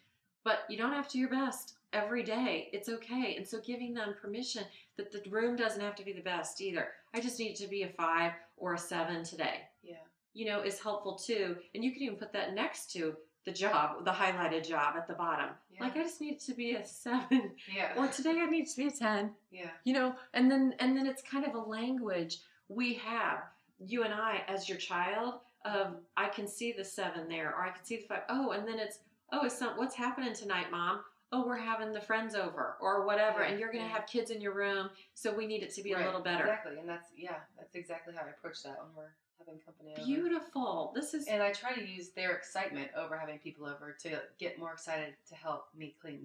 but 0.45 0.61
you 0.69 0.77
don't 0.77 0.93
have 0.93 1.07
to 1.09 1.13
do 1.13 1.19
your 1.21 1.31
best 1.31 1.75
every 1.93 2.23
day 2.23 2.69
it's 2.73 2.89
okay 2.89 3.35
and 3.37 3.47
so 3.47 3.61
giving 3.61 3.95
them 3.95 4.15
permission 4.21 4.65
that 4.97 5.13
the 5.13 5.23
room 5.31 5.57
doesn't 5.57 5.81
have 5.81 5.95
to 5.97 6.05
be 6.05 6.13
the 6.13 6.21
best 6.21 6.61
either 6.61 6.89
i 7.15 7.21
just 7.21 7.39
need 7.39 7.51
it 7.53 7.57
to 7.57 7.67
be 7.69 7.83
a 7.83 7.89
five 7.89 8.33
or 8.57 8.75
a 8.75 8.79
seven 8.79 9.23
today 9.25 9.61
Yeah. 9.83 9.97
you 10.35 10.47
know 10.47 10.61
is 10.63 10.81
helpful 10.81 11.15
too 11.17 11.57
and 11.75 11.85
you 11.85 11.93
can 11.93 12.03
even 12.03 12.17
put 12.17 12.33
that 12.33 12.55
next 12.55 12.93
to 12.93 13.15
the 13.45 13.53
job 13.53 14.05
the 14.05 14.11
highlighted 14.13 14.67
job 14.67 14.95
at 14.97 15.07
the 15.09 15.15
bottom 15.15 15.51
Yeah. 15.73 15.85
like 15.85 15.97
i 15.97 16.03
just 16.03 16.21
need 16.21 16.35
it 16.35 16.41
to 16.43 16.55
be 16.55 16.75
a 16.75 16.85
seven 16.87 17.53
Yeah. 17.75 17.93
or 17.97 18.09
today 18.09 18.39
i 18.41 18.47
need 18.47 18.67
to 18.69 18.77
be 18.77 18.87
a 18.87 18.91
10 18.91 19.31
yeah. 19.51 19.71
you 19.85 19.93
know 19.95 20.15
and 20.35 20.51
then 20.51 20.75
and 20.81 20.97
then 20.97 21.07
it's 21.07 21.23
kind 21.23 21.45
of 21.45 21.55
a 21.55 21.59
language 21.59 22.39
we 22.69 22.95
have 22.95 23.41
you 23.85 24.05
and 24.05 24.15
i 24.15 24.43
as 24.49 24.69
your 24.69 24.79
child 24.79 25.41
of 25.65 25.97
i 26.17 26.29
can 26.29 26.47
see 26.47 26.73
the 26.73 26.85
seven 26.85 27.29
there 27.29 27.51
or 27.57 27.65
i 27.65 27.71
can 27.71 27.85
see 27.85 27.97
the 27.97 28.03
five 28.03 28.23
oh 28.29 28.51
and 28.51 28.67
then 28.67 28.79
it's 28.79 28.99
oh 29.33 29.45
it's 29.45 29.59
some 29.59 29.77
what's 29.77 29.95
happening 29.95 30.35
tonight 30.35 30.71
mom 30.71 31.01
oh 31.33 31.47
we're 31.47 31.57
having 31.57 31.93
the 31.93 32.01
friends 32.01 32.35
over 32.35 32.77
or 32.81 33.07
whatever 33.07 33.41
Yeah, 33.41 33.49
and 33.51 33.61
you're 33.61 33.73
gonna 33.73 33.85
yeah. 33.85 33.91
have 33.91 34.07
kids 34.07 34.31
in 34.31 34.41
your 34.41 34.55
room 34.55 34.91
so 35.15 35.33
we 35.35 35.47
need 35.47 35.63
it 35.63 35.73
to 35.75 35.83
be 35.83 35.95
Right, 35.95 36.03
a 36.03 36.07
little 36.07 36.21
better 36.21 36.45
Exactly. 36.45 36.79
And 36.79 36.89
that's 36.89 37.09
yeah, 37.17 37.37
that's 37.59 37.75
exactly 37.75 38.13
how 38.15 38.23
I 38.27 38.31
approach 38.31 38.63
that 38.65 38.79
when 38.79 38.89
we're 38.97 39.13
having 39.39 39.59
company 39.65 39.95
over. 39.97 40.05
beautiful 40.05 40.93
this 40.95 41.15
is 41.15 41.27
And 41.29 41.43
I 41.43 41.53
try 41.53 41.73
to 41.75 41.85
use 41.87 42.11
their 42.11 42.33
excitement 42.37 42.89
over 42.97 43.17
having 43.17 43.39
people 43.39 43.67
over 43.67 43.97
to 44.03 44.21
get 44.39 44.59
more 44.59 44.73
excited 44.73 45.15
to 45.31 45.35
help 45.35 45.69
me 45.77 45.95
clean 46.01 46.21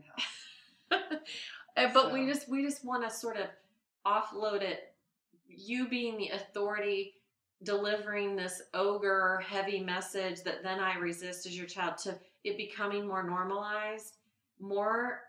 the 0.90 0.94
house. 1.00 1.22
But 1.94 2.12
we 2.12 2.26
just 2.26 2.50
we 2.50 2.64
just 2.64 2.84
want 2.84 3.04
to 3.08 3.16
sort 3.16 3.38
of 3.38 3.48
offload 4.06 4.62
it 4.62 4.94
you 5.48 5.88
being 5.88 6.18
the 6.18 6.30
authority 6.30 7.14
delivering 7.64 8.36
this 8.36 8.62
ogre 8.74 9.44
heavy 9.46 9.80
message 9.80 10.44
that 10.44 10.64
then 10.64 10.80
i 10.80 10.96
resist 10.96 11.46
as 11.46 11.58
your 11.58 11.66
child 11.66 11.98
to 11.98 12.18
it 12.44 12.58
becoming 12.58 13.08
more 13.08 13.24
normalized 13.24 14.18
more 14.60 15.22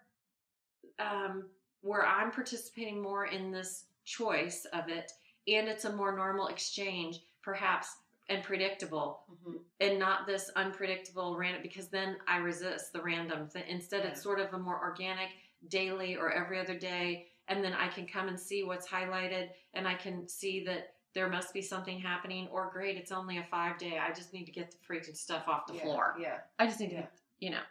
um 0.99 1.45
where 1.81 2.05
i'm 2.07 2.31
participating 2.31 3.01
more 3.01 3.27
in 3.27 3.51
this 3.51 3.87
choice 4.05 4.67
of 4.73 4.89
it 4.89 5.11
and 5.47 5.69
it's 5.69 5.87
a 5.87 5.93
more 5.93 6.15
normal 6.15 6.49
exchange 6.49 7.21
perhaps 7.43 7.89
and 8.29 8.43
predictable 8.43 9.21
hmm 9.45 9.57
and 9.81 9.99
not 9.99 10.27
this 10.27 10.51
unpredictable 10.57 11.37
random 11.37 11.63
because 11.63 11.89
then 11.89 12.17
I 12.27 12.39
resist 12.39 12.93
the 12.93 13.01
random 13.01 13.47
thing. 13.47 13.63
Instead, 13.69 14.05
it's 14.05 14.23
sort 14.23 14.41
of 14.41 14.53
a 14.53 14.59
more 14.59 14.79
organic 14.81 15.29
daily 15.69 16.17
or 16.17 16.33
every 16.33 16.59
other 16.59 16.77
day, 16.77 17.27
and 17.47 17.63
then 17.63 17.73
I 17.73 17.89
can 17.89 18.07
come 18.07 18.29
and 18.29 18.39
see 18.39 18.65
what's 18.65 18.89
highlighted, 18.89 19.51
and 19.75 19.87
I 19.87 19.95
can 19.95 20.29
see 20.29 20.65
that 20.65 20.95
there 21.19 21.29
must 21.29 21.53
be 21.53 21.61
something 21.61 21.99
happening. 21.99 22.47
Or 22.53 22.71
great, 22.73 22.97
it's 22.97 23.11
only 23.11 23.39
a 23.39 23.43
five 23.51 23.77
day. 23.77 23.99
I 23.99 24.13
just 24.13 24.33
need 24.33 24.45
to 24.45 24.53
get 24.53 24.71
the 24.71 24.77
freaking 24.89 25.17
stuff 25.17 25.49
off 25.49 25.67
the 25.67 25.75
yeah, 25.75 25.83
floor. 25.83 26.15
Yeah. 26.17 26.39
I 26.61 26.67
just 26.67 26.79
need 26.79 26.93
Yeah. 26.93 27.01
to, 27.03 27.09
you 27.41 27.51
know. 27.51 27.63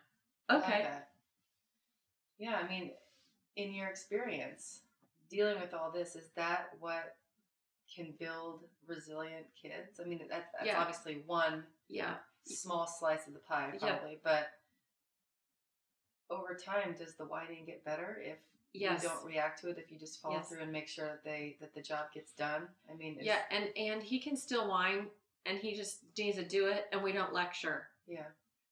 I 0.49 0.57
Okay. 0.57 0.83
that. 0.83 1.11
Yeah, 2.39 2.59
I 2.61 2.67
mean, 2.67 2.91
in 3.55 3.73
your 3.73 3.87
experience 3.87 4.81
dealing 5.29 5.61
with 5.61 5.73
all 5.73 5.91
this, 5.91 6.17
is 6.17 6.27
that 6.35 6.71
what 6.81 7.15
can 7.93 8.11
build 8.19 8.65
resilient 8.85 9.45
kids? 9.55 10.01
I 10.01 10.03
mean, 10.03 10.27
that, 10.27 10.51
that's 10.51 10.65
Yeah. 10.65 10.81
obviously 10.81 11.23
one 11.25 11.65
Yeah. 11.87 12.17
small 12.43 12.85
slice 12.85 13.27
of 13.27 13.33
the 13.33 13.39
pie, 13.39 13.77
probably, 13.79 14.19
but 14.23 14.59
over 16.29 16.53
time, 16.53 16.95
does 16.95 17.15
the 17.15 17.23
whining 17.23 17.63
get 17.63 17.85
better 17.85 18.19
if 18.21 18.39
Yes. 18.73 19.03
you 19.03 19.09
don't 19.09 19.25
react 19.25 19.61
to 19.61 19.69
it? 19.69 19.77
If 19.77 19.91
you 19.91 19.97
just 19.97 20.21
follow 20.21 20.35
Yes. 20.35 20.49
through 20.49 20.61
and 20.61 20.71
make 20.71 20.87
sure 20.87 21.05
that 21.05 21.23
they 21.23 21.57
that 21.61 21.73
the 21.73 21.81
job 21.81 22.11
gets 22.13 22.33
done? 22.33 22.67
I 22.91 22.93
mean, 22.95 23.15
it's, 23.17 23.25
Yeah, 23.25 23.39
and 23.51 23.69
and 23.77 24.03
he 24.03 24.19
can 24.19 24.35
still 24.37 24.67
whine, 24.69 25.07
and 25.45 25.57
he 25.57 25.73
just 25.75 25.99
needs 26.17 26.37
to 26.37 26.45
do 26.45 26.67
it, 26.67 26.85
and 26.91 27.01
we 27.01 27.11
don't 27.11 27.33
lecture. 27.33 27.89
yeah, 28.07 28.25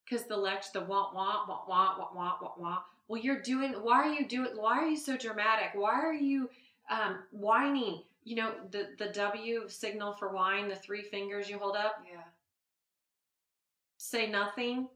because 0.04 0.26
the 0.26 0.38
lecture, 0.38 0.70
the 0.74 0.82
wah 0.82 1.12
wah 1.14 1.46
wah 1.48 1.66
wah 1.68 1.98
wah 1.98 2.10
wah 2.14 2.38
wah 2.42 2.54
wah. 2.58 2.84
Well, 3.08 3.22
you're 3.22 3.42
doing. 3.42 3.74
Why 3.74 4.08
are 4.08 4.14
you 4.14 4.28
doing? 4.28 4.56
Why 4.58 4.78
are 4.80 4.88
you 4.88 4.98
so 4.98 5.16
dramatic? 5.18 5.72
Why 5.74 5.94
are 5.94 6.14
you 6.14 6.50
um, 6.90 7.24
whining? 7.32 8.04
You 8.24 8.36
know 8.36 8.54
the 8.72 8.96
the 8.98 9.08
W 9.10 9.68
signal 9.70 10.14
for 10.14 10.30
whine, 10.30 10.68
the 10.70 10.76
three 10.76 11.04
fingers 11.04 11.50
you 11.50 11.58
hold 11.60 11.76
up. 11.76 12.04
yeah, 12.12 12.22
Say 13.98 14.28
nothing, 14.28 14.90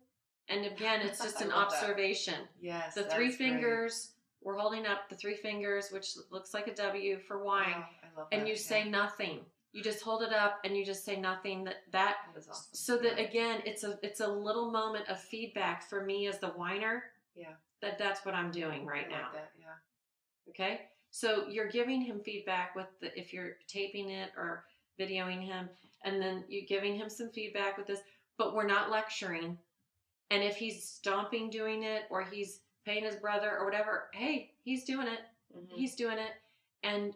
And 0.49 0.65
again, 0.65 1.01
it's 1.01 1.19
just 1.23 1.41
an 1.41 1.49
love 1.49 1.69
that. 1.71 1.81
observation. 1.83 2.47
Yes. 2.61 2.95
The 2.95 3.03
three 3.03 3.31
fingers, 3.31 4.11
we're 4.41 4.57
holding 4.57 4.85
up 4.85 5.09
the 5.09 5.15
three 5.15 5.35
fingers, 5.35 5.89
which 5.91 6.15
looks 6.31 6.53
like 6.53 6.67
a 6.67 6.73
W 6.75 7.19
for 7.27 7.41
oh, 7.41 7.45
whine, 7.45 7.83
I 8.03 8.17
love 8.17 8.27
and 8.31 8.47
you 8.47 8.53
yeah. 8.53 8.59
say 8.59 8.89
nothing. 8.89 9.39
You 9.71 9.83
just 9.83 10.01
hold 10.01 10.23
it 10.23 10.33
up 10.33 10.59
and 10.63 10.75
you 10.75 10.83
just 10.83 11.05
say 11.05 11.19
nothing. 11.19 11.63
That 11.63 11.83
that 11.91 12.17
awesome. 12.35 12.53
so 12.71 12.97
that 12.97 13.19
again, 13.19 13.61
it's 13.65 13.83
a 13.83 13.99
it's 14.01 14.19
a 14.19 14.27
little 14.27 14.71
moment 14.71 15.07
of 15.09 15.19
feedback 15.19 15.87
for 15.87 16.03
me 16.03 16.27
as 16.27 16.39
the 16.39 16.47
whiner. 16.49 17.03
Yeah. 17.35 17.53
That 17.81 17.97
that's 17.97 18.25
what 18.25 18.33
I'm 18.33 18.51
doing 18.51 18.85
right 18.85 19.05
I 19.07 19.11
now. 19.11 19.23
Like 19.23 19.33
that, 19.33 19.51
yeah. 19.59 20.49
Okay. 20.49 20.81
So 21.11 21.47
you're 21.47 21.69
giving 21.69 22.01
him 22.01 22.19
feedback 22.19 22.75
with 22.75 22.87
the, 23.01 23.17
if 23.17 23.33
you're 23.33 23.53
taping 23.67 24.09
it 24.09 24.29
or 24.37 24.65
videoing 24.99 25.43
him, 25.43 25.69
and 26.03 26.21
then 26.21 26.43
you're 26.47 26.67
giving 26.67 26.95
him 26.95 27.09
some 27.09 27.29
feedback 27.29 27.77
with 27.77 27.87
this, 27.87 28.01
but 28.37 28.55
we're 28.55 28.67
not 28.67 28.91
lecturing. 28.91 29.57
And 30.31 30.43
if 30.43 30.55
he's 30.55 30.83
stomping 30.83 31.49
doing 31.49 31.83
it 31.83 32.03
or 32.09 32.23
he's 32.23 32.61
paying 32.89 33.03
his 33.03 33.15
brother 33.15 33.55
or 33.57 33.65
whatever, 33.65 34.05
hey, 34.13 34.51
he's 34.63 34.83
doing 34.83 35.07
it. 35.07 35.19
Mhm. 35.55 35.75
He's 35.77 35.93
doing 35.95 36.17
it. 36.17 36.31
And 36.83 37.13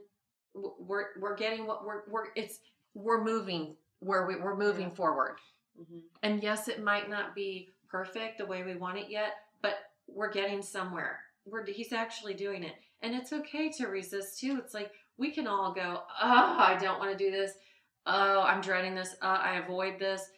we're, 0.53 1.19
we're 1.19 1.35
getting 1.35 1.65
what 1.65 1.83
we're, 1.83 2.03
we're, 2.07 2.27
it's, 2.35 2.59
we're 2.93 3.23
moving 3.23 3.75
where 3.99 4.27
we, 4.27 4.35
we're 4.35 4.55
moving 4.55 4.89
Yeah. 4.89 4.95
forward. 4.95 5.37
Mhm. 5.81 6.01
And 6.21 6.43
yes, 6.43 6.67
it 6.67 6.83
might 6.83 7.09
not 7.09 7.33
be 7.33 7.69
perfect 7.89 8.37
the 8.37 8.45
way 8.45 8.61
we 8.63 8.75
want 8.75 8.99
it 8.99 9.09
yet, 9.09 9.33
but 9.63 9.91
we're 10.07 10.31
getting 10.31 10.61
somewhere. 10.61 11.21
We're 11.45 11.65
he's 11.65 11.91
actually 11.91 12.35
doing 12.35 12.63
it, 12.63 12.75
and 13.01 13.13
it's 13.15 13.33
okay 13.33 13.69
to 13.73 13.87
resist 13.87 14.39
too. 14.39 14.57
It's 14.63 14.73
like 14.73 14.91
we 15.17 15.31
can 15.31 15.45
all 15.47 15.73
go, 15.73 16.03
"Oh, 16.21 16.55
I 16.59 16.77
don't 16.79 16.99
want 16.99 17.11
to 17.11 17.17
do 17.17 17.31
this. 17.31 17.53
Oh, 18.05 18.41
I'm 18.43 18.61
dreading 18.61 18.95
this. 18.95 19.15
Uh, 19.21 19.39
I 19.41 19.55
avoid 19.57 19.99
this. 19.99 20.29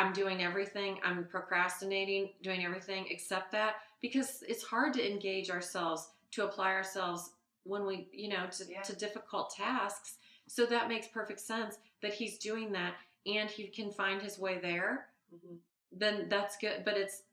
I'm 0.00 0.12
doing 0.14 0.42
everything. 0.42 0.98
I'm 1.04 1.24
procrastinating, 1.26 2.30
doing 2.42 2.64
everything 2.64 3.06
except 3.10 3.52
that 3.52 3.76
because 4.00 4.42
it's 4.48 4.62
hard 4.62 4.94
to 4.94 5.06
engage 5.10 5.50
ourselves, 5.50 6.08
to 6.32 6.44
apply 6.44 6.70
ourselves 6.72 7.32
when 7.64 7.84
we, 7.86 8.08
you 8.12 8.28
know, 8.28 8.46
to, 8.50 8.64
Yeah. 8.70 8.80
to 8.82 8.96
difficult 8.96 9.50
tasks. 9.54 10.16
So 10.46 10.64
that 10.66 10.88
makes 10.88 11.06
perfect 11.06 11.40
sense 11.40 11.76
that 12.00 12.14
he's 12.14 12.38
doing 12.38 12.72
that, 12.72 12.94
and 13.26 13.50
he 13.50 13.68
can 13.68 13.92
find 13.92 14.22
his 14.22 14.38
way 14.38 14.58
there 14.58 15.08
Mhm. 15.34 15.58
then 15.92 16.28
that's 16.28 16.56
good. 16.56 16.84
But 16.84 16.96
it's 16.96 17.24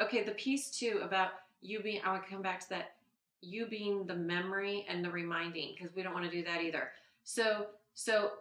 okay. 0.00 0.22
The 0.22 0.32
piece 0.32 0.70
too 0.70 1.00
about 1.02 1.32
you 1.62 1.80
being, 1.80 2.00
I 2.02 2.12
would 2.12 2.26
come 2.26 2.42
back 2.42 2.60
to 2.60 2.68
that, 2.70 2.96
you 3.40 3.66
being 3.66 4.06
the 4.06 4.14
memory 4.14 4.86
and 4.88 5.04
the 5.04 5.10
reminding, 5.10 5.74
because 5.74 5.94
we 5.94 6.02
don't 6.02 6.14
want 6.14 6.24
to 6.26 6.30
do 6.30 6.42
that 6.44 6.60
either. 6.62 6.92
So, 7.24 7.70
so 7.94 8.32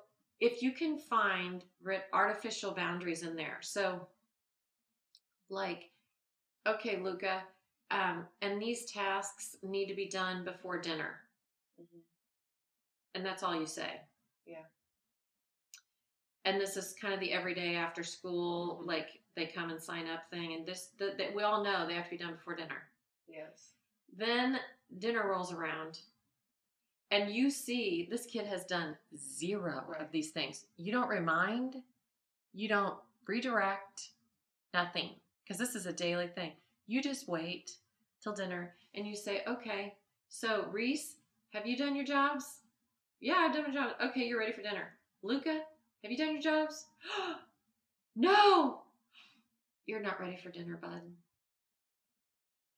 if 0.42 0.62
you 0.64 0.72
can 0.74 0.98
find 0.98 1.64
artificial 2.14 2.72
boundaries 2.72 3.24
in 3.24 3.36
there, 3.36 3.60
so 3.62 4.08
like, 5.50 5.92
okay, 6.68 6.98
Luca, 7.00 7.44
um, 7.92 8.26
and 8.42 8.62
these 8.62 8.86
tasks 8.86 9.56
need 9.64 9.88
to 9.88 9.94
be 9.96 10.08
done 10.08 10.44
before 10.44 10.80
dinner, 10.80 11.22
Mhm. 11.80 12.02
and 13.16 13.26
that's 13.26 13.44
all 13.44 13.56
you 13.56 13.66
say. 13.68 14.02
Yeah. 14.46 14.66
and 16.44 16.60
this 16.60 16.76
is 16.76 16.94
kind 16.96 17.14
of 17.14 17.20
the 17.20 17.32
everyday 17.32 17.76
after 17.76 18.04
school 18.04 18.80
Mhm. 18.82 18.88
like 18.88 19.22
they 19.36 19.46
come 19.46 19.70
and 19.70 19.82
sign 19.82 20.08
up 20.08 20.28
thing 20.32 20.54
and 20.54 20.66
this 20.66 20.88
that 20.98 21.34
we 21.36 21.44
all 21.44 21.64
know 21.64 21.86
they 21.86 21.94
have 21.94 22.06
to 22.06 22.10
be 22.10 22.18
done 22.18 22.34
before 22.34 22.56
dinner 22.56 22.90
Yes. 23.28 23.76
then 24.12 24.60
dinner 24.98 25.28
rolls 25.30 25.54
around 25.54 26.02
and 27.12 27.30
you 27.30 27.50
see 27.50 28.08
this 28.10 28.26
kid 28.26 28.48
has 28.48 28.64
done 28.66 28.98
zero 29.18 29.84
Right. 29.88 30.02
of 30.02 30.12
these 30.12 30.32
things. 30.32 30.66
You 30.78 30.92
don't 30.92 31.10
remind 31.10 31.76
you 32.54 32.68
don't 32.68 32.98
redirect 33.28 34.10
nothing. 34.74 35.12
Because 35.44 35.58
this 35.58 35.76
is 35.76 35.86
a 35.86 35.94
daily 35.94 36.28
thing. 36.28 36.54
You 36.88 37.02
just 37.02 37.28
wait 37.28 37.72
till 38.22 38.34
dinner 38.34 38.74
and 38.96 39.06
you 39.08 39.16
say 39.16 39.42
okay 39.48 39.96
so 40.30 40.66
reese 40.72 41.16
have 41.54 41.66
you 41.68 41.76
done 41.76 41.96
your 41.96 42.06
jobs? 42.06 42.60
Yeah 43.20 43.46
i've 43.48 43.54
done 43.54 43.66
my 43.68 43.74
job. 43.74 43.92
Okay 44.02 44.26
you're 44.26 44.40
ready 44.40 44.54
for 44.54 44.62
dinner. 44.62 44.94
Luca 45.24 45.62
have 46.04 46.12
you 46.12 46.18
done 46.18 46.34
your 46.34 46.42
jobs? 46.42 46.86
No. 48.14 48.82
You're 49.86 50.02
not 50.02 50.20
ready 50.20 50.36
for 50.36 50.50
dinner 50.50 50.76
bud. 50.82 51.02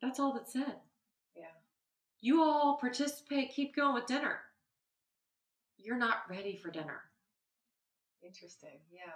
That's 0.02 0.20
all 0.20 0.34
that's 0.34 0.54
said. 0.54 0.76
You 2.24 2.42
all 2.42 2.78
participate, 2.78 3.52
keep 3.54 3.76
going 3.76 3.94
with 3.94 4.08
dinner. 4.08 4.38
You're 5.78 5.98
not 5.98 6.20
ready 6.30 6.56
for 6.56 6.72
dinner. 6.72 7.02
Interesting. 8.26 8.80
Yeah. 8.90 9.12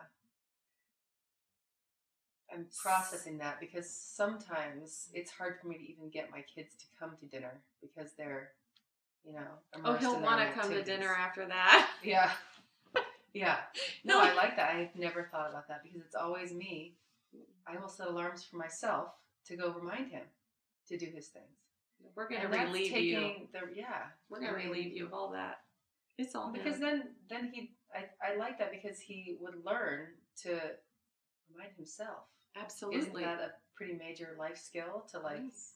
I'm 2.54 2.66
processing 2.82 3.38
that 3.38 3.62
because 3.62 3.90
sometimes 3.90 5.08
it's 5.14 5.32
hard 5.32 5.56
for 5.62 5.68
me 5.70 5.78
to 5.78 5.90
even 5.90 6.10
get 6.10 6.32
my 6.32 6.42
kids 6.54 6.76
to 6.76 6.86
come 7.00 7.12
to 7.22 7.26
dinner 7.26 7.62
because 7.82 8.12
they're, 8.18 8.50
you 9.24 9.32
know, 9.32 9.48
Oh, 9.86 9.94
he'll 9.94 10.20
want 10.20 10.42
to 10.42 10.60
come 10.60 10.70
to 10.72 10.84
dinner 10.84 11.16
after 11.18 11.46
that. 11.48 11.90
Yeah. 12.04 12.32
Yeah. 13.34 13.58
No, 14.04 14.20
No. 14.20 14.30
I 14.30 14.34
like 14.34 14.58
that. 14.58 14.76
I've 14.76 14.96
never 15.00 15.30
thought 15.32 15.50
about 15.50 15.70
that 15.70 15.82
because 15.82 16.02
it's 16.02 16.16
always 16.16 16.54
me. 16.54 16.96
I 17.66 17.78
will 17.78 17.88
set 17.88 18.08
alarms 18.08 18.44
for 18.44 18.58
myself 18.58 19.12
to 19.46 19.56
go 19.56 19.72
remind 19.72 20.12
him 20.12 20.24
to 20.90 20.98
do 20.98 21.06
his 21.06 21.28
things. 21.28 21.67
We're 22.16 22.28
gonna 22.30 22.46
And 22.46 22.54
that's 22.54 22.66
relieve 22.66 22.92
you. 22.98 23.34
The, 23.54 23.60
yeah. 23.76 24.04
We're 24.30 24.40
gonna 24.40 24.54
I 24.54 24.58
mean, 24.58 24.68
relieve 24.70 24.96
you 24.96 25.06
of 25.06 25.14
all 25.14 25.32
that. 25.32 25.62
It's 26.18 26.34
all 26.36 26.52
because 26.52 26.76
him. 26.76 26.82
then 26.82 27.04
then 27.30 27.52
he 27.54 27.72
I, 27.94 28.34
I 28.34 28.36
like 28.38 28.58
that 28.60 28.72
because 28.72 29.00
he 29.00 29.38
would 29.40 29.64
learn 29.66 30.08
to 30.44 30.60
remind 31.54 31.74
himself 31.76 32.24
absolutely. 32.56 33.00
isn't 33.00 33.14
that 33.22 33.40
a 33.40 33.52
pretty 33.76 33.94
major 33.94 34.36
life 34.38 34.58
skill 34.58 35.06
to 35.12 35.20
like 35.20 35.42
Yes. 35.44 35.74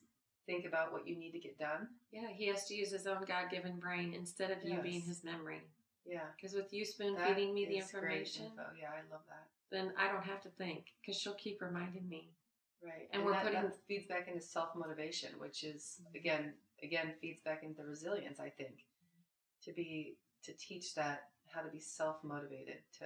think 0.47 0.65
about 0.65 0.91
what 0.91 1.07
you 1.07 1.15
need 1.15 1.32
to 1.32 1.39
get 1.39 1.57
done 1.59 1.88
Yeah, 2.11 2.28
he 2.34 2.47
has 2.47 2.65
to 2.67 2.76
use 2.76 2.91
his 2.91 3.05
own 3.07 3.24
God-given 3.28 3.78
brain 3.80 4.13
instead 4.13 4.49
of 4.51 4.57
you 4.63 4.80
being 4.82 5.01
his 5.01 5.24
memory. 5.24 5.61
yeah 6.05 6.22
Because 6.36 6.55
with 6.55 6.74
you 6.74 6.84
spoon 6.86 7.15
that 7.15 7.28
feeding 7.36 7.53
me 7.53 7.65
the 7.67 7.78
information, 7.78 8.45
info. 8.45 8.63
yeah 8.80 8.89
i 8.89 9.01
love 9.11 9.22
that 9.30 9.47
then 9.72 9.93
I 9.97 10.11
don't 10.11 10.26
have 10.26 10.41
to 10.41 10.49
think 10.49 10.88
because 10.99 11.19
she'll 11.22 11.36
keep 11.36 11.61
reminding 11.61 12.09
me. 12.09 12.32
Right 12.84 13.07
And 13.13 13.23
we're 13.23 13.32
that, 13.34 13.43
putting- 13.43 13.61
that 13.61 13.75
feeds 13.88 14.07
back 14.07 14.27
into 14.27 14.41
self-motivation 14.41 15.38
which 15.39 15.63
is 15.63 16.01
again 16.15 16.53
again 16.84 17.13
feeds 17.21 17.41
back 17.41 17.63
into 17.63 17.84
resilience 17.84 18.39
i 18.39 18.49
think 18.49 18.86
to 19.63 19.71
be 19.73 20.17
to 20.43 20.53
teach 20.53 20.95
that 20.95 21.29
how 21.47 21.61
to 21.61 21.69
be 21.69 21.79
self-motivated 21.79 22.79
to 22.99 23.05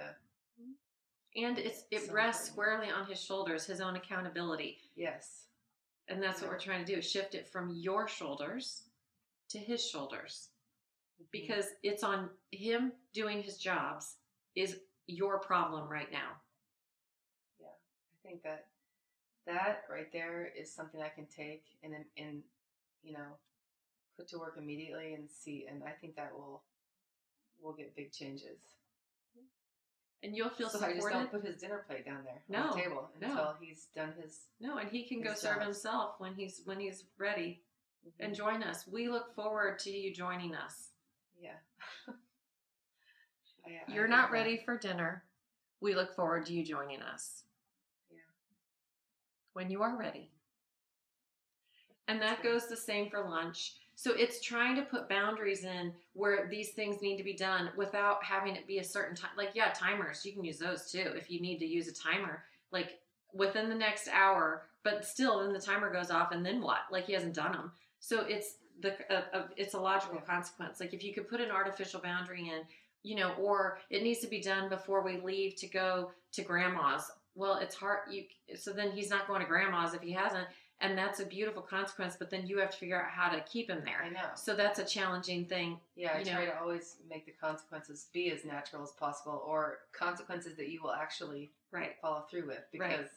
And 1.36 1.58
it's 1.58 1.84
it 1.90 2.06
So 2.06 2.12
rests 2.14 2.48
important. 2.48 2.80
squarely 2.80 2.90
on 2.90 3.06
his 3.06 3.20
shoulders, 3.22 3.66
his 3.66 3.80
own 3.82 3.96
accountability. 3.96 4.78
yes 4.94 5.48
And 6.08 6.22
that's 6.22 6.40
what 6.40 6.50
we're 6.50 6.58
trying 6.58 6.84
to 6.84 6.94
do, 6.94 7.02
shift 7.02 7.34
it 7.34 7.46
from 7.46 7.68
your 7.74 8.08
shoulders 8.08 8.84
to 9.50 9.58
his 9.58 9.84
shoulders. 9.86 10.48
Mhm. 11.20 11.30
Because 11.32 11.66
it's 11.82 12.02
on 12.02 12.30
him 12.52 12.92
doing 13.12 13.42
his 13.42 13.58
jobs 13.58 14.16
is 14.54 14.80
your 15.06 15.38
problem 15.40 15.88
right 15.90 16.10
now. 16.10 16.40
Yeah. 17.60 17.68
I 18.14 18.28
think 18.28 18.42
that 18.44 18.68
that 19.46 19.84
right 19.90 20.12
there 20.12 20.50
is 20.58 20.72
something 20.72 21.00
I 21.02 21.08
can 21.08 21.26
take 21.26 21.64
and 21.82 21.94
and- 22.16 22.42
you 23.02 23.12
know 23.12 23.38
put 24.16 24.26
to 24.28 24.38
work 24.38 24.56
immediately 24.58 25.14
and 25.14 25.30
see, 25.30 25.66
and 25.70 25.84
I 25.84 25.90
think 25.92 26.16
that 26.16 26.32
will 26.34 26.62
will 27.62 27.72
get 27.74 27.94
big 27.94 28.12
changes. 28.12 28.58
And 30.22 30.34
you'll 30.34 30.48
feel 30.48 30.68
so 30.70 30.84
I 30.84 30.94
just 30.94 31.08
don't 31.08 31.30
put 31.30 31.44
his 31.44 31.56
dinner 31.56 31.84
plate 31.86 32.04
down 32.06 32.24
there 32.24 32.42
on 32.60 32.66
No, 32.68 32.74
the 32.74 32.80
table 32.80 33.10
no. 33.20 33.28
until 33.28 33.54
he's 33.60 33.86
done 33.94 34.14
his. 34.20 34.40
No, 34.58 34.78
and 34.78 34.90
he 34.90 35.04
can 35.04 35.20
go 35.22 35.30
His 35.32 35.40
serve 35.40 35.62
himself 35.62 36.14
when 36.18 36.34
he's 36.34 36.62
when 36.64 36.80
he's 36.80 37.04
ready 37.18 37.62
Mm-hmm. 38.06 38.24
and 38.24 38.34
join 38.36 38.62
us. 38.62 38.86
We 38.86 39.08
look 39.08 39.34
forward 39.34 39.80
to 39.80 39.90
you 39.90 40.14
joining 40.14 40.54
us. 40.54 40.90
yeah. 41.40 41.56
I- 43.66 43.92
You're 43.92 44.06
not 44.08 44.30
that. 44.30 44.32
ready 44.32 44.58
for 44.64 44.78
dinner. 44.78 45.24
We 45.80 45.94
look 45.94 46.14
forward 46.14 46.46
to 46.46 46.52
you 46.52 46.64
joining 46.64 47.02
us. 47.02 47.42
When 49.56 49.70
you 49.70 49.82
are 49.82 49.96
ready. 49.96 50.28
And 52.08 52.20
that 52.20 52.42
goes 52.42 52.66
the 52.66 52.76
same 52.76 53.08
for 53.08 53.26
lunch. 53.26 53.76
So 53.94 54.12
it's 54.12 54.42
trying 54.42 54.76
to 54.76 54.82
put 54.82 55.08
boundaries 55.08 55.64
in 55.64 55.94
where 56.12 56.46
these 56.50 56.72
things 56.72 57.00
need 57.00 57.16
to 57.16 57.24
be 57.24 57.32
done 57.32 57.70
without 57.74 58.22
having 58.22 58.54
it 58.54 58.66
be 58.66 58.80
a 58.80 58.84
certain 58.84 59.16
time. 59.16 59.30
Like, 59.34 59.52
yeah, 59.54 59.72
timers, 59.72 60.26
you 60.26 60.34
can 60.34 60.44
use 60.44 60.58
those 60.58 60.92
too 60.92 61.10
if 61.16 61.30
you 61.30 61.40
need 61.40 61.58
to 61.60 61.66
use 61.66 61.88
a 61.88 61.94
timer. 61.94 62.44
Like 62.70 62.98
within 63.32 63.70
the 63.70 63.74
next 63.74 64.08
hour, 64.12 64.66
but 64.84 65.06
still, 65.06 65.42
then 65.42 65.54
the 65.54 65.58
timer 65.58 65.90
goes 65.90 66.10
off, 66.10 66.32
and 66.32 66.44
then 66.44 66.60
what? 66.60 66.80
Like 66.92 67.06
he 67.06 67.14
hasn't 67.14 67.32
done 67.32 67.52
them. 67.52 67.72
So 67.98 68.26
it's 68.28 68.56
the 68.82 68.92
uh, 69.10 69.22
uh, 69.32 69.46
it's 69.56 69.72
a 69.72 69.80
logical 69.80 70.20
consequence. 70.20 70.80
Like 70.80 70.92
if 70.92 71.02
you 71.02 71.14
could 71.14 71.30
put 71.30 71.40
an 71.40 71.50
artificial 71.50 72.02
boundary 72.02 72.42
in, 72.42 72.60
you 73.02 73.16
know, 73.16 73.32
or 73.40 73.78
it 73.88 74.02
needs 74.02 74.20
to 74.20 74.26
be 74.26 74.42
done 74.42 74.68
before 74.68 75.02
we 75.02 75.18
leave 75.18 75.56
to 75.56 75.66
go 75.66 76.10
to 76.32 76.42
grandma's. 76.42 77.10
Well, 77.36 77.58
it's 77.58 77.74
hard. 77.74 78.00
You 78.10 78.24
so 78.56 78.72
then 78.72 78.90
he's 78.90 79.10
not 79.10 79.28
going 79.28 79.42
to 79.42 79.46
grandma's 79.46 79.92
if 79.94 80.00
he 80.00 80.10
hasn't, 80.12 80.46
and 80.80 80.96
that's 80.96 81.20
a 81.20 81.26
beautiful 81.26 81.62
consequence. 81.62 82.16
But 82.18 82.30
then 82.30 82.46
you 82.46 82.58
have 82.58 82.70
to 82.70 82.76
figure 82.76 83.00
out 83.00 83.10
how 83.10 83.28
to 83.30 83.40
keep 83.42 83.68
him 83.70 83.82
there. 83.84 84.02
I 84.02 84.08
know. 84.08 84.30
So 84.34 84.56
that's 84.56 84.78
a 84.78 84.84
challenging 84.84 85.44
thing. 85.44 85.78
Yeah, 85.96 86.14
I 86.16 86.18
you 86.20 86.24
try 86.24 86.46
to 86.46 86.58
always 86.58 86.96
make 87.08 87.26
the 87.26 87.32
consequences 87.32 88.06
be 88.12 88.30
as 88.32 88.44
natural 88.44 88.82
as 88.82 88.90
possible, 88.92 89.42
or 89.46 89.78
consequences 89.92 90.56
that 90.56 90.68
you 90.70 90.82
will 90.82 90.92
actually 90.92 91.52
Right. 91.70 91.94
follow 92.00 92.22
through 92.30 92.46
with. 92.46 92.64
Right. 92.78 92.90
Because 92.96 93.10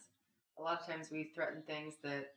a 0.57 0.61
lot 0.61 0.81
of 0.81 0.85
times 0.85 1.09
we 1.11 1.31
threaten 1.33 1.61
things 1.63 1.95
that 2.03 2.33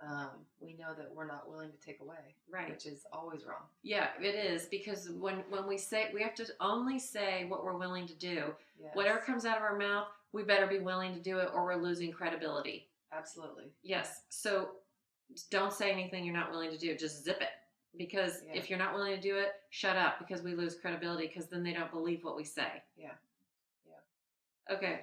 um, 0.00 0.28
we 0.60 0.74
know 0.74 0.92
that 0.96 1.10
we're 1.14 1.26
not 1.26 1.48
willing 1.48 1.70
to 1.70 1.78
take 1.78 2.00
away, 2.00 2.34
Right. 2.50 2.68
which 2.70 2.84
is 2.86 3.04
always 3.12 3.44
wrong. 3.46 3.62
Yeah, 3.82 4.08
it 4.20 4.34
is 4.34 4.66
because 4.66 5.08
when 5.10 5.36
when 5.50 5.66
we 5.66 5.78
say 5.78 6.10
we 6.12 6.22
have 6.22 6.34
to 6.36 6.46
only 6.60 6.98
say 6.98 7.44
what 7.48 7.64
we're 7.64 7.76
willing 7.78 8.06
to 8.06 8.14
do. 8.14 8.54
Yes. 8.78 8.94
Whatever 8.94 9.18
comes 9.20 9.44
out 9.46 9.56
of 9.56 9.62
our 9.62 9.76
mouth, 9.78 10.08
we 10.36 10.42
better 10.42 10.66
be 10.66 10.78
willing 10.78 11.14
to 11.14 11.20
do 11.20 11.38
it 11.38 11.48
or 11.54 11.64
we're 11.64 11.76
losing 11.76 12.12
credibility. 12.12 12.88
Absolutely. 13.12 13.72
Yes. 13.82 14.22
So 14.28 14.68
don't 15.50 15.72
say 15.72 15.90
anything 15.90 16.24
you're 16.24 16.34
not 16.36 16.50
willing 16.50 16.70
to 16.70 16.78
do. 16.78 16.94
Just 16.94 17.24
zip 17.24 17.40
it. 17.40 17.48
Because 17.96 18.42
Yeah. 18.46 18.54
if 18.54 18.68
you're 18.68 18.78
not 18.78 18.92
willing 18.92 19.14
to 19.16 19.20
do 19.20 19.38
it, 19.38 19.52
shut 19.70 19.96
up 19.96 20.18
because 20.18 20.42
we 20.42 20.54
lose 20.54 20.78
credibility 20.78 21.26
because 21.26 21.48
then 21.48 21.62
they 21.62 21.72
don't 21.72 21.90
believe 21.90 22.22
what 22.22 22.36
we 22.36 22.44
say. 22.44 22.82
Yeah. 22.96 23.14
Yeah. 23.88 24.74
Okay. 24.76 25.00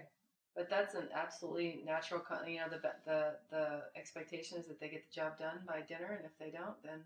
But 0.56 0.70
that's 0.70 0.94
an 0.94 1.10
absolutely 1.12 1.82
natural, 1.84 2.22
you 2.48 2.58
know, 2.60 2.70
the 2.70 2.94
the 3.06 3.40
the 3.50 3.84
expectation 3.96 4.60
is 4.60 4.68
that 4.68 4.80
they 4.80 4.90
get 4.90 5.04
the 5.10 5.12
job 5.12 5.40
done 5.40 5.64
by 5.66 5.82
dinner, 5.82 6.14
and 6.14 6.24
if 6.26 6.38
they 6.38 6.52
don't, 6.52 6.80
then 6.84 7.04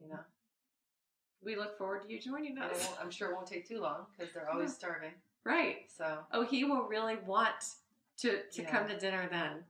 you 0.00 0.08
know, 0.08 0.20
We 1.42 1.54
look 1.54 1.76
forward 1.76 2.02
to 2.04 2.08
you 2.12 2.18
joining 2.18 2.56
us. 2.56 2.88
I'm 2.98 3.10
sure 3.10 3.30
it 3.30 3.34
won't 3.34 3.46
take 3.46 3.68
too 3.68 3.80
long 3.80 4.06
because 4.16 4.32
they're 4.32 4.48
always 4.52 4.74
starving. 4.74 5.12
Right. 5.44 5.90
So 5.96 6.18
Oh, 6.32 6.44
he 6.44 6.64
will 6.64 6.82
really 6.88 7.16
want 7.16 7.54
to 8.18 8.42
to 8.50 8.62
Yeah. 8.62 8.70
come 8.70 8.88
to 8.88 8.98
dinner 8.98 9.28
then. 9.30 9.64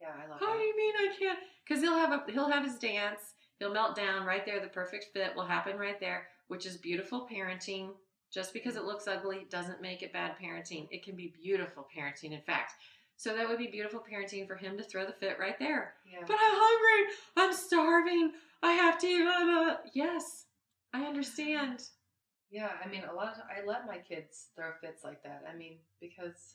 yeah, 0.00 0.12
I 0.22 0.26
love 0.28 0.40
How 0.40 0.52
do 0.54 0.58
you 0.62 0.76
mean 0.76 0.94
I 0.98 1.14
can't? 1.18 1.38
Because 1.66 1.82
he'll 1.82 1.98
have 1.98 2.12
a 2.28 2.30
he'll 2.32 2.50
have 2.50 2.64
his 2.64 2.78
dance. 2.78 3.34
He'll 3.58 3.72
melt 3.72 3.96
down 3.96 4.26
right 4.26 4.44
there. 4.44 4.60
The 4.60 4.68
perfect 4.68 5.06
fit 5.12 5.34
will 5.34 5.46
happen 5.46 5.78
right 5.78 5.98
there, 5.98 6.28
which 6.48 6.66
is 6.66 6.76
beautiful 6.76 7.26
parenting. 7.30 7.94
Just 8.30 8.52
because 8.52 8.76
it 8.76 8.84
looks 8.84 9.06
ugly 9.08 9.46
doesn't 9.50 9.80
make 9.80 10.02
it 10.02 10.12
bad 10.12 10.36
parenting. 10.38 10.88
It 10.90 11.02
can 11.02 11.16
be 11.16 11.32
beautiful 11.42 11.86
parenting, 11.96 12.32
in 12.32 12.42
fact. 12.42 12.74
So 13.16 13.34
that 13.34 13.48
would 13.48 13.56
be 13.56 13.68
beautiful 13.68 14.00
parenting 14.00 14.46
for 14.46 14.56
him 14.56 14.76
to 14.76 14.82
throw 14.84 15.06
the 15.06 15.12
fit 15.12 15.38
right 15.38 15.58
there. 15.58 15.94
Yeah. 16.04 16.18
But 16.26 16.36
I'm 16.38 16.56
hungry. 16.56 17.14
I'm 17.36 17.52
starving. 17.54 18.32
I 18.62 18.72
have 18.72 18.98
to. 18.98 19.06
eat, 19.06 19.26
uh, 19.26 19.76
Yes, 19.94 20.44
I 20.92 21.04
understand. 21.06 21.88
Yeah, 22.50 22.70
I 22.84 22.88
mean, 22.88 23.02
a 23.04 23.12
lot 23.12 23.34
of 23.34 23.42
I 23.50 23.64
let 23.66 23.86
my 23.86 23.98
kids 23.98 24.48
throw 24.54 24.72
fits 24.80 25.02
like 25.04 25.22
that. 25.24 25.44
I 25.52 25.56
mean, 25.56 25.78
because 26.00 26.54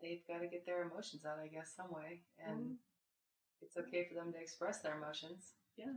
they've 0.00 0.26
got 0.26 0.40
to 0.40 0.46
get 0.46 0.66
their 0.66 0.82
emotions 0.82 1.24
out, 1.24 1.38
I 1.42 1.46
guess, 1.48 1.72
some 1.74 1.90
way, 1.92 2.22
and 2.38 2.60
Mhm. 2.60 2.78
it's 3.62 3.76
okay 3.76 4.04
for 4.04 4.14
them 4.14 4.32
to 4.32 4.38
express 4.40 4.80
their 4.80 4.96
emotions. 4.96 5.54
Yeah, 5.76 5.94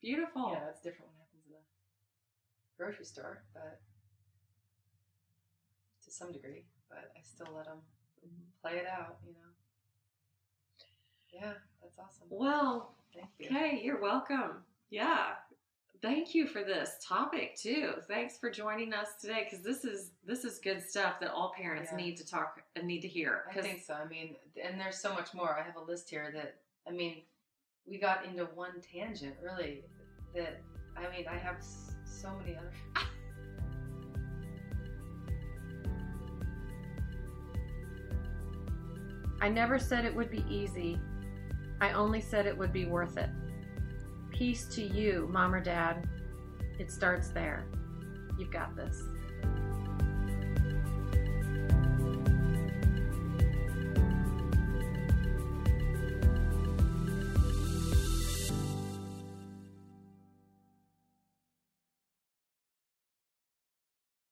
beautiful. 0.00 0.50
Yeah, 0.52 0.68
it's 0.68 0.80
different 0.82 1.10
when 1.12 1.20
it 1.20 1.24
happens 1.24 1.46
in 1.46 1.52
the 1.52 1.62
grocery 2.76 3.04
store, 3.04 3.44
but 3.52 3.80
to 6.04 6.10
some 6.10 6.32
degree. 6.32 6.64
But 6.88 7.12
I 7.16 7.20
still 7.22 7.52
let 7.54 7.66
them 7.66 7.82
play 8.62 8.78
it 8.78 8.86
out, 8.86 9.18
you 9.26 9.32
know. 9.34 9.50
Yeah, 11.30 11.54
that's 11.82 11.98
awesome. 11.98 12.28
Well, 12.30 12.94
Thank 13.12 13.30
you. 13.38 13.46
Okay, 13.46 13.80
you're 13.82 14.00
welcome. 14.00 14.64
Yeah. 14.90 15.34
Thank 16.00 16.32
you 16.34 16.46
for 16.46 16.62
this 16.62 16.92
topic 17.02 17.56
too. 17.56 17.94
Thanks 18.06 18.38
for 18.38 18.50
joining 18.50 18.92
us 18.94 19.08
today 19.20 19.44
because 19.48 19.64
this 19.64 19.84
is 19.84 20.12
this 20.24 20.44
is 20.44 20.58
good 20.60 20.80
stuff 20.82 21.18
that 21.20 21.30
all 21.32 21.52
parents 21.56 21.90
Yeah. 21.90 21.96
need 21.96 22.16
to 22.18 22.26
talk 22.26 22.62
and 22.76 22.86
need 22.86 23.00
to 23.00 23.08
hear. 23.08 23.44
I 23.50 23.54
'Cause- 23.54 23.64
think 23.64 23.80
so. 23.82 23.94
I 23.94 24.04
mean, 24.06 24.36
and 24.62 24.80
there's 24.80 24.98
so 25.00 25.12
much 25.12 25.34
more. 25.34 25.58
I 25.58 25.62
have 25.62 25.76
a 25.76 25.80
list 25.82 26.08
here 26.08 26.30
that 26.32 26.60
I 26.86 26.92
mean, 26.92 27.24
we 27.84 27.98
got 27.98 28.24
into 28.24 28.44
one 28.46 28.80
tangent 28.80 29.36
really. 29.42 29.84
That 30.34 30.60
I 30.96 31.08
mean, 31.10 31.26
I 31.26 31.36
have 31.36 31.62
so 32.04 32.30
many 32.36 32.56
other. 32.56 32.72
I 39.40 39.48
never 39.48 39.78
said 39.78 40.04
it 40.04 40.14
would 40.14 40.30
be 40.30 40.44
easy. 40.48 40.98
I 41.80 41.92
only 41.92 42.20
said 42.20 42.46
it 42.46 42.56
would 42.56 42.72
be 42.72 42.86
worth 42.86 43.16
it. 43.16 43.30
Peace 44.30 44.66
to 44.66 44.82
you, 44.82 45.28
mom 45.32 45.54
or 45.54 45.60
dad. 45.60 46.08
It 46.78 46.90
starts 46.90 47.28
there. 47.28 47.66
You've 48.38 48.52
got 48.52 48.76
this. 48.76 49.02